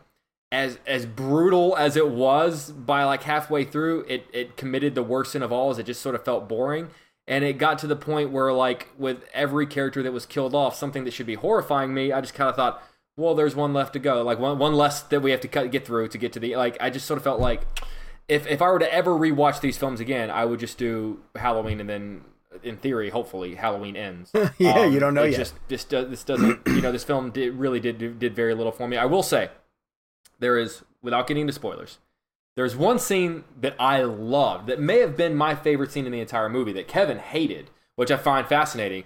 [0.51, 5.33] As as brutal as it was by like halfway through, it it committed the worst
[5.33, 5.71] sin of all.
[5.71, 6.91] As it just sort of felt boring
[7.27, 10.75] and it got to the point where like with every character that was killed off
[10.75, 12.83] something that should be horrifying me i just kind of thought
[13.17, 14.23] well there's one left to go.
[14.23, 16.57] Like one, one less that we have to cut, get through to get to the
[16.57, 17.63] like i just sort of felt like
[18.29, 21.81] if, if i were to ever rewatch these films again i would just do halloween
[21.81, 22.25] and then
[22.63, 24.33] in theory hopefully halloween ends.
[24.59, 25.37] Yeah um, you don't know yet.
[25.37, 28.73] just this, does, this doesn't you know this film did, really did did very little
[28.73, 28.97] for me.
[28.97, 29.51] I will say
[30.39, 31.99] there is without getting into spoilers
[32.55, 36.21] there's one scene that I loved that may have been my favorite scene in the
[36.21, 39.05] entire movie that Kevin hated, which I find fascinating.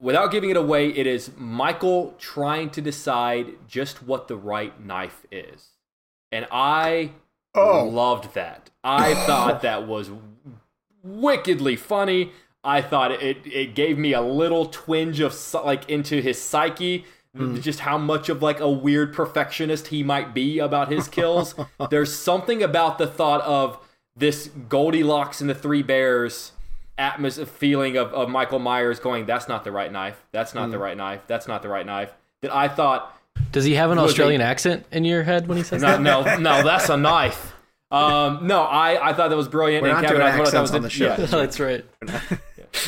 [0.00, 5.26] Without giving it away, it is Michael trying to decide just what the right knife
[5.30, 5.68] is.
[6.32, 7.12] And I
[7.54, 7.84] oh.
[7.84, 8.70] loved that.
[8.82, 10.10] I thought that was
[11.02, 12.32] wickedly funny.
[12.62, 17.04] I thought it it gave me a little twinge of like into his psyche
[17.36, 17.62] Mm.
[17.62, 21.54] just how much of like a weird perfectionist he might be about his kills.
[21.90, 23.78] There's something about the thought of
[24.16, 26.50] this Goldilocks and the Three Bears
[27.00, 30.22] atmosphere feeling of, of Michael Myers going, that's not the right knife.
[30.32, 30.72] That's not mm.
[30.72, 31.22] the right knife.
[31.26, 32.12] That's not the right knife.
[32.42, 33.16] That I thought.
[33.52, 36.00] Does he have an Australian a, accent in your head when he says no, that?
[36.00, 37.54] No, no, that's a knife.
[37.90, 39.82] Um, no, I, I thought that was brilliant.
[39.82, 41.06] We're and Kevin, I thought that was on the show.
[41.18, 41.84] Yeah, that's right.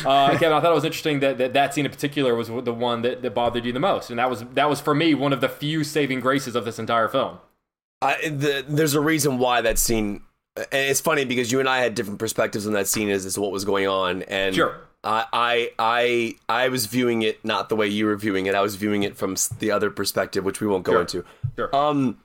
[0.05, 2.73] Uh, Kevin, I thought it was interesting that, that that scene in particular was the
[2.73, 5.33] one that, that bothered you the most, and that was that was for me one
[5.33, 7.37] of the few saving graces of this entire film.
[8.01, 10.21] I, the, there's a reason why that scene.
[10.55, 13.35] And it's funny because you and I had different perspectives on that scene as, as
[13.35, 14.77] to what was going on, and sure.
[15.03, 18.53] I, I I I was viewing it not the way you were viewing it.
[18.53, 21.01] I was viewing it from the other perspective, which we won't go sure.
[21.01, 21.25] into.
[21.55, 21.75] Sure.
[21.75, 22.19] Um,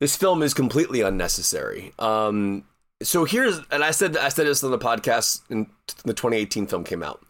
[0.00, 1.92] this film is completely unnecessary.
[1.98, 2.64] Um,
[3.02, 5.66] so here's and I said I said this on the podcast in
[6.04, 7.22] the 2018 film came out.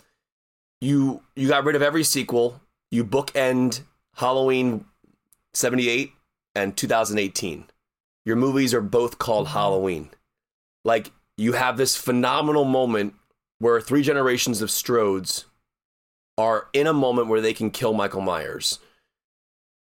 [0.81, 2.61] You you got rid of every sequel.
[2.91, 3.83] You bookend
[4.15, 4.85] Halloween
[5.53, 6.13] 78
[6.55, 7.65] and 2018.
[8.25, 9.59] Your movies are both called mm-hmm.
[9.59, 10.11] Halloween.
[10.85, 13.15] Like you have this phenomenal moment
[13.59, 15.45] where three generations of Strodes
[16.37, 18.79] are in a moment where they can kill Michael Myers.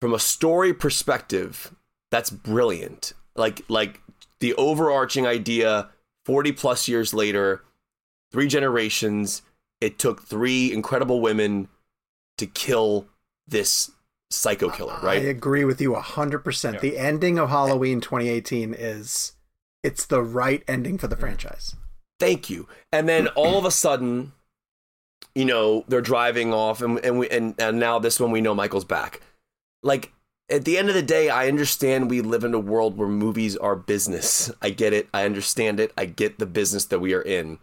[0.01, 1.75] From a story perspective,
[2.11, 3.13] that's brilliant.
[3.35, 4.01] Like like
[4.41, 5.89] the overarching idea
[6.25, 7.63] 40 plus years later,
[8.31, 9.43] three generations,
[9.81, 11.69] it took three incredible women
[12.39, 13.07] to kill
[13.47, 13.91] this
[14.31, 15.23] psycho killer, right?
[15.23, 16.75] I agree with you 100%.
[16.75, 16.81] Yeah.
[16.81, 19.33] The ending of Halloween 2018 is
[19.83, 21.77] it's the right ending for the franchise.
[22.19, 22.69] Thank you.
[22.93, 24.33] And then all of a sudden,
[25.35, 28.55] you know, they're driving off and and we and, and now this one we know
[28.55, 29.21] Michael's back.
[29.83, 30.13] Like
[30.51, 33.57] at the end of the day, I understand we live in a world where movies
[33.57, 34.51] are business.
[34.61, 35.09] I get it.
[35.15, 35.93] I understand it.
[35.97, 37.59] I get the business that we are in.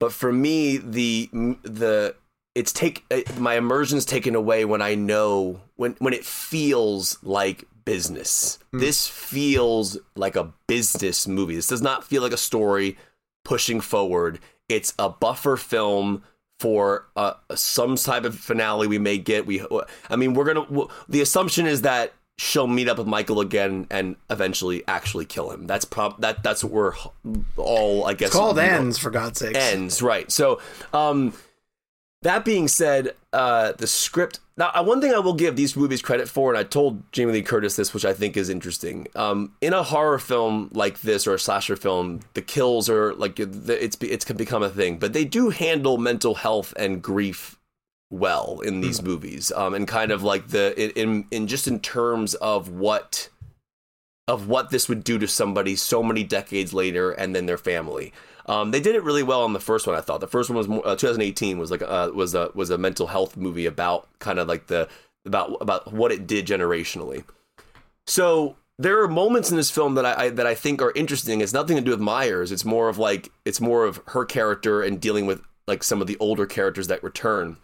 [0.00, 1.28] But for me, the
[1.62, 2.16] the
[2.54, 7.64] it's take uh, my immersion's taken away when I know when when it feels like
[7.84, 8.58] business.
[8.72, 8.80] Mm.
[8.80, 11.54] This feels like a business movie.
[11.54, 12.96] This does not feel like a story
[13.44, 14.38] pushing forward.
[14.68, 16.22] It's a buffer film
[16.60, 19.46] for uh, some type of finale we may get.
[19.46, 19.64] We,
[20.08, 20.86] I mean, we're gonna.
[21.08, 25.66] The assumption is that she'll meet up with Michael again and eventually actually kill him.
[25.66, 26.94] That's prob that that's what we're
[27.56, 29.56] all I guess it's called ends for God's sake.
[29.56, 30.30] Ends right.
[30.30, 30.60] So
[30.92, 31.34] um,
[32.22, 34.38] That being said, uh, the script.
[34.56, 37.32] Now, uh, one thing I will give these movies credit for, and I told Jamie
[37.32, 39.08] Lee Curtis this, which I think is interesting.
[39.16, 43.40] Um, in a horror film like this or a slasher film, the kills are like
[43.40, 47.58] it's it's can become a thing, but they do handle mental health and grief
[48.10, 49.04] well in these mm.
[49.04, 53.30] movies, um, and kind of like the in in just in terms of what
[54.28, 58.12] of what this would do to somebody so many decades later, and then their family.
[58.46, 59.96] Um, they did it really well on the first one.
[59.96, 62.70] I thought the first one was more, uh, 2018 was like uh, was a was
[62.70, 64.88] a mental health movie about kind of like the
[65.24, 67.24] about about what it did generationally.
[68.06, 71.40] So there are moments in this film that I, I, that I think are interesting.
[71.40, 72.50] It's nothing to do with Myers.
[72.50, 76.06] It's more of like it's more of her character and dealing with like some of
[76.06, 77.58] the older characters that return.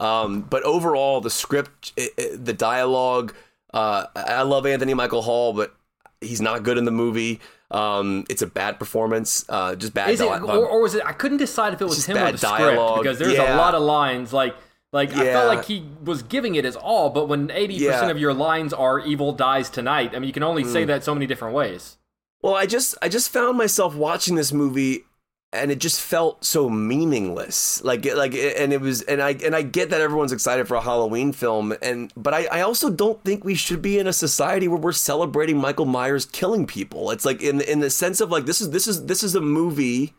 [0.00, 3.34] Um, but overall, the script, it, it, the dialogue.
[3.72, 5.74] Uh, I love Anthony Michael Hall, but
[6.20, 7.40] he's not good in the movie.
[7.70, 10.10] Um, it's a bad performance, uh, just bad.
[10.10, 11.02] Is it, or, or, was it?
[11.04, 12.90] I couldn't decide if it was him or the dialogue.
[12.90, 13.54] script because there's yeah.
[13.54, 14.54] a lot of lines like.
[14.90, 15.20] Like yeah.
[15.20, 17.92] I felt like he was giving it his all, but when eighty yeah.
[17.92, 20.72] percent of your lines are "evil dies tonight," I mean, you can only mm.
[20.72, 21.98] say that so many different ways.
[22.40, 25.04] Well, I just I just found myself watching this movie
[25.52, 29.62] and it just felt so meaningless like like and it was and i and i
[29.62, 33.44] get that everyone's excited for a halloween film and but i i also don't think
[33.44, 37.42] we should be in a society where we're celebrating michael myers killing people it's like
[37.42, 40.14] in in the sense of like this is this is this is a movie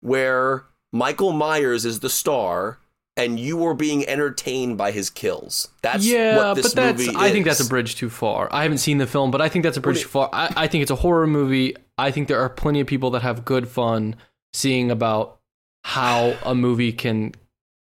[0.00, 2.78] where michael myers is the star
[3.14, 5.68] and you are being entertained by his kills.
[5.82, 7.08] That's yeah, but that's.
[7.08, 8.48] I think that's a bridge too far.
[8.50, 10.30] I haven't seen the film, but I think that's a bridge too far.
[10.32, 11.76] I, I think it's a horror movie.
[11.98, 14.16] I think there are plenty of people that have good fun
[14.52, 15.38] seeing about
[15.84, 17.34] how a movie can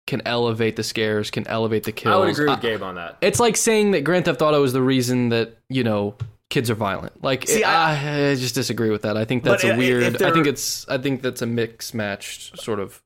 [0.08, 2.14] can elevate the scares, can elevate the kills.
[2.14, 3.18] I would agree with Gabe on that.
[3.22, 6.16] It's like saying that Grand Theft Auto is the reason that you know
[6.50, 7.24] kids are violent.
[7.24, 9.18] Like, See, it, I, I, just disagree with that.
[9.18, 10.22] I think that's a weird.
[10.22, 10.88] I think it's.
[10.88, 13.02] I think that's a mix matched sort of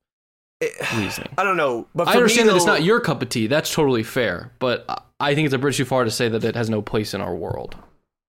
[0.60, 1.34] it, reasoning.
[1.38, 3.48] I don't know, but I understand me, that it's not your cup of tea.
[3.48, 4.52] That's totally fair.
[4.60, 4.86] But
[5.20, 7.22] I think it's a bridge too far to say that it has no place in
[7.22, 7.76] our world.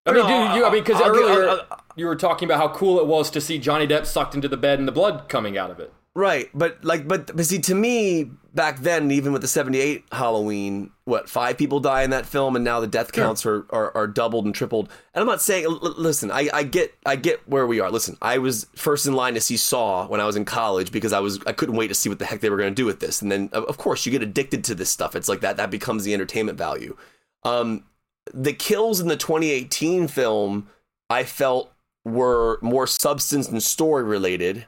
[0.07, 2.75] I mean, dude, you, I mean, because earlier I'll, I'll, you were talking about how
[2.75, 5.59] cool it was to see Johnny Depp sucked into the bed and the blood coming
[5.59, 5.93] out of it.
[6.15, 10.91] Right, but like, but, but see, to me, back then, even with the '78 Halloween,
[11.05, 13.67] what five people die in that film, and now the death counts sure.
[13.69, 14.89] are, are, are doubled and tripled.
[15.13, 17.91] And I'm not saying, l- listen, I, I get I get where we are.
[17.91, 21.13] Listen, I was first in line to see Saw when I was in college because
[21.13, 22.87] I was I couldn't wait to see what the heck they were going to do
[22.87, 23.21] with this.
[23.21, 25.15] And then of course you get addicted to this stuff.
[25.15, 26.97] It's like that that becomes the entertainment value.
[27.43, 27.85] Um,
[28.33, 30.69] the kills in the 2018 film,
[31.09, 31.73] I felt
[32.05, 34.67] were more substance and story related,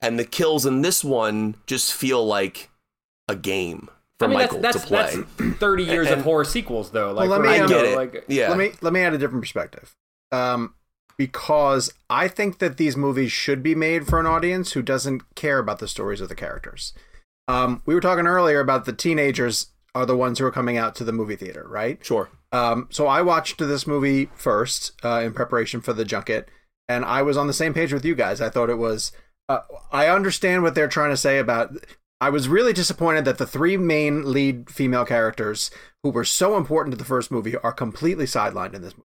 [0.00, 2.70] and the kills in this one just feel like
[3.28, 5.24] a game for I mean, Michael that's, that's, to play.
[5.38, 7.12] That's Thirty years and, of horror sequels, though.
[7.12, 7.96] Like, well, let me, I get it.
[7.96, 8.48] Like, yeah.
[8.48, 9.94] Let me let me add a different perspective.
[10.32, 10.74] Um,
[11.18, 15.58] because I think that these movies should be made for an audience who doesn't care
[15.58, 16.92] about the stories of the characters.
[17.48, 20.94] Um, we were talking earlier about the teenagers are the ones who are coming out
[20.96, 22.04] to the movie theater, right?
[22.04, 22.28] Sure.
[22.56, 26.48] Um, so I watched this movie first uh, in preparation for the junket,
[26.88, 28.40] and I was on the same page with you guys.
[28.40, 29.12] I thought it was.
[29.46, 29.60] Uh,
[29.92, 31.72] I understand what they're trying to say about.
[32.18, 35.70] I was really disappointed that the three main lead female characters
[36.02, 39.04] who were so important to the first movie are completely sidelined in this movie.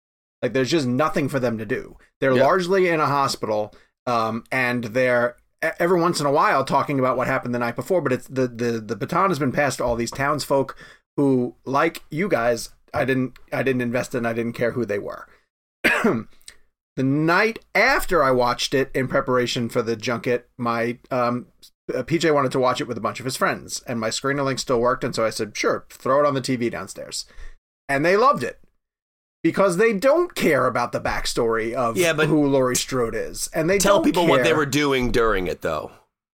[0.41, 1.97] Like, there's just nothing for them to do.
[2.21, 2.45] They're yep.
[2.45, 3.75] largely in a hospital,
[4.07, 5.35] um, and they're
[5.79, 8.01] every once in a while talking about what happened the night before.
[8.01, 10.77] But it's the the the baton has been passed to all these townsfolk
[11.17, 14.25] who, like you guys, I didn't I didn't invest in.
[14.25, 15.27] I didn't care who they were.
[15.83, 21.47] the night after I watched it in preparation for the junket, my um,
[21.93, 24.45] uh, PJ wanted to watch it with a bunch of his friends, and my screener
[24.45, 27.25] link still worked, and so I said, "Sure, throw it on the TV downstairs,"
[27.89, 28.59] and they loved it
[29.43, 33.69] because they don't care about the backstory of yeah, but who Laurie Strode is, and
[33.69, 34.29] they tell people care.
[34.29, 35.91] what they were doing during it, though.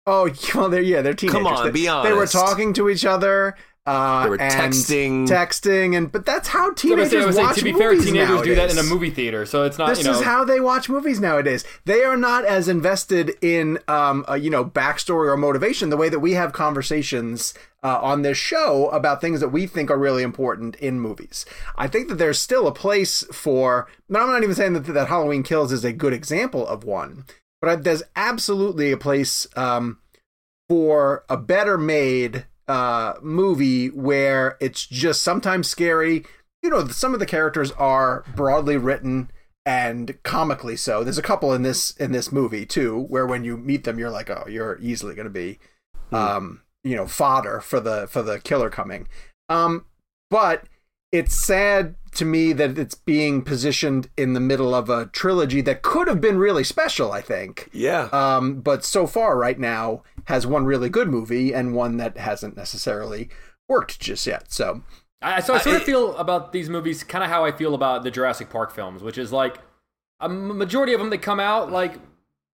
[0.05, 1.43] Oh, well, they're yeah, they're teenagers.
[1.43, 2.09] Come on, they, be honest.
[2.09, 3.55] They were talking to each other.
[3.85, 7.65] Uh, they were texting, texting, and but that's how teenagers so say, watch say, To
[7.65, 8.45] be fair, teenagers nowadays.
[8.45, 9.89] do that in a movie theater, so it's not.
[9.89, 11.65] This you know, is how they watch movies nowadays.
[11.83, 16.07] They are not as invested in, um, a, you know, backstory or motivation the way
[16.07, 17.53] that we have conversations
[17.83, 21.45] uh, on this show about things that we think are really important in movies.
[21.75, 23.89] I think that there's still a place for.
[24.07, 27.25] But I'm not even saying that that Halloween Kills is a good example of one,
[27.61, 29.99] but there's absolutely a place um,
[30.69, 36.25] for a better made uh, movie where it's just sometimes scary.
[36.61, 39.31] You know, some of the characters are broadly written
[39.65, 41.03] and comically so.
[41.03, 44.09] There's a couple in this in this movie too, where when you meet them, you're
[44.09, 45.59] like, oh, you're easily going to be,
[46.11, 46.17] mm.
[46.17, 49.07] um, you know, fodder for the for the killer coming.
[49.49, 49.85] Um,
[50.29, 50.65] but
[51.11, 55.81] it's sad to me that it's being positioned in the middle of a trilogy that
[55.81, 57.11] could have been really special.
[57.11, 57.69] I think.
[57.71, 58.09] Yeah.
[58.11, 62.55] Um, but so far, right now, has one really good movie and one that hasn't
[62.55, 63.29] necessarily
[63.67, 64.51] worked just yet.
[64.51, 64.83] So.
[65.21, 68.03] I, so I sort of feel about these movies kind of how I feel about
[68.03, 69.57] the Jurassic Park films, which is like
[70.19, 71.93] a majority of them that come out like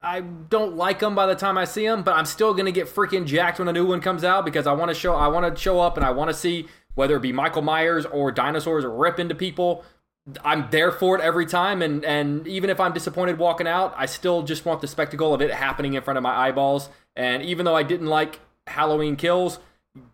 [0.01, 2.86] I don't like them by the time I see them, but I'm still gonna get
[2.86, 5.55] freaking jacked when a new one comes out because I want to show I want
[5.55, 6.68] to show up and I want to see
[6.99, 9.85] whether it be Michael Myers or dinosaurs rip into people.
[10.45, 14.07] I'm there for it every time, and and even if I'm disappointed walking out, I
[14.07, 16.89] still just want the spectacle of it happening in front of my eyeballs.
[17.15, 19.61] And even though I didn't like Halloween Kills,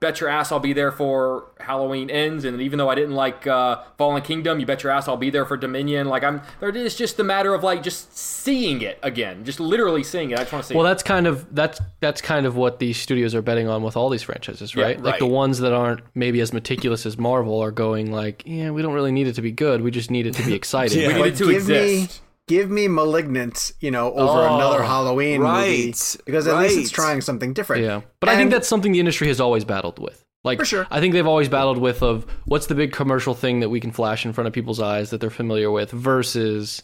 [0.01, 3.47] bet your ass I'll be there for Halloween Ends, and even though I didn't like
[3.47, 6.09] uh, Fallen Kingdom, you bet your ass I'll be there for Dominion.
[6.09, 10.31] Like I'm, it's just a matter of like just seeing it again, just literally seeing
[10.31, 10.39] it.
[10.39, 10.75] I just want to see.
[10.75, 10.91] Well, it.
[10.91, 14.11] that's kind of that's that's kind of what these studios are betting on with all
[14.11, 14.97] these franchises, right?
[14.97, 15.19] Yeah, like right.
[15.19, 18.95] the ones that aren't maybe as meticulous as Marvel are going like, yeah, we don't
[18.95, 21.01] really need it to be good, we just need it to be exciting.
[21.01, 21.09] Yeah.
[21.09, 22.21] we need But it to give me exist.
[22.49, 25.95] Give me Malignant, you know, over Oh, another Halloween movie
[26.25, 27.85] because at least it's trying something different.
[27.85, 30.23] Yeah, but I think that's something the industry has always battled with.
[30.45, 30.87] Like, For sure.
[30.91, 33.91] I think they've always battled with of what's the big commercial thing that we can
[33.93, 36.83] flash in front of people's eyes that they're familiar with versus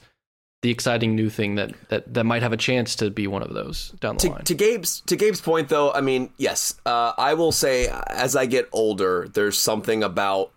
[0.62, 3.52] the exciting new thing that that that might have a chance to be one of
[3.54, 4.44] those down the to, line.
[4.44, 8.46] to Gabe's to Gabe's point though, I mean, yes, uh, I will say as I
[8.46, 10.52] get older, there's something about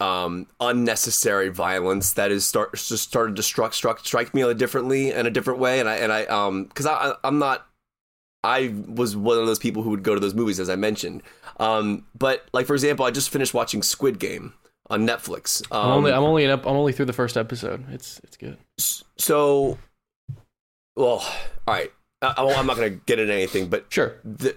[0.00, 5.26] um, unnecessary violence that is start just started to struck struck strike me differently in
[5.26, 7.66] a different way, and I and I um because I I'm not
[8.44, 11.22] I was one of those people who would go to those movies as I mentioned,
[11.58, 14.54] um but like for example, I just finished watching Squid Game
[14.90, 15.62] on Netflix.
[15.72, 17.84] Um, I'm only I'm only in, I'm only through the first episode.
[17.92, 18.56] It's it's good.
[19.18, 19.78] so
[20.96, 21.24] well,
[21.66, 21.92] all right.
[22.20, 24.16] I, I'm not going to get into anything, but Sure.
[24.24, 24.56] the,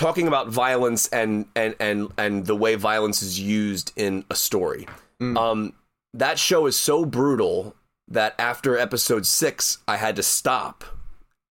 [0.00, 4.88] talking about violence and and and and the way violence is used in a story.
[5.20, 5.36] Mm.
[5.36, 5.74] Um,
[6.14, 7.76] that show is so brutal
[8.08, 10.84] that after episode six, I had to stop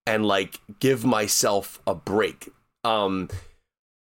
[0.08, 2.50] and like give myself a break.
[2.84, 3.30] Um,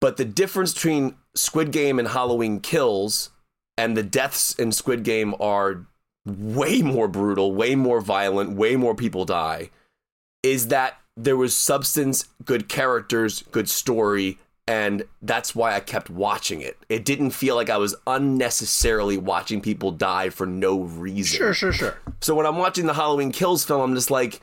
[0.01, 3.31] but the difference between Squid Game and Halloween Kills
[3.77, 5.87] and the deaths in Squid Game are
[6.25, 9.71] way more brutal, way more violent, way more people die.
[10.45, 14.39] Is that there was substance, good characters, good story,
[14.69, 16.77] and that's why I kept watching it.
[16.89, 21.39] It didn't feel like I was unnecessarily watching people die for no reason.
[21.39, 21.97] Sure, sure, sure.
[22.21, 24.41] So when I'm watching the Halloween Kills film, I'm just like,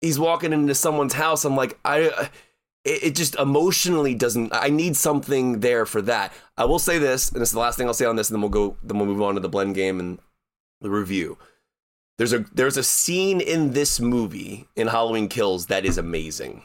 [0.00, 1.44] he's walking into someone's house.
[1.44, 2.28] I'm like, I,
[2.84, 4.52] it, it just emotionally doesn't.
[4.54, 6.32] I need something there for that.
[6.56, 8.36] I will say this, and this is the last thing I'll say on this, and
[8.36, 8.76] then we'll go.
[8.82, 10.18] Then we'll move on to the blend game and
[10.80, 11.38] the review.
[12.18, 16.62] There's a there's a scene in this movie in Halloween Kills that is amazing.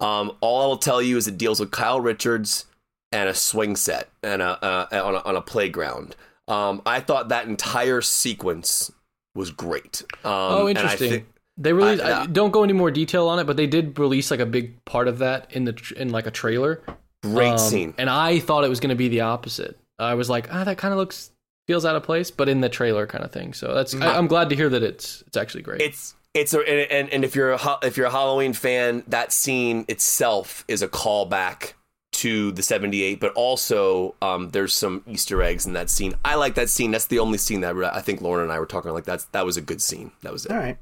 [0.00, 2.66] Um, all I will tell you is it deals with Kyle Richards
[3.12, 6.16] and a swing set and a, uh, on a on a playground.
[6.48, 8.90] Um, I thought that entire sequence
[9.34, 10.02] was great.
[10.24, 11.26] Um, oh, interesting.
[11.56, 12.02] they released.
[12.02, 14.46] I- I, don't go any more detail on it, but they did release like a
[14.46, 16.82] big part of that in the tr- in like a trailer.
[17.22, 17.94] great Um, scene.
[17.98, 19.78] And I thought it was going to be the opposite.
[19.98, 21.30] I was like, ah, that kind of looks
[21.66, 23.52] feels out of place, but in the trailer kind of thing.
[23.52, 25.80] So that's I, I'm glad to hear that it's it's actually great.
[25.80, 29.32] It's it's a, and, and and if you're a if you're a Halloween fan, that
[29.32, 31.72] scene itself is a callback
[32.12, 36.54] to the 78 but also um, there's some easter eggs in that scene i like
[36.54, 39.04] that scene that's the only scene that i think lauren and i were talking like
[39.04, 40.78] that's that was a good scene that was it All right.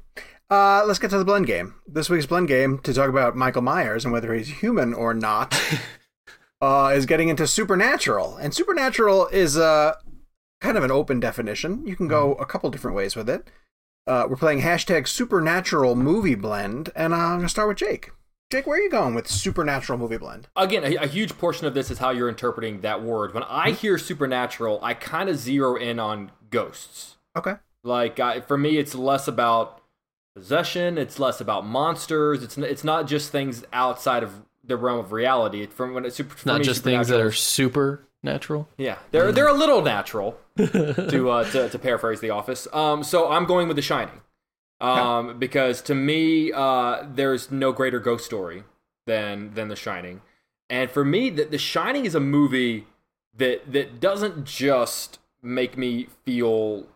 [0.49, 1.73] Uh, let's get to the blend game.
[1.87, 5.59] This week's blend game to talk about Michael Myers and whether he's human or not
[6.61, 8.37] uh, is getting into supernatural.
[8.37, 9.95] And supernatural is uh,
[10.65, 11.85] kind of an open definition.
[11.85, 13.47] You can go a couple different ways with it.
[14.07, 18.11] Uh, we're playing hashtag supernatural movie blend, and uh, I'm going to start with Jake.
[18.51, 20.47] Jake, where are you going with supernatural movie blend?
[20.55, 23.33] Again, a, a huge portion of this is how you're interpreting that word.
[23.33, 27.17] When I hear supernatural, I kind of zero in on ghosts.
[27.35, 27.55] Okay.
[27.83, 29.81] Like I, for me, it's less about
[30.35, 30.97] possession.
[30.97, 32.43] It's less about monsters.
[32.43, 34.33] It's it's not just things outside of
[34.63, 35.65] the realm of reality.
[35.67, 38.67] From when it's super, for not me, just things that are supernatural supernatural.
[38.77, 42.67] Yeah, they're they're a little natural to, uh, to to paraphrase The Office.
[42.73, 44.21] Um, so I'm going with The Shining,
[44.81, 48.63] um, because to me, uh, there's no greater ghost story
[49.05, 50.21] than than The Shining,
[50.69, 52.87] and for me, the, the Shining is a movie
[53.35, 56.87] that that doesn't just make me feel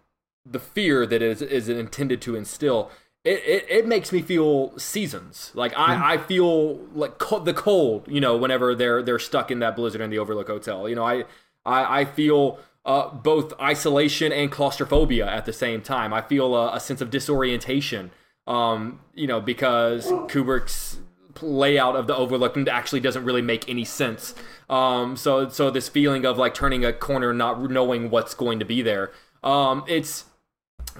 [0.45, 2.91] the fear that is is intended to instill.
[3.29, 5.51] It, it, it makes me feel seasons.
[5.53, 9.59] Like I, I feel like co- the cold, you know, whenever they're they're stuck in
[9.59, 10.89] that blizzard in the Overlook Hotel.
[10.89, 11.25] You know, I
[11.63, 16.11] I, I feel uh, both isolation and claustrophobia at the same time.
[16.11, 18.09] I feel a, a sense of disorientation.
[18.47, 20.97] Um, you know, because Kubrick's
[21.39, 24.33] layout of the Overlook actually doesn't really make any sense.
[24.71, 28.65] Um, so so this feeling of like turning a corner, not knowing what's going to
[28.65, 29.11] be there.
[29.43, 30.25] Um, it's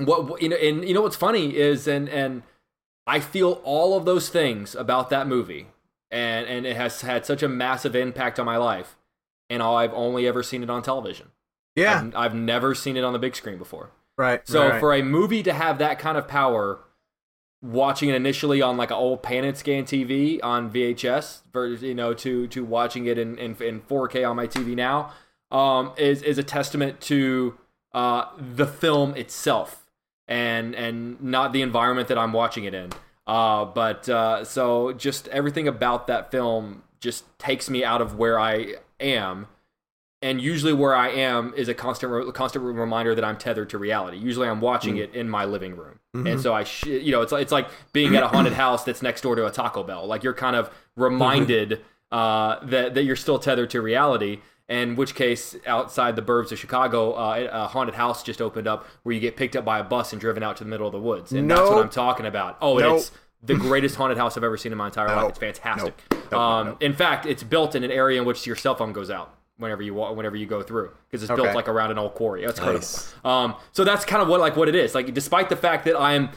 [0.08, 2.44] what you know, and you know what's funny is, and and
[3.08, 5.68] I feel all of those things about that movie,
[6.12, 8.96] and and it has had such a massive impact on my life,
[9.50, 11.32] and I've only ever seen it on television.
[11.76, 13.92] Yeah, I've, I've never seen it on the big screen before.
[14.18, 14.46] Right.
[14.48, 14.80] So right.
[14.80, 16.82] for a movie to have that kind of power,
[17.62, 21.96] watching it initially on like an old pan and scan TV on VHS, for you
[21.96, 25.14] know, to to watching it in in, in 4K on my TV now,
[25.52, 27.58] um, is is a testament to
[27.94, 29.79] uh, the film itself
[30.30, 32.92] and and not the environment that I'm watching it in.
[33.28, 38.40] Uh, but uh, so just everything about that film just takes me out of where
[38.40, 39.48] I am,
[40.22, 44.18] and usually where I am is a constant constant reminder that I'm tethered to reality.
[44.18, 45.00] Usually I'm watching mm.
[45.00, 46.28] it in my living room, mm-hmm.
[46.28, 49.02] and so I sh- you know it's it's like being at a haunted house that's
[49.02, 50.06] next door to a Taco Bell.
[50.06, 51.82] Like you're kind of reminded
[52.12, 56.60] uh, that that you're still tethered to reality in which case outside the burbs of
[56.60, 59.84] Chicago, uh, a haunted house just opened up where you get picked up by a
[59.84, 61.58] bus and driven out to the middle of the woods, and nope.
[61.58, 62.58] that's what I'm talking about.
[62.62, 62.98] Oh, nope.
[62.98, 65.18] it's the greatest haunted house I've ever seen in my entire nope.
[65.18, 65.30] life.
[65.30, 66.02] It's fantastic.
[66.32, 69.36] Um, in fact, it's built in an area in which your cell phone goes out
[69.58, 71.42] whenever you whenever you go through because it's okay.
[71.42, 72.46] built like around an old quarry.
[72.46, 72.82] That's incredible.
[72.82, 73.14] Nice.
[73.24, 74.94] Um, so that's kind of what like what it is.
[74.94, 76.30] Like, despite the fact that I'm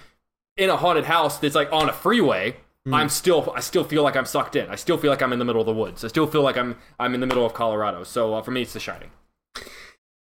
[0.56, 2.56] in a haunted house that's like on a freeway
[2.86, 2.94] Mm.
[2.94, 4.68] I'm still I still feel like I'm sucked in.
[4.68, 6.04] I still feel like I'm in the middle of the woods.
[6.04, 8.02] I still feel like I'm I'm in the middle of Colorado.
[8.04, 9.10] So uh, for me, it's The Shining.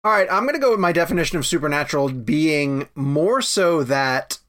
[0.03, 4.39] All right, I'm gonna go with my definition of supernatural being more so that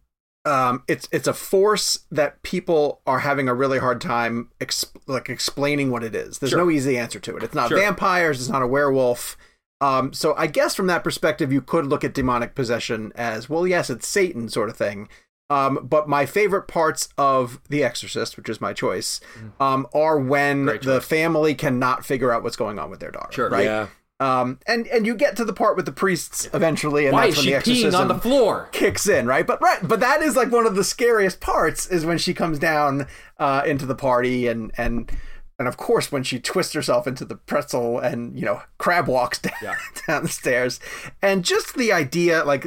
[0.44, 5.28] um, it's it's a force that people are having a really hard time exp- like
[5.28, 6.38] explaining what it is.
[6.38, 6.60] There's sure.
[6.60, 7.42] no easy answer to it.
[7.42, 7.78] It's not sure.
[7.78, 8.38] vampires.
[8.40, 9.36] It's not a werewolf.
[9.80, 13.66] Um, so I guess from that perspective, you could look at demonic possession as well.
[13.66, 15.08] Yes, it's Satan sort of thing.
[15.48, 19.20] Um, but my favorite parts of The Exorcist, which is my choice,
[19.60, 23.32] um, are when the family cannot figure out what's going on with their daughter.
[23.32, 23.50] Sure.
[23.50, 23.64] Right.
[23.64, 23.86] Yeah.
[24.18, 27.36] Um, and and you get to the part with the priests eventually, and Why that's
[27.36, 29.46] when the exorcism on the floor kicks in, right?
[29.46, 32.58] But right, but that is like one of the scariest parts is when she comes
[32.58, 33.08] down
[33.38, 35.12] uh, into the party, and and
[35.58, 39.38] and of course when she twists herself into the pretzel and you know crab walks
[39.42, 39.74] down, yeah.
[40.06, 40.80] down the stairs,
[41.20, 42.66] and just the idea, like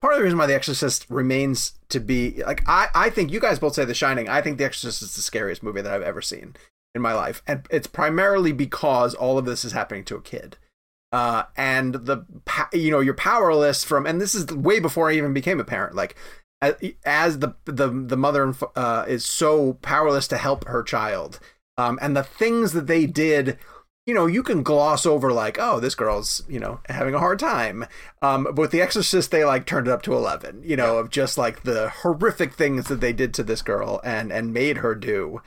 [0.00, 3.40] part of the reason why The Exorcist remains to be like I I think you
[3.40, 4.28] guys both say The Shining.
[4.28, 6.56] I think The Exorcist is the scariest movie that I've ever seen
[6.94, 10.56] in my life, and it's primarily because all of this is happening to a kid.
[11.10, 12.24] Uh, and the
[12.72, 15.94] you know you're powerless from, and this is way before I even became a parent.
[15.94, 16.16] Like
[16.60, 21.40] as, the the the mother uh, is so powerless to help her child,
[21.76, 23.58] um, and the things that they did
[24.08, 27.38] you know, you can gloss over like, oh, this girl's, you know, having a hard
[27.38, 27.84] time.
[28.22, 31.00] Um, but with The Exorcist, they like turned it up to eleven, you know, yeah.
[31.00, 34.78] of just like the horrific things that they did to this girl and and made
[34.78, 35.42] her do.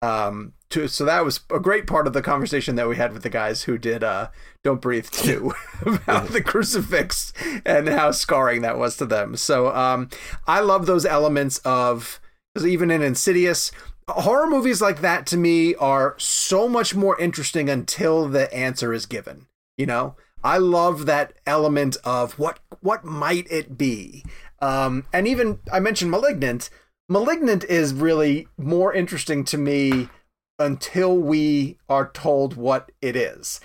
[0.00, 3.22] Um, to so that was a great part of the conversation that we had with
[3.22, 4.28] the guys who did uh
[4.64, 5.52] Don't Breathe too
[5.84, 7.34] about the crucifix
[7.66, 9.36] and how scarring that was to them.
[9.36, 10.08] So um,
[10.46, 12.18] I love those elements of
[12.54, 13.72] because even in Insidious,
[14.08, 19.06] horror movies like that to me are so much more interesting until the answer is
[19.06, 19.46] given
[19.76, 20.16] you know?
[20.44, 24.24] I love that element of what what might it be?
[24.60, 26.70] Um and even i mentioned malignant.
[27.08, 30.08] Malignant is really more interesting to me
[30.58, 33.60] until we are told what it is.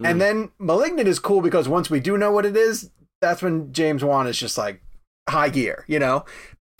[0.00, 0.10] Mm.
[0.10, 2.90] and then malignant is cool because once we do know what it is
[3.20, 4.80] that's when james wan is just like
[5.28, 6.24] high gear you know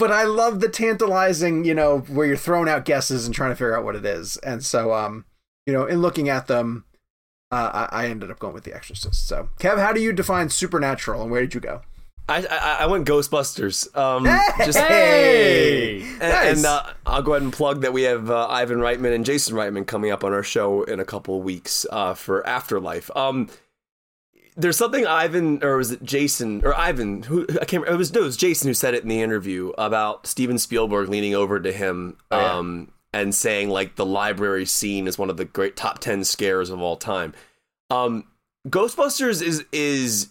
[0.03, 3.55] but I love the tantalizing, you know, where you're throwing out guesses and trying to
[3.55, 4.37] figure out what it is.
[4.39, 5.27] And so, um,
[5.65, 6.87] you know, in looking at them,
[7.53, 9.29] uh, I, I ended up going with The Exorcist.
[9.29, 11.83] So, Kev, how do you define supernatural, and where did you go?
[12.29, 13.97] I I, I went Ghostbusters.
[13.97, 14.65] Um, hey!
[14.65, 16.57] just hey, and, nice.
[16.57, 19.55] and uh, I'll go ahead and plug that we have uh, Ivan Reitman and Jason
[19.55, 23.09] Reitman coming up on our show in a couple of weeks uh, for Afterlife.
[23.16, 23.51] Um,
[24.57, 28.12] there's something Ivan or was it Jason or Ivan who I can't remember, it was
[28.12, 31.59] no it was Jason who said it in the interview about Steven Spielberg leaning over
[31.59, 32.53] to him oh, yeah.
[32.55, 36.70] um, and saying like the library scene is one of the great top 10 scares
[36.70, 37.35] of all time.
[37.91, 38.24] Um,
[38.69, 40.29] Ghostbusters is is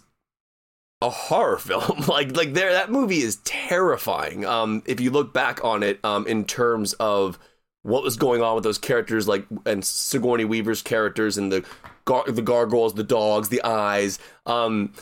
[1.00, 2.04] a horror film.
[2.06, 4.44] like like there that movie is terrifying.
[4.44, 7.38] Um, if you look back on it um, in terms of
[7.82, 11.64] what was going on with those characters like and Sigourney Weaver's characters and the
[12.04, 14.18] gar- the gargoyles, the dogs, the eyes.
[14.46, 14.92] Um,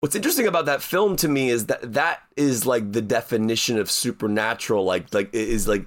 [0.00, 3.90] what's interesting about that film to me is that that is like the definition of
[3.90, 4.84] supernatural.
[4.84, 5.86] Like like is like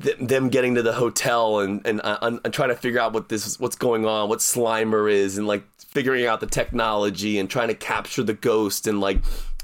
[0.00, 3.28] th- them getting to the hotel and and, uh, and trying to figure out what
[3.28, 7.68] this what's going on, what Slimer is, and like figuring out the technology and trying
[7.68, 9.18] to capture the ghost and like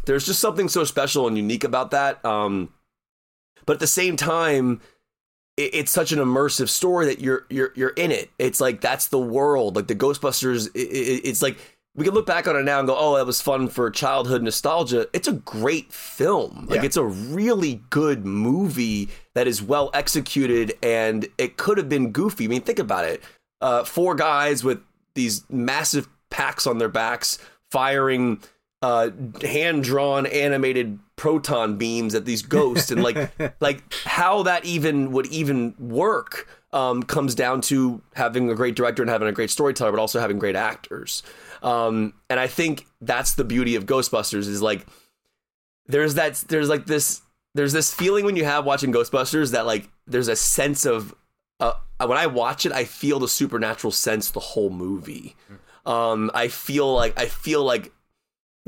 [0.04, 2.24] there's just something so special and unique about that.
[2.24, 2.72] Um,
[3.66, 4.80] but at the same time
[5.58, 8.30] it's such an immersive story that you're you're you're in it.
[8.38, 9.76] It's like that's the world.
[9.76, 11.58] Like the Ghostbusters, it's like
[11.94, 14.42] we can look back on it now and go, "Oh, that was fun for childhood
[14.42, 16.66] nostalgia." It's a great film.
[16.68, 16.84] Like Yeah.
[16.86, 22.44] it's a really good movie that is well executed, and it could have been goofy.
[22.44, 23.22] I mean, think about it:
[23.60, 24.80] uh, four guys with
[25.14, 27.38] these massive packs on their backs
[27.72, 28.40] firing
[28.80, 29.10] uh,
[29.42, 33.30] hand drawn animated proton beams at these ghosts, and like
[33.60, 36.48] like how that even would even work.
[36.70, 40.20] Um, comes down to having a great director and having a great storyteller, but also
[40.20, 41.22] having great actors.
[41.62, 44.86] Um, and I think that's the beauty of Ghostbusters is like
[45.86, 47.22] there's that there's like this
[47.54, 51.14] there's this feeling when you have watching Ghostbusters that like there's a sense of
[51.58, 51.72] uh,
[52.04, 55.36] when I watch it I feel the supernatural sense the whole movie.
[55.86, 57.92] Um, I feel like I feel like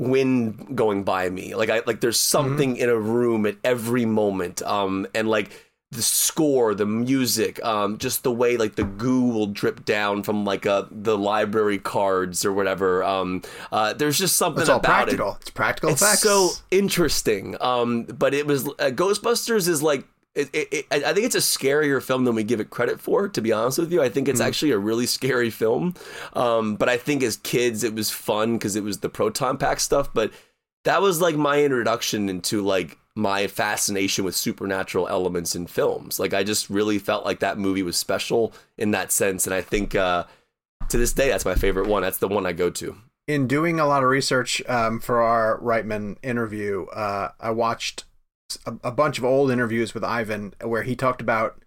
[0.01, 1.53] wind going by me.
[1.55, 4.61] Like I like there's something in a room at every moment.
[4.63, 5.51] Um, and like
[5.91, 10.45] the score, the music, um, just the way like the goo will drip down from
[10.45, 13.03] like uh the library cards or whatever.
[13.03, 13.41] Um,
[13.71, 15.31] uh, there's just something It's all about practical.
[15.33, 15.37] it.
[15.41, 16.21] It's practical It's effects.
[16.21, 17.55] so interesting.
[17.61, 20.05] Um, but it was uh, Ghostbusters is like.
[20.33, 23.01] It, it, it, I I think it's a scarier film than we give it credit
[23.01, 23.27] for.
[23.27, 25.93] To be honest with you, I think it's actually a really scary film.
[26.33, 29.79] Um, but I think as kids, it was fun because it was the proton pack
[29.81, 30.13] stuff.
[30.13, 30.31] But
[30.85, 36.17] that was like my introduction into like my fascination with supernatural elements in films.
[36.17, 39.59] Like I just really felt like that movie was special in that sense, and I
[39.61, 40.23] think uh,
[40.87, 42.03] to this day that's my favorite one.
[42.03, 42.95] That's the one I go to.
[43.27, 48.05] in doing a lot of research um, for our Reitman interview, uh, I watched
[48.65, 51.61] a, a bunch of old interviews with Ivan where he talked about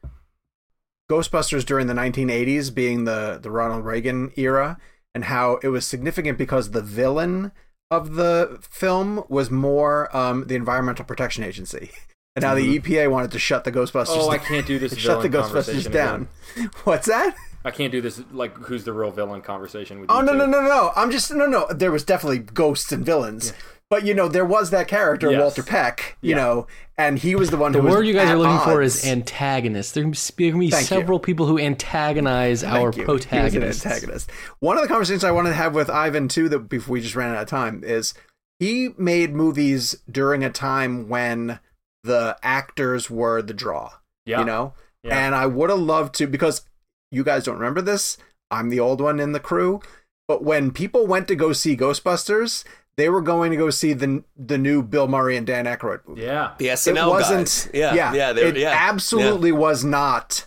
[1.10, 4.78] Ghostbusters during the 1980s being the the Ronald Reagan era
[5.14, 7.52] and how it was significant because the villain
[7.90, 11.90] of the film was more um, the Environmental Protection Agency.
[12.36, 14.96] And how the EPA wanted to shut the Ghostbusters Oh, I down- can't do this
[14.98, 16.26] shut the Ghostbusters down.
[16.84, 17.36] What's that?
[17.66, 20.38] I can't do this like who's the real villain conversation with Oh no two.
[20.38, 20.90] no no no!
[20.96, 21.66] I'm just no no.
[21.70, 23.52] There was definitely ghosts and villains,
[23.90, 25.40] but you know there was that character Yes.
[25.40, 26.36] Walter Peck, you Yeah.
[26.36, 26.66] know,
[26.96, 29.04] and he was the one The who was word you guys are looking for is
[29.06, 29.94] antagonist.
[29.94, 30.86] There can be- be Thank you.
[30.96, 33.16] several people who antagonize our Thank you.
[33.30, 34.30] He was an antagonist.
[34.60, 37.16] One of the conversations I wanted to have with Ivan too, that before we just
[37.16, 38.14] ran out of time, is
[38.58, 41.58] he made movies during a time when
[42.04, 43.92] the actors were the draw.
[44.26, 44.40] Yeah.
[44.40, 45.18] You know, Yeah.
[45.26, 46.62] and I would have loved to because
[47.10, 48.16] you guys don't remember this.
[48.50, 49.80] I'm the old one in the crew,
[50.28, 52.64] but when people went to go see Ghostbusters,
[52.96, 56.22] they were going to go see the the new Bill Murray and Dan Aykroyd movie.
[56.22, 56.52] Yeah.
[56.58, 57.46] The It SNL wasn't.
[57.46, 57.70] guys.
[57.74, 60.46] Yeah, yeah, yeah, they- it yeah, absolutely was not.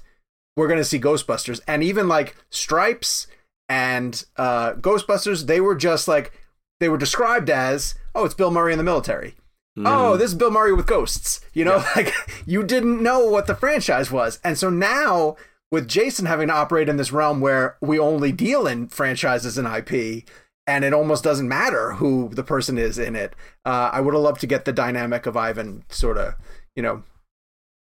[0.56, 3.28] We're going to see Ghostbusters, and even like Stripes
[3.70, 6.32] and uh, Ghostbusters, they were just like
[6.80, 9.36] they were described as, oh, it's Bill Murray in the military.
[9.80, 11.40] Oh, this is Bill Murray with ghosts.
[11.54, 12.12] You know, like
[12.48, 15.36] you didn't know what the franchise was, and so now
[15.72, 19.68] with Jason having to operate in this realm where we only deal in franchises and
[19.68, 20.28] IP,
[20.68, 23.34] and it almost doesn't matter who the person is in it.
[23.66, 26.36] Uh, I would have loved to get the dynamic of Ivan sort of,
[26.76, 27.04] you know,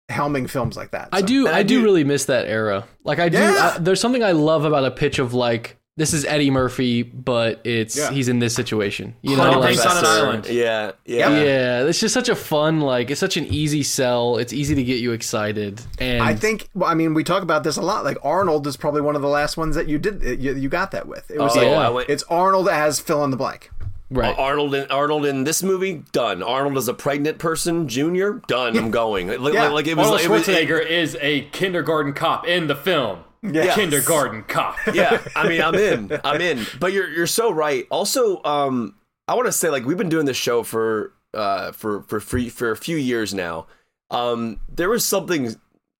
[0.09, 1.09] helming films like that.
[1.11, 1.47] I do.
[1.47, 2.85] I, I do do- really miss that era.
[3.03, 3.37] Like I do.
[3.37, 3.75] Yeah.
[3.75, 7.61] I, there's something I love about a pitch of like this is Eddie Murphy, but
[7.64, 8.11] it's Yeah.
[8.11, 9.14] he's in this situation.
[9.22, 10.48] You know, Honey like, on an Island.
[10.48, 11.30] Yeah, yeah.
[11.30, 14.38] yeah, it's just such a fun like it's such an easy sell.
[14.38, 15.82] It's easy to get you excited.
[15.99, 16.70] And I think.
[16.74, 18.03] Well, I mean, we talk about this a lot.
[18.03, 20.91] Like Arnold is probably one of the last ones that you did you, you got
[20.91, 21.30] that with.
[21.30, 21.90] It was Oh, like, yeah.
[21.90, 23.70] Went, it's Arnold as fill in the blank.
[24.10, 24.36] right.
[24.38, 26.41] Uh, Arnold in Arnold in this movie done.
[26.41, 28.76] Arnold as a pregnant person, Junior done.
[28.78, 29.28] I'm going.
[29.28, 29.68] Like, Yeah.
[29.70, 30.07] like it was.
[30.07, 33.20] Arnold Like, it was it- Schwarzenegger is a kindergarten cop in the film.
[33.44, 33.76] Yes.
[33.80, 34.78] Kindergarten cop.
[34.94, 36.20] yeah, I mean, I'm in.
[36.24, 36.65] I'm in.
[36.80, 37.86] But you're you're so right.
[37.91, 38.95] Also, um,
[39.28, 42.49] I want to say like we've been doing this show for uh for for free
[42.49, 43.68] for a few years now.
[44.11, 45.56] Um, there was something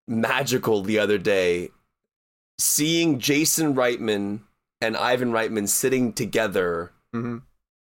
[0.07, 1.70] magical the other day,
[2.60, 4.41] seeing Jason Reitman
[4.82, 7.41] and Ivan Reitman sitting together, Mhm.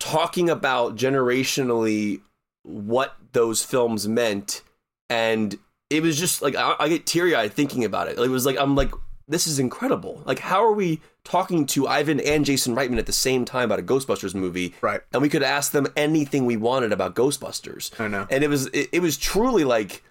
[0.00, 2.20] talking about generationally
[2.62, 4.62] what those films meant,
[5.10, 5.58] and
[5.90, 8.18] it was just like I, I get teary eyed thinking about it.
[8.18, 8.90] It was like I'm like
[9.28, 10.22] this is incredible.
[10.24, 13.80] Like, how are we talking to Ivan and Jason Reitman at the same time about
[13.80, 14.74] a Ghostbusters movie?
[14.80, 15.00] Right.
[15.12, 17.98] And we could ask them anything we wanted about Ghostbusters.
[18.00, 18.26] I know.
[18.30, 20.02] And it was it, it was truly like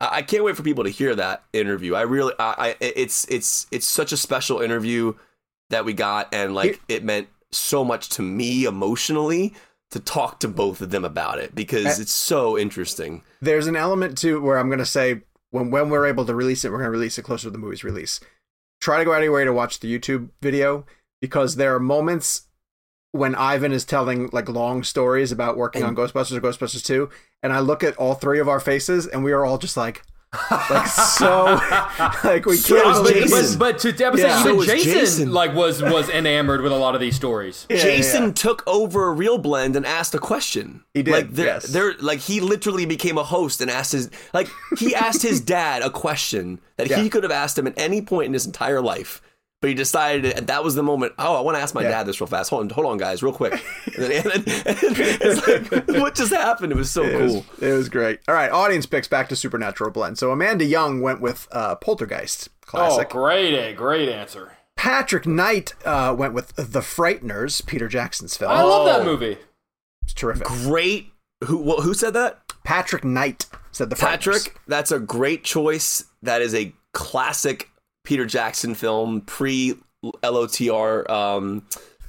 [0.00, 1.94] I I can't wait for people to hear that interview.
[1.94, 5.14] I really I, I it's it's it's such a special interview
[5.70, 9.54] that we got and like it meant so much to me emotionally
[9.90, 13.22] to talk to both of them about it because it's so interesting.
[13.40, 16.64] There's an element to where I'm going to say when when we're able to release
[16.64, 18.20] it, we're going to release it closer to the movie's release.
[18.80, 20.86] Try to go out of your way to watch the YouTube video
[21.20, 22.46] because there are moments
[23.12, 27.10] when Ivan is telling like long stories about working on Ghostbusters or Ghostbusters 2,
[27.42, 30.02] and I look at all three of our faces and we are all just like,
[30.50, 31.44] like so,
[32.24, 33.58] like we So can't was believe Jason.
[33.58, 34.40] But, but to demonstrate, Yeah.
[34.52, 35.32] even So Jason, Jason.
[35.32, 37.66] like was was enamored with a lot of these stories.
[37.68, 38.32] Yeah, yeah, Jason yeah.
[38.32, 40.84] took over a Real Blend and asked a question.
[40.94, 41.66] He did, Like, they're, yes.
[41.66, 44.48] they're like he literally became a host and asked his like
[44.78, 47.00] he asked his dad a question that Yeah.
[47.02, 49.20] he could have asked him at any point in his entire life.
[49.60, 51.12] But he decided, and that was the moment.
[51.18, 51.90] Oh, I want to ask my Yeah.
[51.90, 52.48] dad this real fast.
[52.48, 53.52] Hold on, hold on, guys, real quick.
[53.86, 56.72] And then, and then- and it's like, what just happened?
[56.72, 57.20] It was so It cool.
[57.50, 58.20] was, it was great.
[58.26, 60.16] All right, audience picks back to Supernatural Blend.
[60.18, 63.08] So Amanda Young went with uh, Poltergeist, classic.
[63.10, 64.52] Oh, great, great answer.
[64.76, 68.50] Patrick Knight uh, went with The Frighteners, Peter Jackson's film.
[68.50, 68.98] I love Oh.
[68.98, 69.36] that movie.
[70.04, 70.46] It's terrific.
[70.46, 71.12] Great.
[71.44, 72.38] Who well, who said that?
[72.64, 74.08] Patrick Knight said The Frighteners.
[74.46, 76.04] Patrick, that's a great choice.
[76.22, 77.69] That is a classic
[78.10, 79.74] Peter Jackson film, pre
[80.04, 81.64] LOTR um,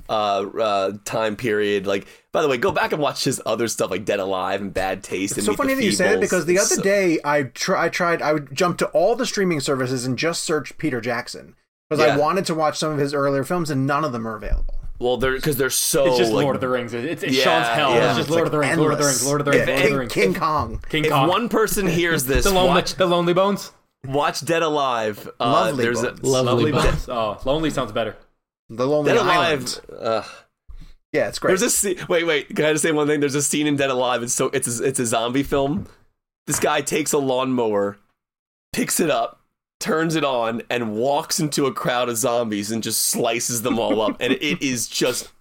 [0.10, 0.11] uh,
[0.60, 1.86] uh, time period.
[1.86, 4.73] Like, by the way, go back and watch his other stuff like Dead Alive and
[4.73, 5.38] Bad Taste.
[5.38, 7.44] It's and so Meet funny that you say that because the other so- day I
[7.44, 10.99] tr- I tried I would jump to all the streaming services and just search Peter
[11.02, 11.56] Jackson
[11.88, 12.15] because Yeah.
[12.15, 14.73] I wanted to watch some of his earlier films and none of them are available.
[14.98, 16.95] well, they're because they're so It's just like, Lord of the Rings.
[16.95, 17.91] It's, it's Yeah, Sean's hell.
[17.91, 17.98] yeah.
[18.10, 18.78] It's just It's Lord like of the Rings.
[18.80, 19.06] Lord of the.
[19.06, 19.26] Rings.
[19.28, 19.68] Lord of the Rings.
[19.68, 20.14] Lord of the King, Rings.
[20.14, 20.84] King Kong.
[20.90, 21.28] King If Kong.
[21.30, 23.72] one person hears this, the lonely, watch, the Lonely Bones.
[24.07, 25.30] Watch Dead Alive.
[25.40, 26.19] Uh, Lovely there's Bones.
[26.22, 27.07] A, Lovely Dead- Bones.
[27.10, 28.15] Oh, lonely sounds better.
[28.69, 29.82] The Lonely Dead Island.
[29.90, 30.02] Alive.
[30.02, 30.23] Uh,
[31.14, 31.49] Yeah, it's great.
[31.49, 31.98] There's a scene.
[32.07, 32.56] Wait, wait.
[32.56, 33.19] Can I just say one thing?
[33.19, 34.23] There's a scene in Dead Alive.
[34.23, 35.88] It's so it's a, it's a zombie film.
[36.48, 37.98] This guy takes a lawnmower,
[38.73, 39.41] picks it up,
[39.80, 44.02] turns it on, and walks into a crowd of zombies and just slices them all
[44.02, 44.18] up.
[44.22, 45.32] And it is just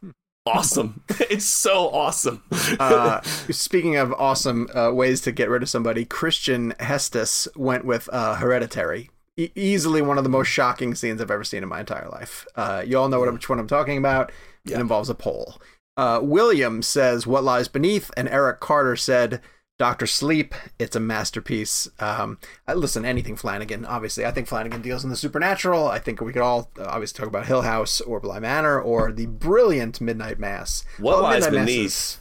[0.47, 1.03] awesome.
[1.31, 2.43] It's so awesome.
[2.81, 8.09] uh, speaking of awesome uh, ways to get rid of somebody, Christian Hestus went with
[8.13, 9.11] uh, Hereditary.
[9.37, 12.49] E- easily one of the most shocking scenes I've ever seen in my entire life.
[12.57, 14.33] Uh, you all know what, which one I'm talking about.
[14.65, 15.63] It involves a pole.
[15.97, 18.11] Uh, William says, What Lies Beneath?
[18.17, 19.41] And Eric Carter said,
[19.81, 20.55] Doctor Sleep.
[20.79, 21.89] It's a masterpiece.
[21.99, 22.39] Um,
[22.69, 24.27] I listen, anything Flanagan, obviously.
[24.27, 25.89] I think Flanagan deals in the supernatural.
[25.89, 29.11] I think we could all uh, obviously talk about Hill House or Bly Manor or
[29.11, 30.85] the brilliant Midnight Mass.
[30.99, 31.87] What Oh, Lies Midnight Beneath?
[31.87, 32.19] is-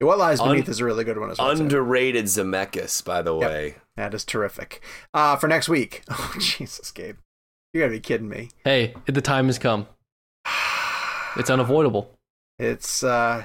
[0.00, 1.54] what Lies Un- Beneath is a really good one as well.
[1.56, 1.62] too.
[1.62, 3.76] Underrated Zemeckis, by the way.
[3.96, 4.82] That is terrific.
[5.14, 6.02] Uh, for next week.
[6.10, 7.16] Oh, Jesus, Gabe.
[7.72, 8.50] You gotta be kidding me.
[8.64, 9.86] Hey, the time has come.
[11.36, 12.10] It's unavoidable.
[12.58, 13.44] It's uh,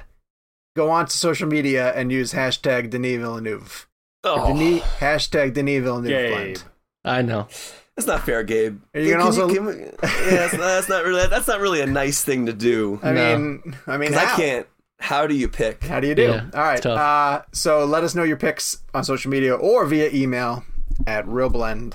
[0.78, 3.86] go on to social media and use hashtag Denis Villeneuve.
[4.24, 6.32] Oh, Denis, hashtag Denis Villeneuve Gabe.
[6.32, 6.62] blend.
[7.04, 7.48] I know.
[7.96, 8.80] that's not fair, Gabe.
[8.94, 11.86] Are you gonna also- can we- yeah, that's, that's not really that's not really a
[11.86, 12.98] nice thing to do.
[13.04, 13.38] I No.
[13.38, 14.66] mean, I mean, 'Cause I can't.
[15.00, 15.84] How do you pick?
[15.84, 16.22] How do you do?
[16.22, 16.84] Yeah, All right.
[16.84, 20.64] Uh, so let us know your picks on social media or via email
[21.06, 21.94] at realblend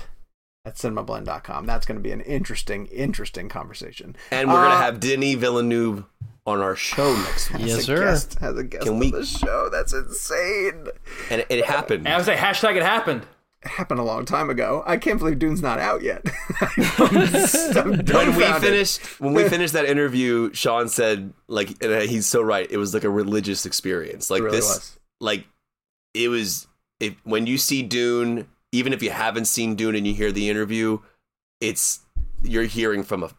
[0.64, 1.66] at cinemablend.com.
[1.66, 4.16] That's going to be an interesting, interesting conversation.
[4.30, 6.04] And we're gonna Uh, have Denis Villeneuve
[6.46, 7.62] on our show next week.
[7.62, 8.04] as Yes, a sir.
[8.04, 9.68] Guest, as a guest Can on we- the show.
[9.70, 10.86] That's insane.
[11.30, 12.06] And it, it happened.
[12.06, 13.22] And I was like, hashtag it happened.
[13.62, 14.82] It happened a long time ago.
[14.86, 16.22] I can't believe Dune's not out yet.
[16.60, 18.62] I'm when we dumbfounded.
[18.62, 22.70] finished when we finished that interview, Sean said like and uh, he's so right.
[22.70, 24.28] It was like a religious experience.
[24.30, 24.98] Like It really this was.
[25.20, 25.46] like
[26.12, 26.66] it was
[27.00, 30.50] if when you see Dune, even if you haven't seen Dune and you hear the
[30.50, 30.98] interview,
[31.62, 32.00] it's
[32.42, 33.30] you're hearing from a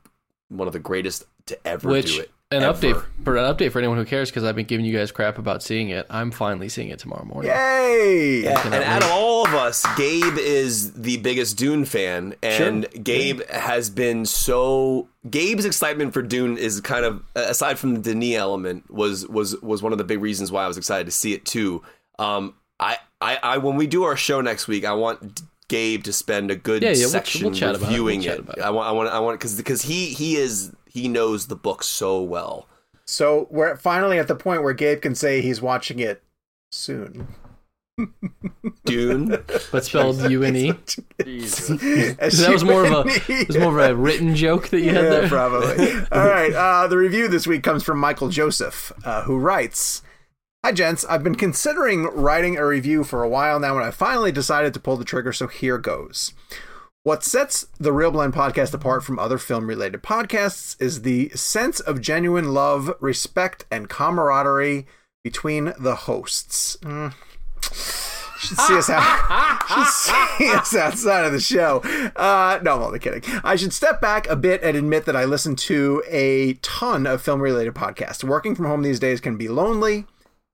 [0.50, 2.32] one of the greatest to ever Which do it.
[2.52, 2.74] An ever.
[2.78, 5.38] update for an update for anyone who cares because I've been giving you guys crap
[5.38, 6.06] about seeing it.
[6.10, 7.50] I'm finally seeing it tomorrow morning.
[7.52, 8.44] Yay!
[8.44, 12.88] Yeah, cannot and out of all of us, Gabe is the biggest Dune fan, and
[13.04, 15.08] Gabe has been so.
[15.30, 19.82] Gabe's excitement for Dune is kind of aside from the Denis element was was was
[19.82, 21.82] one of the big reasons why I was excited to see it too.
[22.20, 26.14] Um, I I, I when we do our show next week, I want Gabe to
[26.14, 27.88] spend a good Yeah, yeah, we'll- section we'll chat about it.
[27.88, 28.58] reviewing We'll chat it.
[28.60, 28.62] it.
[28.62, 31.84] I want I want I want because because he he is he knows the book
[31.84, 32.70] so well.
[33.06, 36.24] So we're finally at the point where Gabe can say he's watching it
[36.72, 37.28] soon.
[38.86, 39.44] Dune.
[39.74, 40.74] But spelled U N E.
[41.26, 41.68] Jesus.
[42.40, 45.04] That was more of a it was more of a written joke that you had
[45.04, 45.28] yeah, there.
[45.28, 45.92] probably.
[46.14, 46.54] All right.
[46.54, 50.02] Uh, the review this week comes from Michael Joseph, uh, who writes
[50.64, 51.04] Hi, gents.
[51.06, 54.80] I've been considering writing a review for a while now, and I finally decided to
[54.80, 56.34] pull the trigger, so here goes.
[57.06, 61.80] What sets the Real Blend podcast apart from other film related podcasts is the sense
[61.80, 64.88] of genuine love, respect, and camaraderie
[65.24, 66.78] between the hosts.
[66.78, 67.14] Mm.
[68.40, 69.62] Should see us out.
[69.70, 71.82] should see us outside of the show.
[72.16, 73.22] Uh, no, I'm only kidding.
[73.44, 77.22] I should step back a bit and admit that I listen to a ton of
[77.22, 78.24] film related podcasts.
[78.24, 80.08] Working from home these days can be lonely,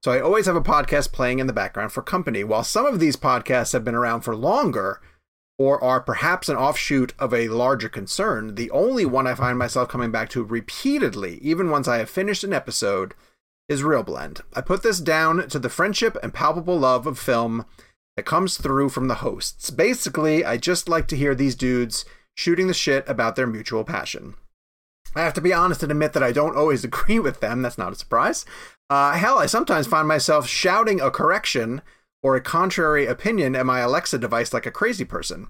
[0.04, 2.44] so I always have a podcast playing in the background for company.
[2.44, 5.00] While some of these podcasts have been around for longer,
[5.58, 9.88] or are perhaps an offshoot of a larger concern, the only one I find myself
[9.88, 13.14] coming back to repeatedly, even once I have finished an episode,
[13.68, 14.40] is Real Blend.
[14.54, 17.64] I put this down to the friendship and palpable love of film
[18.16, 19.70] that comes through from the hosts.
[19.70, 22.04] Basically, I just like to hear these dudes
[22.34, 24.34] shooting the shit about their mutual passion.
[25.14, 27.62] I have to be honest and admit that I don't always agree with them.
[27.62, 28.44] That's not a surprise.
[28.90, 31.82] Uh, hell, I sometimes find myself shouting a correction
[32.22, 35.48] or a contrary opinion at my Alexa device like a crazy person.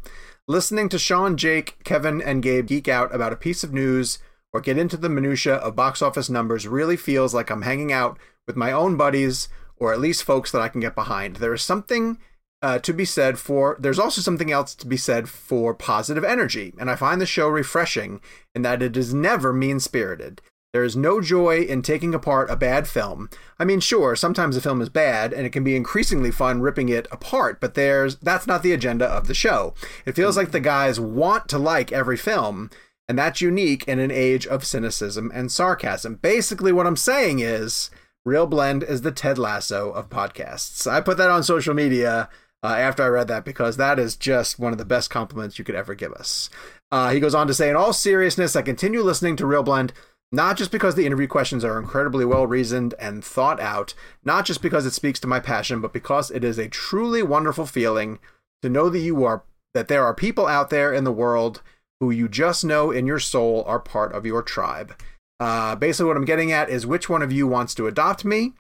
[0.48, 4.18] Listening to Sean, Jake, Kevin, and Gabe geek out about a piece of news
[4.52, 8.18] or get into the minutia of box office numbers really feels like I'm hanging out
[8.46, 11.36] with my own buddies or at least folks that I can get behind.
[11.36, 12.18] There is something
[12.62, 16.72] uh, to be said for there's also something else to be said for positive energy
[16.78, 18.20] and i find the show refreshing
[18.54, 20.40] in that it is never mean spirited
[20.72, 23.28] there is no joy in taking apart a bad film
[23.58, 26.88] i mean sure sometimes a film is bad and it can be increasingly fun ripping
[26.88, 29.74] it apart but there's that's not the agenda of the show
[30.06, 32.70] it feels like the guys want to like every film
[33.08, 37.90] and that's unique in an age of cynicism and sarcasm basically what i'm saying is
[38.24, 40.86] Real Blend is the Ted Lasso of podcasts.
[40.86, 42.28] I put that on social media
[42.62, 45.64] uh, after I read that because that is just one of the best compliments you
[45.64, 46.48] could ever give us.
[46.92, 49.92] Uh, he goes on to say, in all seriousness, I continue listening to Real Blend
[50.32, 53.92] not just because the interview questions are incredibly well reasoned and thought out,
[54.24, 57.66] not just because it speaks to my passion, but because it is a truly wonderful
[57.66, 58.18] feeling
[58.62, 59.44] to know that you are
[59.74, 61.62] that there are people out there in the world
[62.00, 64.98] who you just know in your soul are part of your tribe.
[65.38, 68.52] Uh, basically, what I'm getting at is which one of you wants to adopt me?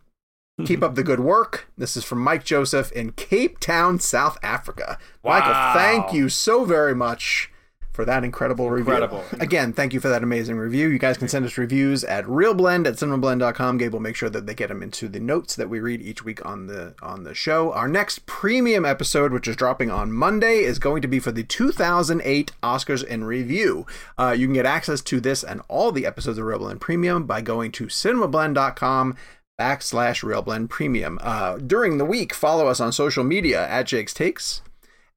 [0.66, 1.68] Keep up the good work.
[1.76, 4.98] This is from Mike Joseph in Cape Town, South Africa.
[5.22, 5.38] Wow.
[5.38, 7.51] Michael, thank you so very much
[7.92, 9.38] for that incredible, incredible review.
[9.40, 10.88] Again, thank you for that amazing review.
[10.88, 13.78] You guys can send us reviews at realblend at cinemablend.com.
[13.78, 16.24] Gabe will make sure that they get them into the notes that we read each
[16.24, 17.72] week on the on the show.
[17.72, 21.44] Our next premium episode, which is dropping on Monday, is going to be for the
[21.44, 23.86] 2008 Oscars in review.
[24.18, 27.24] Uh, you can get access to this and all the episodes of Real Blend Premium
[27.26, 29.16] by going to cinemablend.com
[29.60, 31.18] backslash RealBlend Premium.
[31.22, 34.62] Uh, during the week, follow us on social media at Jake's Takes,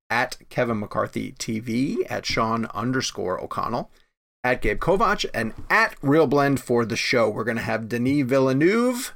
[0.10, 3.92] at Kevin McCarthy TV, at Sean underscore O'Connell,
[4.44, 7.30] at Gabe Kovach, and at Real Blend for the show.
[7.30, 9.16] We're going to have Denis Villeneuve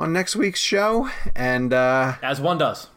[0.00, 2.88] on next week's show, and uh, as one does.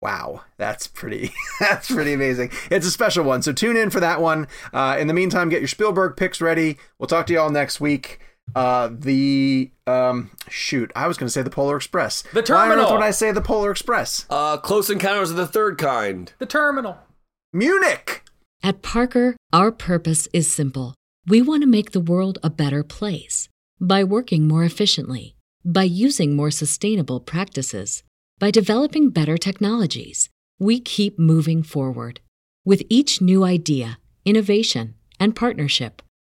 [0.00, 1.32] Wow, that's pretty.
[1.60, 2.50] that's pretty amazing.
[2.70, 4.48] It's a special one, so tune in for that one.
[4.72, 6.78] Uh, in the meantime, get your Spielberg picks ready.
[6.98, 8.18] We'll talk to you all next week.
[8.54, 12.22] Uh, the um, shoot, I was going to say the Polar Express.
[12.34, 12.84] The terminal.
[12.84, 14.26] Why on I say the Polar Express?
[14.28, 16.32] Uh, Close Encounters of the Third Kind.
[16.38, 16.98] The terminal.
[17.52, 18.24] Munich.
[18.62, 20.94] At Parker, our purpose is simple.
[21.26, 23.48] We want to make the world a better place
[23.80, 28.02] by working more efficiently, by using more sustainable practices,
[28.38, 30.28] by developing better technologies.
[30.58, 32.20] We keep moving forward
[32.64, 36.02] with each new idea, innovation, and partnership